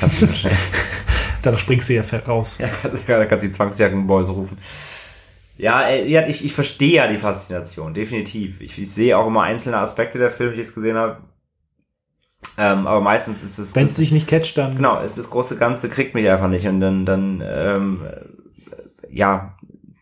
kannst 0.00 0.22
du 0.22 0.26
schnell. 0.26 0.52
Danach 1.42 1.58
springst 1.58 1.88
du 1.88 1.94
ja 1.94 2.02
raus. 2.26 2.58
ja, 2.58 2.68
da 3.06 3.24
kannst 3.26 3.44
du 3.44 3.48
die 3.48 3.54
Zwangsjackenboys 3.54 4.30
rufen. 4.30 4.58
Ja, 5.56 5.90
ja, 5.90 6.26
ich, 6.26 6.44
ich 6.44 6.54
verstehe 6.54 6.96
ja 6.96 7.08
die 7.08 7.18
Faszination, 7.18 7.92
definitiv. 7.92 8.60
Ich, 8.62 8.78
ich 8.80 8.90
sehe 8.90 9.16
auch 9.16 9.26
immer 9.26 9.42
einzelne 9.42 9.76
Aspekte 9.76 10.18
der 10.18 10.30
Filme, 10.30 10.54
die 10.54 10.60
ich 10.60 10.66
jetzt 10.66 10.74
gesehen 10.74 10.96
habe. 10.96 11.22
Ähm, 12.60 12.86
aber 12.86 13.00
meistens 13.00 13.42
ist 13.42 13.58
es. 13.58 13.74
Wenn 13.74 13.86
es 13.86 13.96
dich 13.96 14.12
nicht 14.12 14.28
catcht, 14.28 14.58
dann 14.58 14.76
Genau, 14.76 15.00
es 15.00 15.14
das 15.14 15.30
große 15.30 15.56
Ganze 15.56 15.88
kriegt 15.88 16.14
mich 16.14 16.28
einfach 16.28 16.48
nicht 16.48 16.66
und 16.68 16.80
dann, 16.80 17.06
dann 17.06 17.42
ähm, 17.42 18.00
ja, 19.10 19.54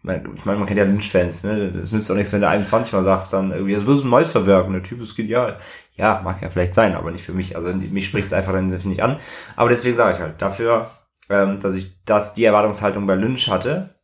man- 0.03 0.35
ich 0.37 0.45
meine, 0.45 0.59
man 0.59 0.67
kennt 0.67 0.79
ja 0.79 0.85
Lynch-Fans, 0.85 1.45
ne? 1.45 1.73
Das 1.73 1.93
nützt 1.93 2.11
auch 2.11 2.17
nichts, 2.17 2.33
wenn 2.33 2.41
du 2.41 2.49
21 2.49 2.93
mal 2.93 3.03
sagst, 3.03 3.33
dann 3.33 3.53
irgendwie, 3.53 3.75
das 3.75 3.83
ist 3.85 4.05
ein 4.05 4.11
Meisterwerk 4.11 4.67
und 4.67 4.73
der 4.73 4.83
Typ 4.83 5.01
ist 5.01 5.15
genial. 5.15 5.57
Ja, 5.95 6.21
mag 6.25 6.43
ja 6.43 6.51
vielleicht 6.51 6.75
sein, 6.75 6.95
aber 6.95 7.11
nicht 7.13 7.25
für 7.25 7.33
mich. 7.33 7.57
Also 7.57 7.73
mich 7.73 8.07
spricht 8.07 8.27
es 8.29 8.33
einfach 8.33 8.53
dann 8.53 8.67
nicht 8.67 9.03
an. 9.03 9.19
Aber 9.57 9.69
deswegen 9.69 9.97
sage 9.97 10.15
ich 10.15 10.21
halt, 10.21 10.41
dafür, 10.43 10.91
ähm, 11.29 11.59
dass 11.59 11.75
ich 11.75 12.03
das 12.05 12.35
die 12.35 12.45
Erwartungshaltung 12.45 13.07
bei 13.07 13.15
Lynch 13.15 13.49
hatte, 13.49 13.95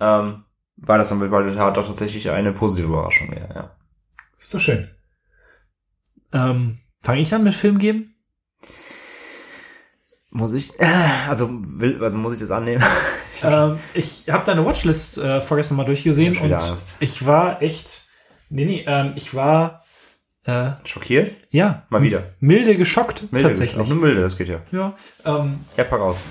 ähm, 0.00 0.44
war 0.76 0.98
das 0.98 1.08
dann 1.08 1.20
bei 1.20 1.30
Wild 1.30 1.56
Heart 1.58 1.76
doch 1.76 1.86
tatsächlich 1.86 2.30
eine 2.30 2.52
positive 2.52 2.88
Überraschung, 2.88 3.32
ja, 3.32 3.54
ja. 3.54 3.70
ist 4.36 4.52
doch 4.54 4.60
schön. 4.60 4.88
Ähm, 6.32 6.78
Fange 7.04 7.20
ich 7.20 7.34
an 7.34 7.44
mit 7.44 7.52
Film 7.54 7.76
geben? 7.76 8.14
Muss 10.30 10.54
ich, 10.54 10.72
also 11.28 11.48
will, 11.52 12.02
also 12.02 12.16
muss 12.18 12.32
ich 12.32 12.40
das 12.40 12.50
annehmen? 12.50 12.82
Ähm, 13.42 13.78
ich 13.94 14.26
habe 14.30 14.44
deine 14.44 14.64
Watchlist 14.64 15.18
äh, 15.18 15.40
vorgestern 15.40 15.76
mal 15.76 15.84
durchgesehen 15.84 16.32
Ich 16.34 16.40
und 16.40 16.52
Angst. 16.52 16.94
ich 17.00 17.26
war 17.26 17.60
echt, 17.60 18.04
nee, 18.48 18.64
nee, 18.64 18.84
ähm, 18.86 19.12
ich 19.16 19.34
war, 19.34 19.84
äh, 20.44 20.70
schockiert? 20.84 21.32
ja, 21.50 21.82
Mal 21.90 22.02
wieder. 22.04 22.22
milde 22.38 22.76
geschockt 22.76 23.30
Milde, 23.32 23.48
tatsächlich. 23.48 23.82
Auch 23.82 23.90
eine 23.90 23.96
milde, 23.96 24.20
das 24.22 24.38
geht 24.38 24.48
ja. 24.48 24.60
Ja, 24.70 24.94
ähm, 25.26 25.58
Ja, 25.76 25.84
pack 25.84 26.00
aus. 26.00 26.22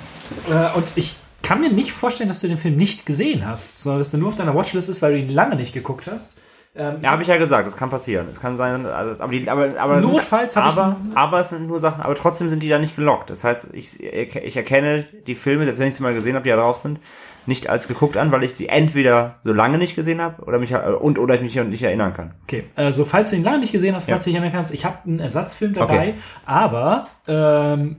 Äh, 0.50 0.76
und 0.78 0.94
ich 0.96 1.18
kann 1.44 1.60
mir 1.60 1.70
nicht 1.72 1.92
vorstellen, 1.92 2.30
dass 2.30 2.40
du 2.40 2.48
den 2.48 2.58
Film 2.58 2.78
nicht 2.78 3.06
gesehen 3.06 3.46
hast, 3.46 3.84
sondern 3.84 4.00
dass 4.00 4.12
der 4.12 4.22
nur 4.22 4.30
auf 4.30 4.36
deiner 4.36 4.56
Watchlist 4.56 4.88
ist, 4.90 5.02
weil 5.02 5.12
du 5.12 5.20
ihn 5.20 5.30
lange 5.30 5.58
nicht 5.58 5.74
geguckt 5.74 6.08
hast. 6.08 6.40
Ähm, 6.76 6.98
Ja, 7.04 7.12
habe 7.12 7.22
ich 7.22 7.28
ja 7.28 7.38
gesagt, 7.38 7.68
das 7.68 7.78
kann 7.78 7.90
passieren. 7.90 8.28
Es 8.30 8.40
kann 8.42 8.58
sein, 8.58 8.86
also, 8.88 9.22
aber 9.22 9.32
die, 9.32 9.48
aber, 9.48 9.80
aber 9.80 9.96
das 9.98 10.06
Notfalls 10.06 10.54
sind, 10.54 10.66
ich 10.68 10.78
aber, 11.16 11.40
es 11.40 11.50
sind 11.50 11.68
nur 11.68 11.80
Sachen, 11.80 12.02
aber 12.02 12.16
trotzdem 12.16 12.50
sind 12.50 12.64
die 12.64 12.70
da 12.70 12.80
nicht 12.80 12.96
gelockt. 12.96 13.30
Das 13.30 13.44
heißt, 13.44 13.74
ich, 13.74 14.02
ich 14.02 14.56
erkenne 14.58 15.04
die 15.28 15.36
Filme, 15.36 15.66
selbst 15.66 15.80
wenn 15.80 15.88
ich 15.90 15.96
sie 15.96 16.02
mal 16.04 16.16
gesehen 16.16 16.34
habe, 16.36 16.44
die 16.44 16.50
da 16.50 16.56
drauf 16.56 16.78
sind, 16.78 17.00
nicht 17.46 17.68
als 17.70 17.88
geguckt 17.88 18.18
an, 18.18 18.32
weil 18.32 18.44
ich 18.44 18.56
sie 18.56 18.70
entweder 18.70 19.36
so 19.44 19.54
lange 19.54 19.78
nicht 19.78 19.96
gesehen 19.96 20.20
habe 20.22 20.42
oder 20.44 20.58
mich 20.60 20.74
und 20.74 21.20
oder 21.20 21.36
ich 21.36 21.42
mich 21.42 21.56
nicht 21.56 21.84
erinnern 21.84 22.14
kann. 22.14 22.34
Okay, 22.44 22.64
also 22.76 23.06
falls 23.06 23.30
du 23.30 23.36
ihn 23.36 23.44
lange 23.44 23.60
nicht 23.60 23.72
gesehen 23.74 23.94
hast, 23.94 24.06
falls 24.06 24.24
Ja. 24.26 24.30
du 24.30 24.32
dich 24.32 24.36
erinnern 24.36 24.54
kannst, 24.54 24.74
ich 24.74 24.86
habe 24.86 24.98
einen 25.06 25.20
Ersatzfilm 25.20 25.74
dabei, 25.74 25.94
Okay. 25.94 26.14
aber 26.46 27.08
ähm, 27.28 27.98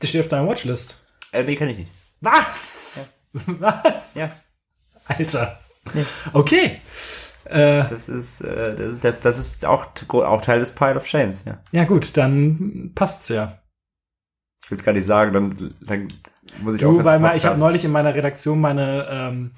der 0.00 0.06
steht 0.06 0.20
auf 0.22 0.28
deiner 0.28 0.48
Watchlist. 0.48 1.04
Äh, 1.32 1.44
die 1.44 1.56
kenne 1.56 1.72
ich 1.72 1.78
nicht. 1.78 1.90
Was? 2.22 3.20
Was? 3.32 4.14
Ja. 4.14 4.28
Alter. 5.08 5.58
Okay. 6.32 6.80
Äh, 7.48 7.84
Das 7.88 8.08
ist, 8.08 8.40
äh, 8.42 8.74
das 8.76 8.86
ist, 8.88 9.04
der, 9.04 9.12
das 9.12 9.38
ist 9.38 9.66
auch, 9.66 9.86
auch 10.08 10.40
Teil 10.40 10.60
des 10.60 10.70
Pile 10.72 10.96
of 10.96 11.06
Shames, 11.06 11.44
ja. 11.44 11.58
ja 11.72 11.84
gut, 11.84 12.16
dann 12.16 12.92
passt's 12.94 13.28
ja. 13.30 13.58
Ich 14.64 14.70
will 14.70 14.76
es 14.78 14.84
gar 14.84 14.92
nicht 14.92 15.06
sagen, 15.06 15.32
dann, 15.32 15.74
dann 15.80 16.08
muss 16.62 16.74
ich 16.74 16.80
Du, 16.80 16.90
aufhören 16.90 17.06
weil 17.06 17.18
mal, 17.20 17.36
ich 17.36 17.46
habe 17.46 17.58
neulich 17.58 17.84
in 17.84 17.90
meiner 17.90 18.14
Redaktion 18.14 18.60
meine 18.60 19.06
ähm, 19.10 19.50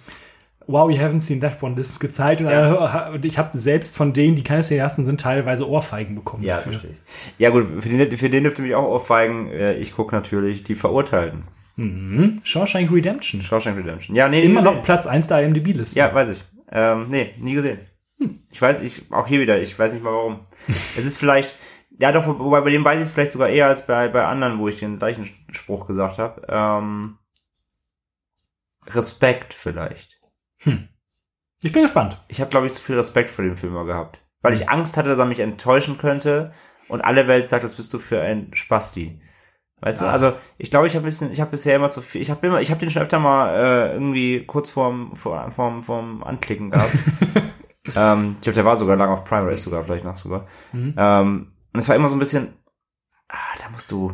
Wow, 0.67 0.89
you 0.89 0.99
haven't 0.99 1.23
seen 1.23 1.41
that 1.41 1.61
one 1.65 1.75
List 1.75 1.99
gezeigt 1.99 2.41
und, 2.43 2.47
Ja. 2.49 3.13
ich 3.21 3.39
habe 3.39 3.59
selbst 3.59 3.97
von 3.97 4.13
denen, 4.13 4.37
die 4.37 4.45
keine 4.45 4.63
Cineasten 4.63 5.05
sind, 5.05 5.21
teilweise 5.21 5.69
Ohrfeigen 5.69 6.15
bekommen. 6.15 6.45
Ja, 6.45 6.57
dafür. 6.57 6.73
verstehe 6.73 6.91
ich. 6.93 7.33
Ja 7.39 7.51
gut, 7.51 7.67
für 7.83 7.89
den, 7.89 8.17
für 8.17 8.31
den 8.31 8.45
dürfte 8.45 8.63
mich 8.63 8.77
auch 8.77 8.85
aufweigen. 8.85 9.49
Äh, 9.51 9.75
Ich 9.79 9.97
gucke 9.97 10.15
natürlich 10.15 10.63
die 10.63 10.77
Verurteilten. 10.77 11.43
Mhm. 11.75 12.41
Shawshank 12.45 12.93
Redemption. 12.93 13.41
Shawshank 13.41 13.79
Redemption. 13.79 14.15
Ja, 14.15 14.29
nee, 14.29 14.43
Immer 14.43 14.57
gesehen. 14.61 14.75
noch 14.77 14.83
Platz 14.83 15.07
1 15.09 15.27
der 15.29 15.43
IMDb-Liste. 15.43 15.99
Ja, 15.99 16.15
weiß 16.15 16.29
ich. 16.31 16.45
Ähm, 16.71 17.09
nee, 17.09 17.35
nie 17.39 17.55
gesehen. 17.55 17.81
Ich 18.51 18.61
weiß, 18.61 18.81
ich, 18.81 19.13
auch 19.13 19.27
hier 19.27 19.41
wieder, 19.41 19.61
ich 19.61 19.79
weiß 19.79 19.93
nicht 19.93 20.03
mal 20.03 20.13
warum. 20.13 20.47
es 20.69 21.05
ist 21.05 21.19
vielleicht, 21.19 21.57
ja 21.99 22.13
doch, 22.13 22.27
wobei 22.27 22.61
bei 22.61 22.71
dem 22.71 22.85
weiß 22.85 22.97
ich 22.97 23.03
es 23.03 23.11
vielleicht 23.11 23.33
sogar 23.33 23.49
eher 23.49 23.67
als 23.67 23.87
bei, 23.87 24.09
bei 24.09 24.25
anderen, 24.25 24.59
wo 24.59 24.69
ich 24.69 24.79
den 24.79 24.99
gleichen 24.99 25.29
Spruch 25.51 25.87
gesagt 25.87 26.19
habe. 26.19 26.47
Ähm, 26.49 27.19
Respekt 28.87 29.55
vielleicht. 29.55 30.21
Ich 31.63 31.73
bin 31.73 31.83
gespannt. 31.83 32.23
Ich 32.29 32.41
habe, 32.41 32.51
glaube 32.51 32.67
ich, 32.67 32.73
zu 32.73 32.83
viel 32.83 32.97
Respekt 32.97 33.31
vor 33.31 33.45
dem 33.45 33.57
Film 33.57 33.75
gehabt. 33.87 34.21
Weil 34.43 34.55
ich 34.55 34.71
Angst 34.71 34.97
hatte, 34.97 35.11
dass 35.11 35.19
er 35.19 35.27
mich 35.27 35.41
enttäuschen 35.41 35.99
könnte 35.99 36.53
und 36.89 37.03
alle 37.03 37.27
Welt 37.27 37.47
sagt, 37.47 37.65
das 37.65 37.75
bist 37.75 37.93
du 37.93 37.99
für 37.99 38.21
ein 38.21 38.55
Spasti. 38.55 39.21
Weißt 39.81 40.03
du, 40.03 40.07
Ach. 40.07 40.13
also 40.13 40.33
ich 40.59 40.71
glaube, 40.71 40.87
ich 40.87 40.95
habe 40.95 41.05
bisschen, 41.05 41.33
ich 41.33 41.41
habe 41.41 41.51
bisher 41.51 41.77
immer 41.77 41.91
zu 41.91 42.03
viel, 42.03 42.21
ich 42.21 42.31
habe 42.31 42.47
immer, 42.47 42.61
ich 42.61 42.71
habe 42.71 42.81
den 42.81 42.91
schon 42.91 43.03
öfter 43.03 43.19
mal 43.19 43.55
äh, 43.55 43.93
irgendwie 43.95 44.45
kurz 44.45 44.69
vorm, 44.69 45.17
vor, 45.17 45.51
vorm, 45.53 45.83
vorm 45.83 46.23
Anklicken 46.23 46.71
gehabt. 46.71 46.93
ähm, 47.97 48.37
ich 48.37 48.43
glaube, 48.43 48.55
der 48.55 48.65
war 48.65 48.77
sogar 48.77 48.97
lang 48.97 49.09
auf 49.09 49.25
Prime 49.25 49.47
Race 49.47 49.63
sogar, 49.63 49.85
vielleicht 49.85 50.05
noch 50.05 50.19
sogar. 50.19 50.47
Mhm. 50.73 50.95
Ähm, 50.97 51.53
und 51.73 51.81
es 51.81 51.89
war 51.89 51.97
immer 51.97 52.09
so 52.09 52.17
ein 52.17 52.19
bisschen, 52.19 52.53
ah, 53.29 53.37
da 53.59 53.71
musst 53.71 53.91
du, 53.91 54.13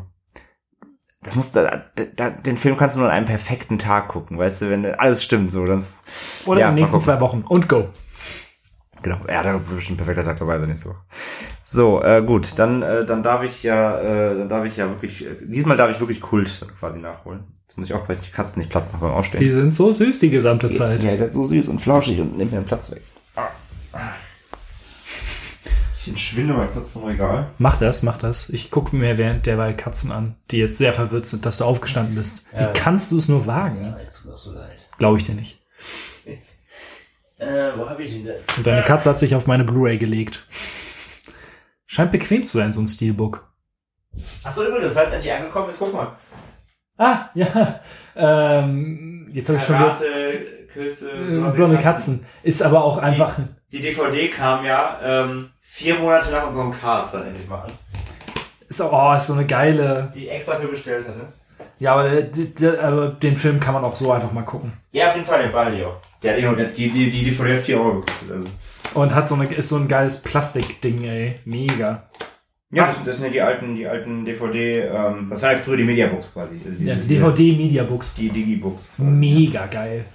das 1.23 1.35
musst 1.35 1.57
du, 1.57 1.65
da, 1.65 2.05
da, 2.05 2.31
den 2.31 2.57
Film 2.57 2.77
kannst 2.77 2.95
du 2.95 3.01
nur 3.01 3.09
an 3.09 3.17
einem 3.17 3.27
perfekten 3.27 3.79
Tag 3.79 4.09
gucken, 4.09 4.39
weißt 4.39 4.63
du, 4.63 4.71
wenn 4.71 4.87
alles 4.87 5.25
stimmt, 5.25 5.51
so, 5.51 5.67
dann, 5.67 5.85
Oder 6.45 6.61
Ja, 6.61 6.69
in 6.69 6.77
den 6.77 6.83
nächsten 6.83 7.01
zwei 7.01 7.21
Wochen. 7.21 7.43
Und 7.43 7.69
go. 7.69 7.89
Genau, 9.07 9.21
ja, 9.29 9.41
da 9.41 9.53
wird 9.53 9.73
bestimmt 9.73 10.01
ein 10.01 10.05
perfekter 10.05 10.25
Tag 10.25 10.41
dabei 10.41 10.59
sein, 10.59 10.69
nicht 10.69 10.81
so. 10.81 10.97
So, 11.63 12.03
äh, 12.03 12.25
gut, 12.27 12.59
dann, 12.59 12.83
äh, 12.83 13.05
dann 13.05 13.23
darf 13.23 13.45
ich 13.45 13.63
ja, 13.63 14.01
äh, 14.01 14.37
dann 14.37 14.49
darf 14.49 14.65
ich 14.65 14.77
ja 14.79 14.89
wirklich, 14.89 15.25
äh, 15.25 15.29
diesmal 15.45 15.77
darf 15.77 15.93
ich 15.93 16.01
wirklich 16.01 16.21
Kult 16.21 16.67
quasi 16.77 16.99
nachholen. 16.99 17.45
Jetzt 17.69 17.79
muss 17.79 17.87
ich 17.87 17.95
auch 17.95 18.05
gleich 18.05 18.19
die 18.19 18.33
Katzen 18.33 18.59
nicht 18.59 18.69
platt 18.69 18.93
machen 18.93 19.03
beim 19.03 19.13
Aufstehen. 19.13 19.39
Die 19.39 19.53
sind 19.53 19.73
so 19.73 19.93
süß 19.93 20.19
die 20.19 20.31
gesamte 20.31 20.73
Zeit. 20.73 21.05
Ja, 21.05 21.13
ihr 21.13 21.19
seid 21.19 21.33
so 21.33 21.47
süß 21.47 21.69
und 21.69 21.79
flauschig 21.79 22.21
und 22.21 22.37
nehmt 22.37 22.51
mir 22.51 22.59
den 22.59 22.67
Platz 22.67 22.91
weg. 22.91 23.03
Ich 26.03 26.09
entschwinde 26.09 26.55
mal 26.55 26.67
kurz 26.67 26.95
zum 26.95 27.05
Regal. 27.05 27.47
Mach 27.59 27.77
das, 27.77 28.03
mach 28.03 28.17
das. 28.17 28.49
Ich 28.51 28.73
gucke 28.73 28.97
mir 28.97 29.19
während 29.19 29.47
derweil 29.47 29.77
Katzen 29.77 30.11
an, 30.11 30.35
die 30.51 30.57
jetzt 30.57 30.79
sehr 30.79 30.93
verwirrt 30.93 31.27
sind, 31.27 31.47
dass 31.47 31.59
du 31.59 31.65
aufgestanden 31.65 32.17
bist. 32.17 32.43
Ja. 32.53 32.71
Wie 32.71 32.73
kannst 32.73 33.13
du 33.13 33.19
es 33.19 33.29
nur 33.29 33.47
wagen? 33.47 33.95
es 34.03 34.15
tut 34.15 34.33
mir 34.33 34.37
so 34.37 34.53
leid. 34.53 34.79
Glaube 34.99 35.19
ich 35.19 35.23
dir 35.23 35.37
nicht. 35.37 35.56
Äh, 37.39 37.71
wo 37.77 37.89
habe 37.89 38.03
ich 38.03 38.15
ihn 38.15 38.25
denn? 38.25 38.37
Und 38.57 38.67
deine 38.67 38.83
Katze 38.83 39.11
hat 39.11 39.19
sich 39.19 39.35
auf 39.35 39.47
meine 39.47 39.65
Blu-ray 39.65 39.99
gelegt. 39.99 40.47
Scheint 41.87 42.11
bequem 42.13 42.45
zu 42.45 42.59
sein, 42.59 42.73
so 42.73 42.81
ein 42.81 42.89
Steelbook. 42.89 43.47
Achso, 44.43 44.65
übrigens, 44.67 44.95
weil 44.95 45.07
es 45.07 45.13
endlich 45.13 45.33
angekommen 45.33 45.69
ist, 45.71 45.79
guck 45.79 45.93
mal. 45.93 46.17
Ah, 46.99 47.27
ja. 47.35 47.81
Ähm, 48.17 49.29
jetzt 49.33 49.49
habe 49.51 49.59
ich 49.59 49.65
schon 49.65 49.77
Karate, 49.77 50.67
Küsse, 50.73 51.11
äh, 51.11 51.51
blonde 51.55 51.77
Katzen. 51.79 52.25
Ist 52.43 52.63
aber 52.63 52.83
auch 52.83 52.97
einfach. 52.99 53.39
Die 53.71 53.81
DVD 53.83 54.29
kam 54.29 54.65
ja 54.65 54.99
ähm, 55.03 55.51
vier 55.61 55.97
Monate 55.99 56.31
nach 56.31 56.47
unserem 56.47 56.73
Cast 56.73 57.13
dann 57.13 57.27
endlich 57.27 57.47
mal 57.47 57.63
an. 57.65 57.73
Ist, 58.69 58.81
auch- 58.81 58.93
oh, 59.13 59.15
ist 59.15 59.27
so 59.27 59.35
eine 59.35 59.45
geile. 59.47 60.11
Die 60.15 60.25
ich 60.27 60.31
extra 60.33 60.57
für 60.57 60.69
bestellt 60.69 61.07
hatte. 61.07 61.29
Ja, 61.79 61.93
aber, 61.95 62.09
der, 62.09 62.23
der, 62.23 62.45
der, 62.47 62.85
aber 62.85 63.09
den 63.09 63.37
Film 63.37 63.61
kann 63.61 63.75
man 63.75 63.85
auch 63.85 63.95
so 63.97 64.11
einfach 64.11 64.33
mal 64.33 64.43
gucken. 64.45 64.73
Ja, 64.93 65.09
auf 65.09 65.15
jeden 65.15 65.27
Fall 65.27 65.43
den 65.43 65.53
Balio. 65.53 65.97
Der 66.23 66.33
hat 66.33 66.39
eh 66.39 66.57
der, 66.57 66.67
die, 66.69 66.89
die, 66.91 67.11
die 67.11 67.25
DVD 67.31 67.57
hat 67.57 67.63
4 67.63 67.79
Euro 67.81 67.95
gekostet. 68.01 68.31
Also. 68.33 68.47
Und 68.95 69.15
hat 69.15 69.29
so 69.29 69.35
eine, 69.35 69.45
ist 69.53 69.69
so 69.69 69.77
ein 69.77 69.87
geiles 69.89 70.23
Plastikding, 70.23 71.05
ey. 71.05 71.35
Mega. 71.45 72.09
Ja, 72.71 72.87
das, 72.87 73.05
das 73.05 73.17
sind 73.17 73.27
ja 73.27 73.31
die 73.31 73.41
alten, 73.43 73.77
die 73.77 73.87
alten 73.87 74.25
DVD, 74.25 74.81
ähm, 74.89 75.29
das 75.29 75.41
war 75.43 75.53
ja 75.53 75.59
früher 75.59 75.77
die 75.77 75.85
Mediabooks 75.85 76.33
quasi. 76.33 76.61
Also 76.65 76.79
diese, 76.79 76.85
Ja, 76.89 76.95
die 76.95 77.01
diese- 77.03 77.15
DVD 77.15 77.53
Media 77.57 77.85
Books. 77.85 78.15
Die 78.15 78.31
Digibooks. 78.31 78.95
quasi. 78.97 79.11
Mega 79.11 79.67
geil. 79.67 80.07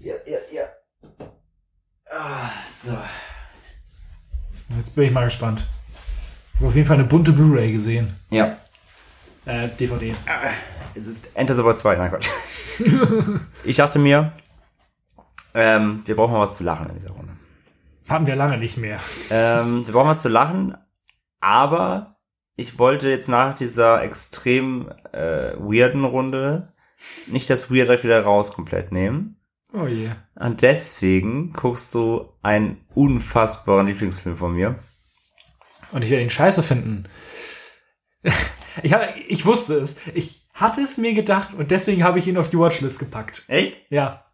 Ja, 0.00 0.12
ja, 0.26 0.38
ja. 0.52 0.62
Ah, 2.10 2.50
so. 2.68 2.96
Jetzt 4.76 4.94
bin 4.94 5.04
ich 5.04 5.10
mal 5.12 5.24
gespannt. 5.24 5.66
Ich 6.54 6.56
habe 6.60 6.66
auf 6.68 6.74
jeden 6.74 6.86
Fall 6.86 6.96
eine 6.98 7.04
bunte 7.06 7.32
Blu-ray 7.32 7.72
gesehen. 7.72 8.14
Ja. 8.30 8.56
Äh, 9.46 9.68
DVD. 9.68 10.14
Es 10.94 11.06
ist 11.06 11.30
Enter 11.34 11.54
the 11.54 11.64
World 11.64 11.76
2, 11.76 11.96
nein 11.96 12.10
Gott. 12.10 12.28
ich 13.64 13.76
dachte 13.76 13.98
mir, 13.98 14.32
ähm, 15.52 16.02
wir 16.04 16.16
brauchen 16.16 16.32
mal 16.32 16.40
was 16.40 16.56
zu 16.56 16.64
lachen 16.64 16.88
in 16.88 16.96
dieser 16.96 17.10
Runde. 17.10 17.32
Hatten 18.08 18.26
wir 18.26 18.36
lange 18.36 18.58
nicht 18.58 18.76
mehr. 18.76 19.00
Ähm, 19.30 19.86
wir 19.86 19.92
brauchen 19.92 20.08
was 20.08 20.22
zu 20.22 20.28
lachen, 20.28 20.76
aber 21.40 22.16
ich 22.56 22.78
wollte 22.78 23.08
jetzt 23.08 23.28
nach 23.28 23.54
dieser 23.54 24.02
extrem 24.02 24.88
äh, 25.12 25.54
weirden 25.58 26.04
Runde 26.04 26.72
nicht 27.26 27.50
das 27.50 27.70
Weird 27.70 27.88
direkt 27.88 28.04
wieder 28.04 28.22
raus 28.22 28.52
komplett 28.52 28.92
nehmen. 28.92 29.36
Oh 29.72 29.86
je. 29.86 30.10
Und 30.36 30.62
deswegen 30.62 31.52
guckst 31.52 31.94
du 31.94 32.32
einen 32.42 32.84
unfassbaren 32.94 33.86
Lieblingsfilm 33.86 34.36
von 34.36 34.54
mir. 34.54 34.78
Und 35.90 36.04
ich 36.04 36.10
werde 36.10 36.22
ihn 36.22 36.30
scheiße 36.30 36.62
finden. 36.62 37.08
Ich, 38.82 38.92
hab, 38.92 39.02
ich 39.26 39.46
wusste 39.46 39.74
es. 39.74 40.00
Ich 40.14 40.46
hatte 40.52 40.80
es 40.80 40.98
mir 40.98 41.14
gedacht 41.14 41.54
und 41.54 41.70
deswegen 41.70 42.04
habe 42.04 42.18
ich 42.18 42.26
ihn 42.26 42.36
auf 42.38 42.48
die 42.48 42.58
Watchlist 42.58 42.98
gepackt. 42.98 43.44
Echt? 43.48 43.78
Ja. 43.90 44.24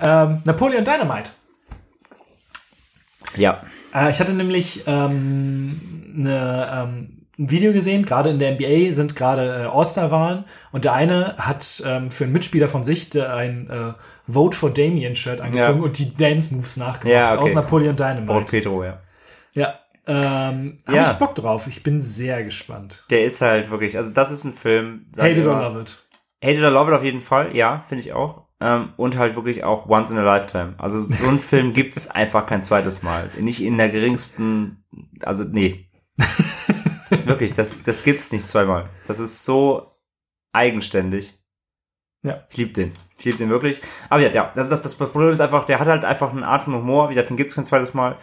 Ähm, 0.00 0.42
Napoleon 0.44 0.84
Dynamite. 0.84 1.30
Ja. 3.36 3.62
Äh, 3.94 4.10
ich 4.10 4.20
hatte 4.20 4.32
nämlich 4.32 4.84
ähm, 4.86 5.80
ne, 6.14 6.68
ähm, 6.72 7.26
ein 7.38 7.50
Video 7.50 7.72
gesehen, 7.72 8.04
gerade 8.04 8.30
in 8.30 8.38
der 8.38 8.52
NBA 8.52 8.92
sind 8.92 9.14
gerade 9.14 9.64
äh, 9.64 9.76
All-Star-Wahlen 9.76 10.44
und 10.72 10.84
der 10.84 10.94
eine 10.94 11.36
hat 11.38 11.82
ähm, 11.86 12.10
für 12.10 12.24
einen 12.24 12.32
Mitspieler 12.32 12.66
von 12.68 12.82
sich 12.82 13.10
ein 13.20 13.70
äh, 13.70 13.92
Vote 14.32 14.56
for 14.56 14.70
Damien-Shirt 14.70 15.40
angezogen 15.40 15.78
Ja. 15.78 15.84
und 15.84 15.98
die 15.98 16.16
Dance-Moves 16.16 16.76
nachgemacht 16.78 17.12
Ja, 17.14 17.34
okay. 17.34 17.42
aus 17.44 17.54
Napoleon 17.54 17.94
Paul 17.96 18.14
Dynamite. 18.16 18.44
Petro, 18.50 18.82
ja. 18.84 18.88
Ja. 18.90 19.00
Ähm, 20.08 20.76
hab 20.86 20.94
Ja. 20.94 21.12
ich 21.12 21.18
Bock 21.18 21.34
drauf. 21.34 21.66
Ich 21.66 21.82
bin 21.82 22.00
sehr 22.02 22.42
gespannt. 22.42 23.04
Der 23.10 23.24
ist 23.24 23.40
halt 23.42 23.70
wirklich, 23.70 23.96
also 23.98 24.12
das 24.12 24.30
ist 24.30 24.44
ein 24.44 24.54
Film. 24.54 25.06
Hate 25.16 25.32
it 25.40 25.46
or 25.46 25.60
love 25.60 25.80
it. 25.80 25.98
Hate 26.42 26.54
it 26.58 26.64
or 26.64 26.70
love 26.70 26.90
it 26.90 26.96
auf 26.96 27.04
jeden 27.04 27.20
Fall, 27.20 27.54
ja, 27.54 27.84
finde 27.88 28.02
ich 28.04 28.12
auch. 28.14 28.46
Ähm, 28.60 28.92
und 28.96 29.16
halt 29.18 29.36
wirklich 29.36 29.62
auch 29.64 29.88
once 29.88 30.10
in 30.10 30.18
a 30.18 30.22
lifetime. 30.22 30.74
Also 30.78 31.00
so 31.00 31.28
einen 31.28 31.38
Film 31.38 31.74
gibt 31.74 31.96
es 31.96 32.10
einfach 32.10 32.46
kein 32.46 32.62
zweites 32.62 33.02
Mal. 33.02 33.30
Nicht 33.38 33.62
in 33.62 33.76
der 33.78 33.88
geringsten, 33.90 34.84
also 35.22 35.44
nee. 35.44 35.88
wirklich, 37.24 37.52
das, 37.52 37.82
das 37.82 38.02
gibt's 38.02 38.32
nicht 38.32 38.48
zweimal. 38.48 38.88
Das 39.06 39.18
ist 39.20 39.44
so 39.44 39.92
eigenständig. 40.52 41.38
Ja. 42.22 42.44
Ich 42.50 42.56
liebe 42.56 42.72
den. 42.72 42.92
Ich 43.18 43.24
liebe 43.26 43.36
den 43.38 43.50
wirklich. 43.50 43.80
Aber 44.08 44.22
ja, 44.22 44.30
ja, 44.30 44.52
das, 44.54 44.68
das, 44.70 44.82
das 44.82 44.94
Problem 44.94 45.30
ist 45.30 45.40
einfach, 45.40 45.64
der 45.64 45.78
hat 45.80 45.86
halt 45.88 46.04
einfach 46.04 46.32
eine 46.32 46.46
Art 46.46 46.62
von 46.62 46.74
Humor. 46.74 47.10
Wie 47.10 47.14
gesagt, 47.14 47.30
den 47.30 47.36
gibt's 47.36 47.54
kein 47.54 47.64
zweites 47.64 47.94
Mal. 47.94 48.16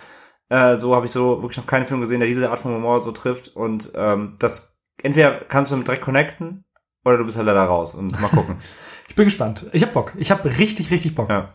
Äh, 0.49 0.75
so 0.77 0.95
habe 0.95 1.05
ich 1.05 1.11
so 1.11 1.41
wirklich 1.41 1.57
noch 1.57 1.67
keinen 1.67 1.85
Film 1.85 2.01
gesehen, 2.01 2.19
der 2.19 2.27
diese 2.27 2.49
Art 2.49 2.59
von 2.59 2.73
Humor 2.73 3.01
so 3.01 3.11
trifft. 3.11 3.49
Und 3.49 3.91
ähm, 3.95 4.35
das 4.39 4.79
entweder 5.01 5.39
kannst 5.39 5.71
du 5.71 5.75
damit 5.75 5.87
direkt 5.87 6.03
connecten 6.03 6.65
oder 7.03 7.17
du 7.17 7.25
bist 7.25 7.37
halt 7.37 7.47
leider 7.47 7.63
raus. 7.63 7.95
Und 7.95 8.19
mal 8.19 8.29
gucken. 8.29 8.57
Ich 9.07 9.13
bin 9.13 9.25
gespannt. 9.25 9.69
Ich 9.71 9.83
hab 9.83 9.93
Bock. 9.93 10.13
Ich 10.17 10.31
hab 10.31 10.43
richtig, 10.43 10.89
richtig 10.89 11.13
Bock. 11.13 11.29
ja. 11.29 11.53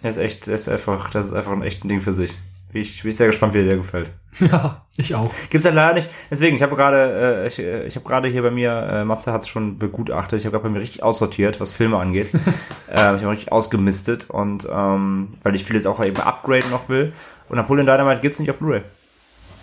Er 0.00 0.10
ist 0.10 0.16
echt, 0.16 0.48
er 0.48 0.54
ist 0.54 0.70
einfach, 0.70 1.10
das 1.10 1.26
ist 1.26 1.32
einfach 1.34 1.52
ein 1.52 1.62
echtes 1.62 1.86
Ding 1.86 2.00
für 2.00 2.14
sich. 2.14 2.34
Ich, 2.72 3.02
bin 3.02 3.12
sehr 3.12 3.28
gespannt, 3.28 3.54
wie 3.54 3.58
dir 3.58 3.66
der 3.66 3.76
gefällt. 3.78 4.10
Ja, 4.40 4.86
ich 4.96 5.14
auch. 5.14 5.32
Gibt's 5.50 5.64
halt 5.64 5.74
leider 5.74 5.94
nicht. 5.94 6.08
Deswegen, 6.30 6.54
ich 6.54 6.62
habe 6.62 6.76
gerade, 6.76 7.42
äh, 7.42 7.46
ich, 7.48 7.58
äh, 7.58 7.86
ich 7.86 7.96
habe 7.96 8.06
gerade 8.06 8.28
hier 8.28 8.42
bei 8.42 8.50
mir, 8.50 8.70
äh, 8.70 9.04
Matze 9.04 9.32
hat's 9.32 9.48
schon 9.48 9.78
begutachtet. 9.78 10.38
Ich 10.38 10.46
habe 10.46 10.52
gerade 10.52 10.64
bei 10.64 10.70
mir 10.70 10.80
richtig 10.80 11.02
aussortiert, 11.02 11.60
was 11.60 11.70
Filme 11.70 11.98
angeht. 11.98 12.30
ähm, 12.90 13.16
ich 13.16 13.22
habe 13.22 13.30
richtig 13.30 13.50
ausgemistet 13.50 14.30
und 14.30 14.68
ähm, 14.70 15.34
weil 15.42 15.56
ich 15.56 15.64
vieles 15.64 15.86
auch 15.86 16.04
eben 16.04 16.20
upgraden 16.20 16.70
noch 16.70 16.88
will. 16.88 17.12
Und 17.48 17.56
Napoleon 17.56 17.86
Dynamite 17.86 18.20
gibt's 18.20 18.38
nicht 18.38 18.50
auf 18.50 18.58
Blu-ray. 18.58 18.82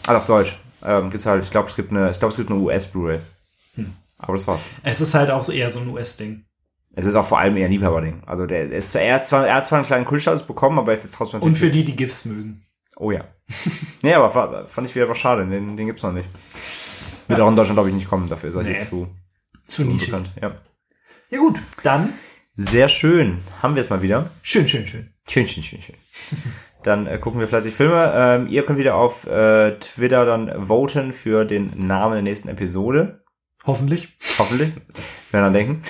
Also 0.07 0.17
auf 0.19 0.25
Deutsch. 0.25 0.55
Ähm, 0.83 1.09
gibt's 1.09 1.25
halt. 1.25 1.43
Ich 1.43 1.51
glaube, 1.51 1.69
es 1.69 1.75
gibt 1.75 1.91
eine, 1.91 2.09
ich 2.09 2.19
glaube, 2.19 2.31
es 2.31 2.37
gibt 2.37 2.49
eine 2.49 2.59
US 2.59 2.87
Blu-ray. 2.87 3.19
Aber 4.17 4.33
das 4.33 4.47
war's. 4.47 4.65
Es 4.83 5.01
ist 5.01 5.13
halt 5.13 5.29
auch 5.31 5.47
eher 5.49 5.69
so 5.69 5.79
ein 5.81 5.89
US-Ding. 5.89 6.45
Es 6.95 7.05
ist 7.05 7.15
auch 7.15 7.25
vor 7.25 7.39
allem 7.39 7.57
eher 7.57 7.65
ein 7.65 7.71
Liebhaberding. 7.71 8.23
Also 8.25 8.45
der, 8.45 8.67
der 8.67 8.77
ist 8.77 8.95
er, 8.95 9.15
hat 9.15 9.25
zwar, 9.27 9.45
er 9.47 9.55
hat 9.55 9.67
zwar 9.67 9.79
einen 9.79 9.85
kleinen 9.85 10.05
Kultstatus 10.05 10.43
bekommen, 10.43 10.79
aber 10.79 10.91
er 10.91 10.97
ist 10.97 11.03
jetzt 11.03 11.15
trotzdem 11.15 11.41
Und 11.41 11.55
für 11.57 11.67
die, 11.69 11.83
die 11.83 11.95
GIFs 11.95 12.23
mögen. 12.25 12.65
Oh 12.95 13.11
ja. 13.11 13.25
nee, 14.01 14.13
aber 14.13 14.29
fa- 14.31 14.65
fand 14.67 14.87
ich 14.87 14.95
wieder 14.95 15.09
was 15.09 15.17
schade. 15.17 15.45
Den, 15.45 15.75
den 15.75 15.85
gibt's 15.87 16.03
noch 16.03 16.13
nicht. 16.13 16.29
Wird 17.27 17.39
auch 17.41 17.49
in 17.49 17.55
Deutschland, 17.57 17.75
glaube 17.75 17.89
ich, 17.89 17.95
nicht 17.95 18.07
kommen. 18.07 18.29
Dafür 18.29 18.49
ist 18.49 18.55
er 18.55 18.63
Nee. 18.63 18.75
hier 18.75 18.81
zu, 18.83 19.07
Zu 19.67 19.83
nischig. 19.83 20.13
unbekannt. 20.13 20.31
Ja. 20.41 20.55
Ja 21.31 21.37
gut, 21.39 21.59
dann 21.83 22.13
Sehr 22.55 22.87
schön. 22.87 23.39
Haben 23.61 23.75
wir 23.75 23.81
es 23.81 23.89
mal 23.89 24.01
wieder. 24.01 24.29
schön, 24.41 24.65
schön, 24.67 24.87
schön. 24.87 25.13
Schön, 25.27 25.47
schön, 25.47 25.63
schön, 25.63 25.81
schön. 25.81 25.95
Dann 26.85 27.07
äh, 27.07 27.17
gucken 27.17 27.39
wir 27.39 27.47
fleißig 27.47 27.73
Filme. 27.73 28.11
Ähm, 28.15 28.47
ihr 28.47 28.63
könnt 28.63 28.77
wieder 28.77 28.95
auf 28.95 29.25
äh, 29.25 29.77
Twitter 29.79 30.25
dann 30.25 30.67
voten 30.67 31.13
für 31.13 31.45
den 31.45 31.71
Namen 31.77 32.13
der 32.13 32.21
nächsten 32.21 32.47
Episode. 32.49 33.23
Hoffentlich. 33.65 34.15
Hoffentlich. 34.37 34.73
Werden 35.31 35.45
dann 35.45 35.53
denken. 35.53 35.81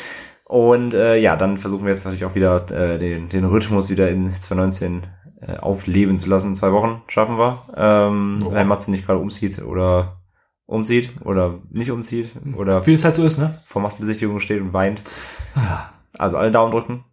Und 0.45 0.93
äh, 0.93 1.17
ja, 1.17 1.35
dann 1.35 1.57
versuchen 1.57 1.85
wir 1.85 1.91
jetzt 1.91 2.05
natürlich 2.05 2.23
auch 2.23 2.35
wieder 2.35 2.65
äh, 2.71 2.97
den, 2.99 3.27
den 3.29 3.43
Rhythmus 3.43 3.89
wieder 3.89 4.09
in 4.09 4.29
2019 4.29 5.01
äh, 5.41 5.57
aufleben 5.57 6.17
zu 6.17 6.29
lassen. 6.29 6.55
Zwei 6.55 6.71
Wochen 6.71 7.01
schaffen 7.07 7.37
wir. 7.37 7.63
Ähm, 7.75 8.39
Ja. 8.43 8.51
Wenn 8.53 8.67
Matze 8.67 8.91
nicht 8.91 9.05
gerade 9.05 9.19
umzieht 9.19 9.61
oder 9.61 10.21
umzieht 10.65 11.21
oder 11.25 11.59
nicht 11.71 11.91
umzieht 11.91 12.31
oder 12.55 12.87
Wie 12.87 12.93
es 12.93 13.03
halt 13.03 13.15
so 13.15 13.25
ist, 13.25 13.37
ne? 13.37 13.59
vor 13.65 13.81
Massenbesichtigung 13.81 14.39
steht 14.39 14.61
und 14.61 14.71
weint. 14.73 15.01
Ah, 15.55 15.89
Also 16.17 16.37
alle 16.37 16.51
Daumen 16.51 16.71
drücken 16.71 17.03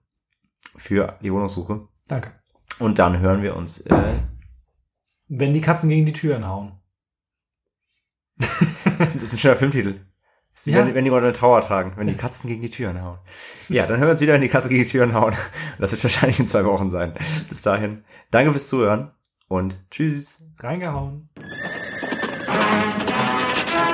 für 0.76 1.18
die 1.22 1.32
Wohnungssuche. 1.32 1.88
danke. 2.08 2.32
Und 2.78 2.98
dann 2.98 3.18
hören 3.20 3.42
wir 3.42 3.56
uns. 3.56 3.80
Äh, 3.82 4.20
Wenn 5.28 5.52
die 5.54 5.60
Katzen 5.60 5.88
gegen 5.88 6.06
die 6.06 6.12
Türen 6.12 6.46
hauen. 6.46 6.72
das 8.98 9.14
ist 9.14 9.32
ein 9.32 9.38
schöner 9.38 9.56
Filmtitel. 9.56 10.00
Das 10.52 10.62
ist 10.62 10.66
wie 10.66 10.72
Ja. 10.72 10.78
wenn, 10.86 10.94
wenn 10.94 11.04
die 11.04 11.10
Leute 11.10 11.32
Trauer 11.32 11.60
tragen, 11.60 11.92
wenn 11.96 12.06
die 12.08 12.14
Katzen 12.16 12.48
gegen 12.48 12.60
die 12.62 12.70
Türen 12.70 13.00
hauen. 13.02 13.18
Ja, 13.68 13.86
dann 13.86 13.96
hören 13.98 14.08
wir 14.08 14.12
uns 14.12 14.20
wieder, 14.20 14.34
wenn 14.34 14.40
die 14.42 14.48
Katzen 14.48 14.68
gegen 14.70 14.84
die 14.84 14.90
Türen 14.90 15.14
hauen. 15.14 15.34
Das 15.78 15.92
wird 15.92 16.02
wahrscheinlich 16.04 16.38
in 16.40 16.46
zwei 16.46 16.64
Wochen 16.64 16.90
sein. 16.90 17.14
Bis 17.48 17.62
dahin, 17.62 18.04
danke 18.30 18.50
fürs 18.52 18.68
Zuhören 18.68 19.12
und 19.48 19.76
tschüss. 19.90 20.44
Reingehauen. 20.58 21.28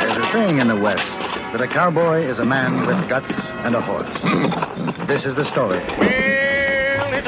There's 0.00 0.16
a 0.18 0.32
saying 0.32 0.58
in 0.60 0.68
the 0.68 0.82
West 0.82 1.04
that 1.52 1.60
a 1.60 1.66
cowboy 1.66 2.22
is 2.28 2.38
a 2.38 2.44
man 2.44 2.80
with 2.86 2.96
guts 3.08 3.32
and 3.64 3.76
a 3.76 3.80
horse. 3.80 4.08
This 5.06 5.24
is 5.24 5.34
the 5.36 5.44
story. 5.44 5.80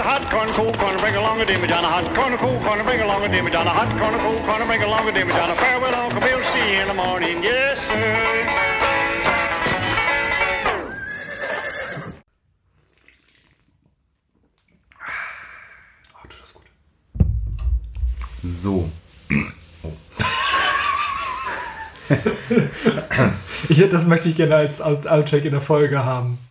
A 0.01 0.03
hot 0.03 0.30
corn, 0.30 0.48
cool 0.53 0.72
corn, 0.72 0.96
bring 0.96 1.14
along 1.16 1.42
a 1.42 1.44
dimmy 1.44 1.68
down, 1.68 1.84
a 1.84 1.88
hot 1.88 2.14
corn, 2.14 2.34
cool 2.38 2.59
corn, 2.61 2.82
bring 2.86 3.03
along 3.03 3.22
a 3.22 3.28
dimmy 3.28 3.53
down, 3.53 3.66
a 3.66 3.70
hot 3.70 3.88
corn, 3.98 4.18
cool 4.20 4.40
corn, 4.46 4.66
bring 4.66 4.82
along 4.82 5.07
a 5.07 5.12
dimmy 5.12 5.28
down, 5.28 5.51
a 5.51 5.55
farewell, 5.55 5.94
Uncle 5.94 6.20
Bill, 6.22 6.42
see 6.55 6.74
you 6.74 6.80
in 6.80 6.88
the 6.88 6.94
morning, 6.94 7.42
yes, 7.42 7.78
sir. 7.86 8.46
Oh, 16.14 16.26
tut 16.30 16.40
das 16.40 16.55
gut. 16.55 16.64
So. 18.42 18.88
Ich, 23.68 23.88
das 23.88 24.07
möchte 24.07 24.28
ich 24.28 24.34
gerne 24.34 24.57
als 24.57 24.80
Outtake 24.80 25.44
in 25.44 25.53
der 25.53 25.61
Folge 25.61 26.05
haben. 26.05 26.40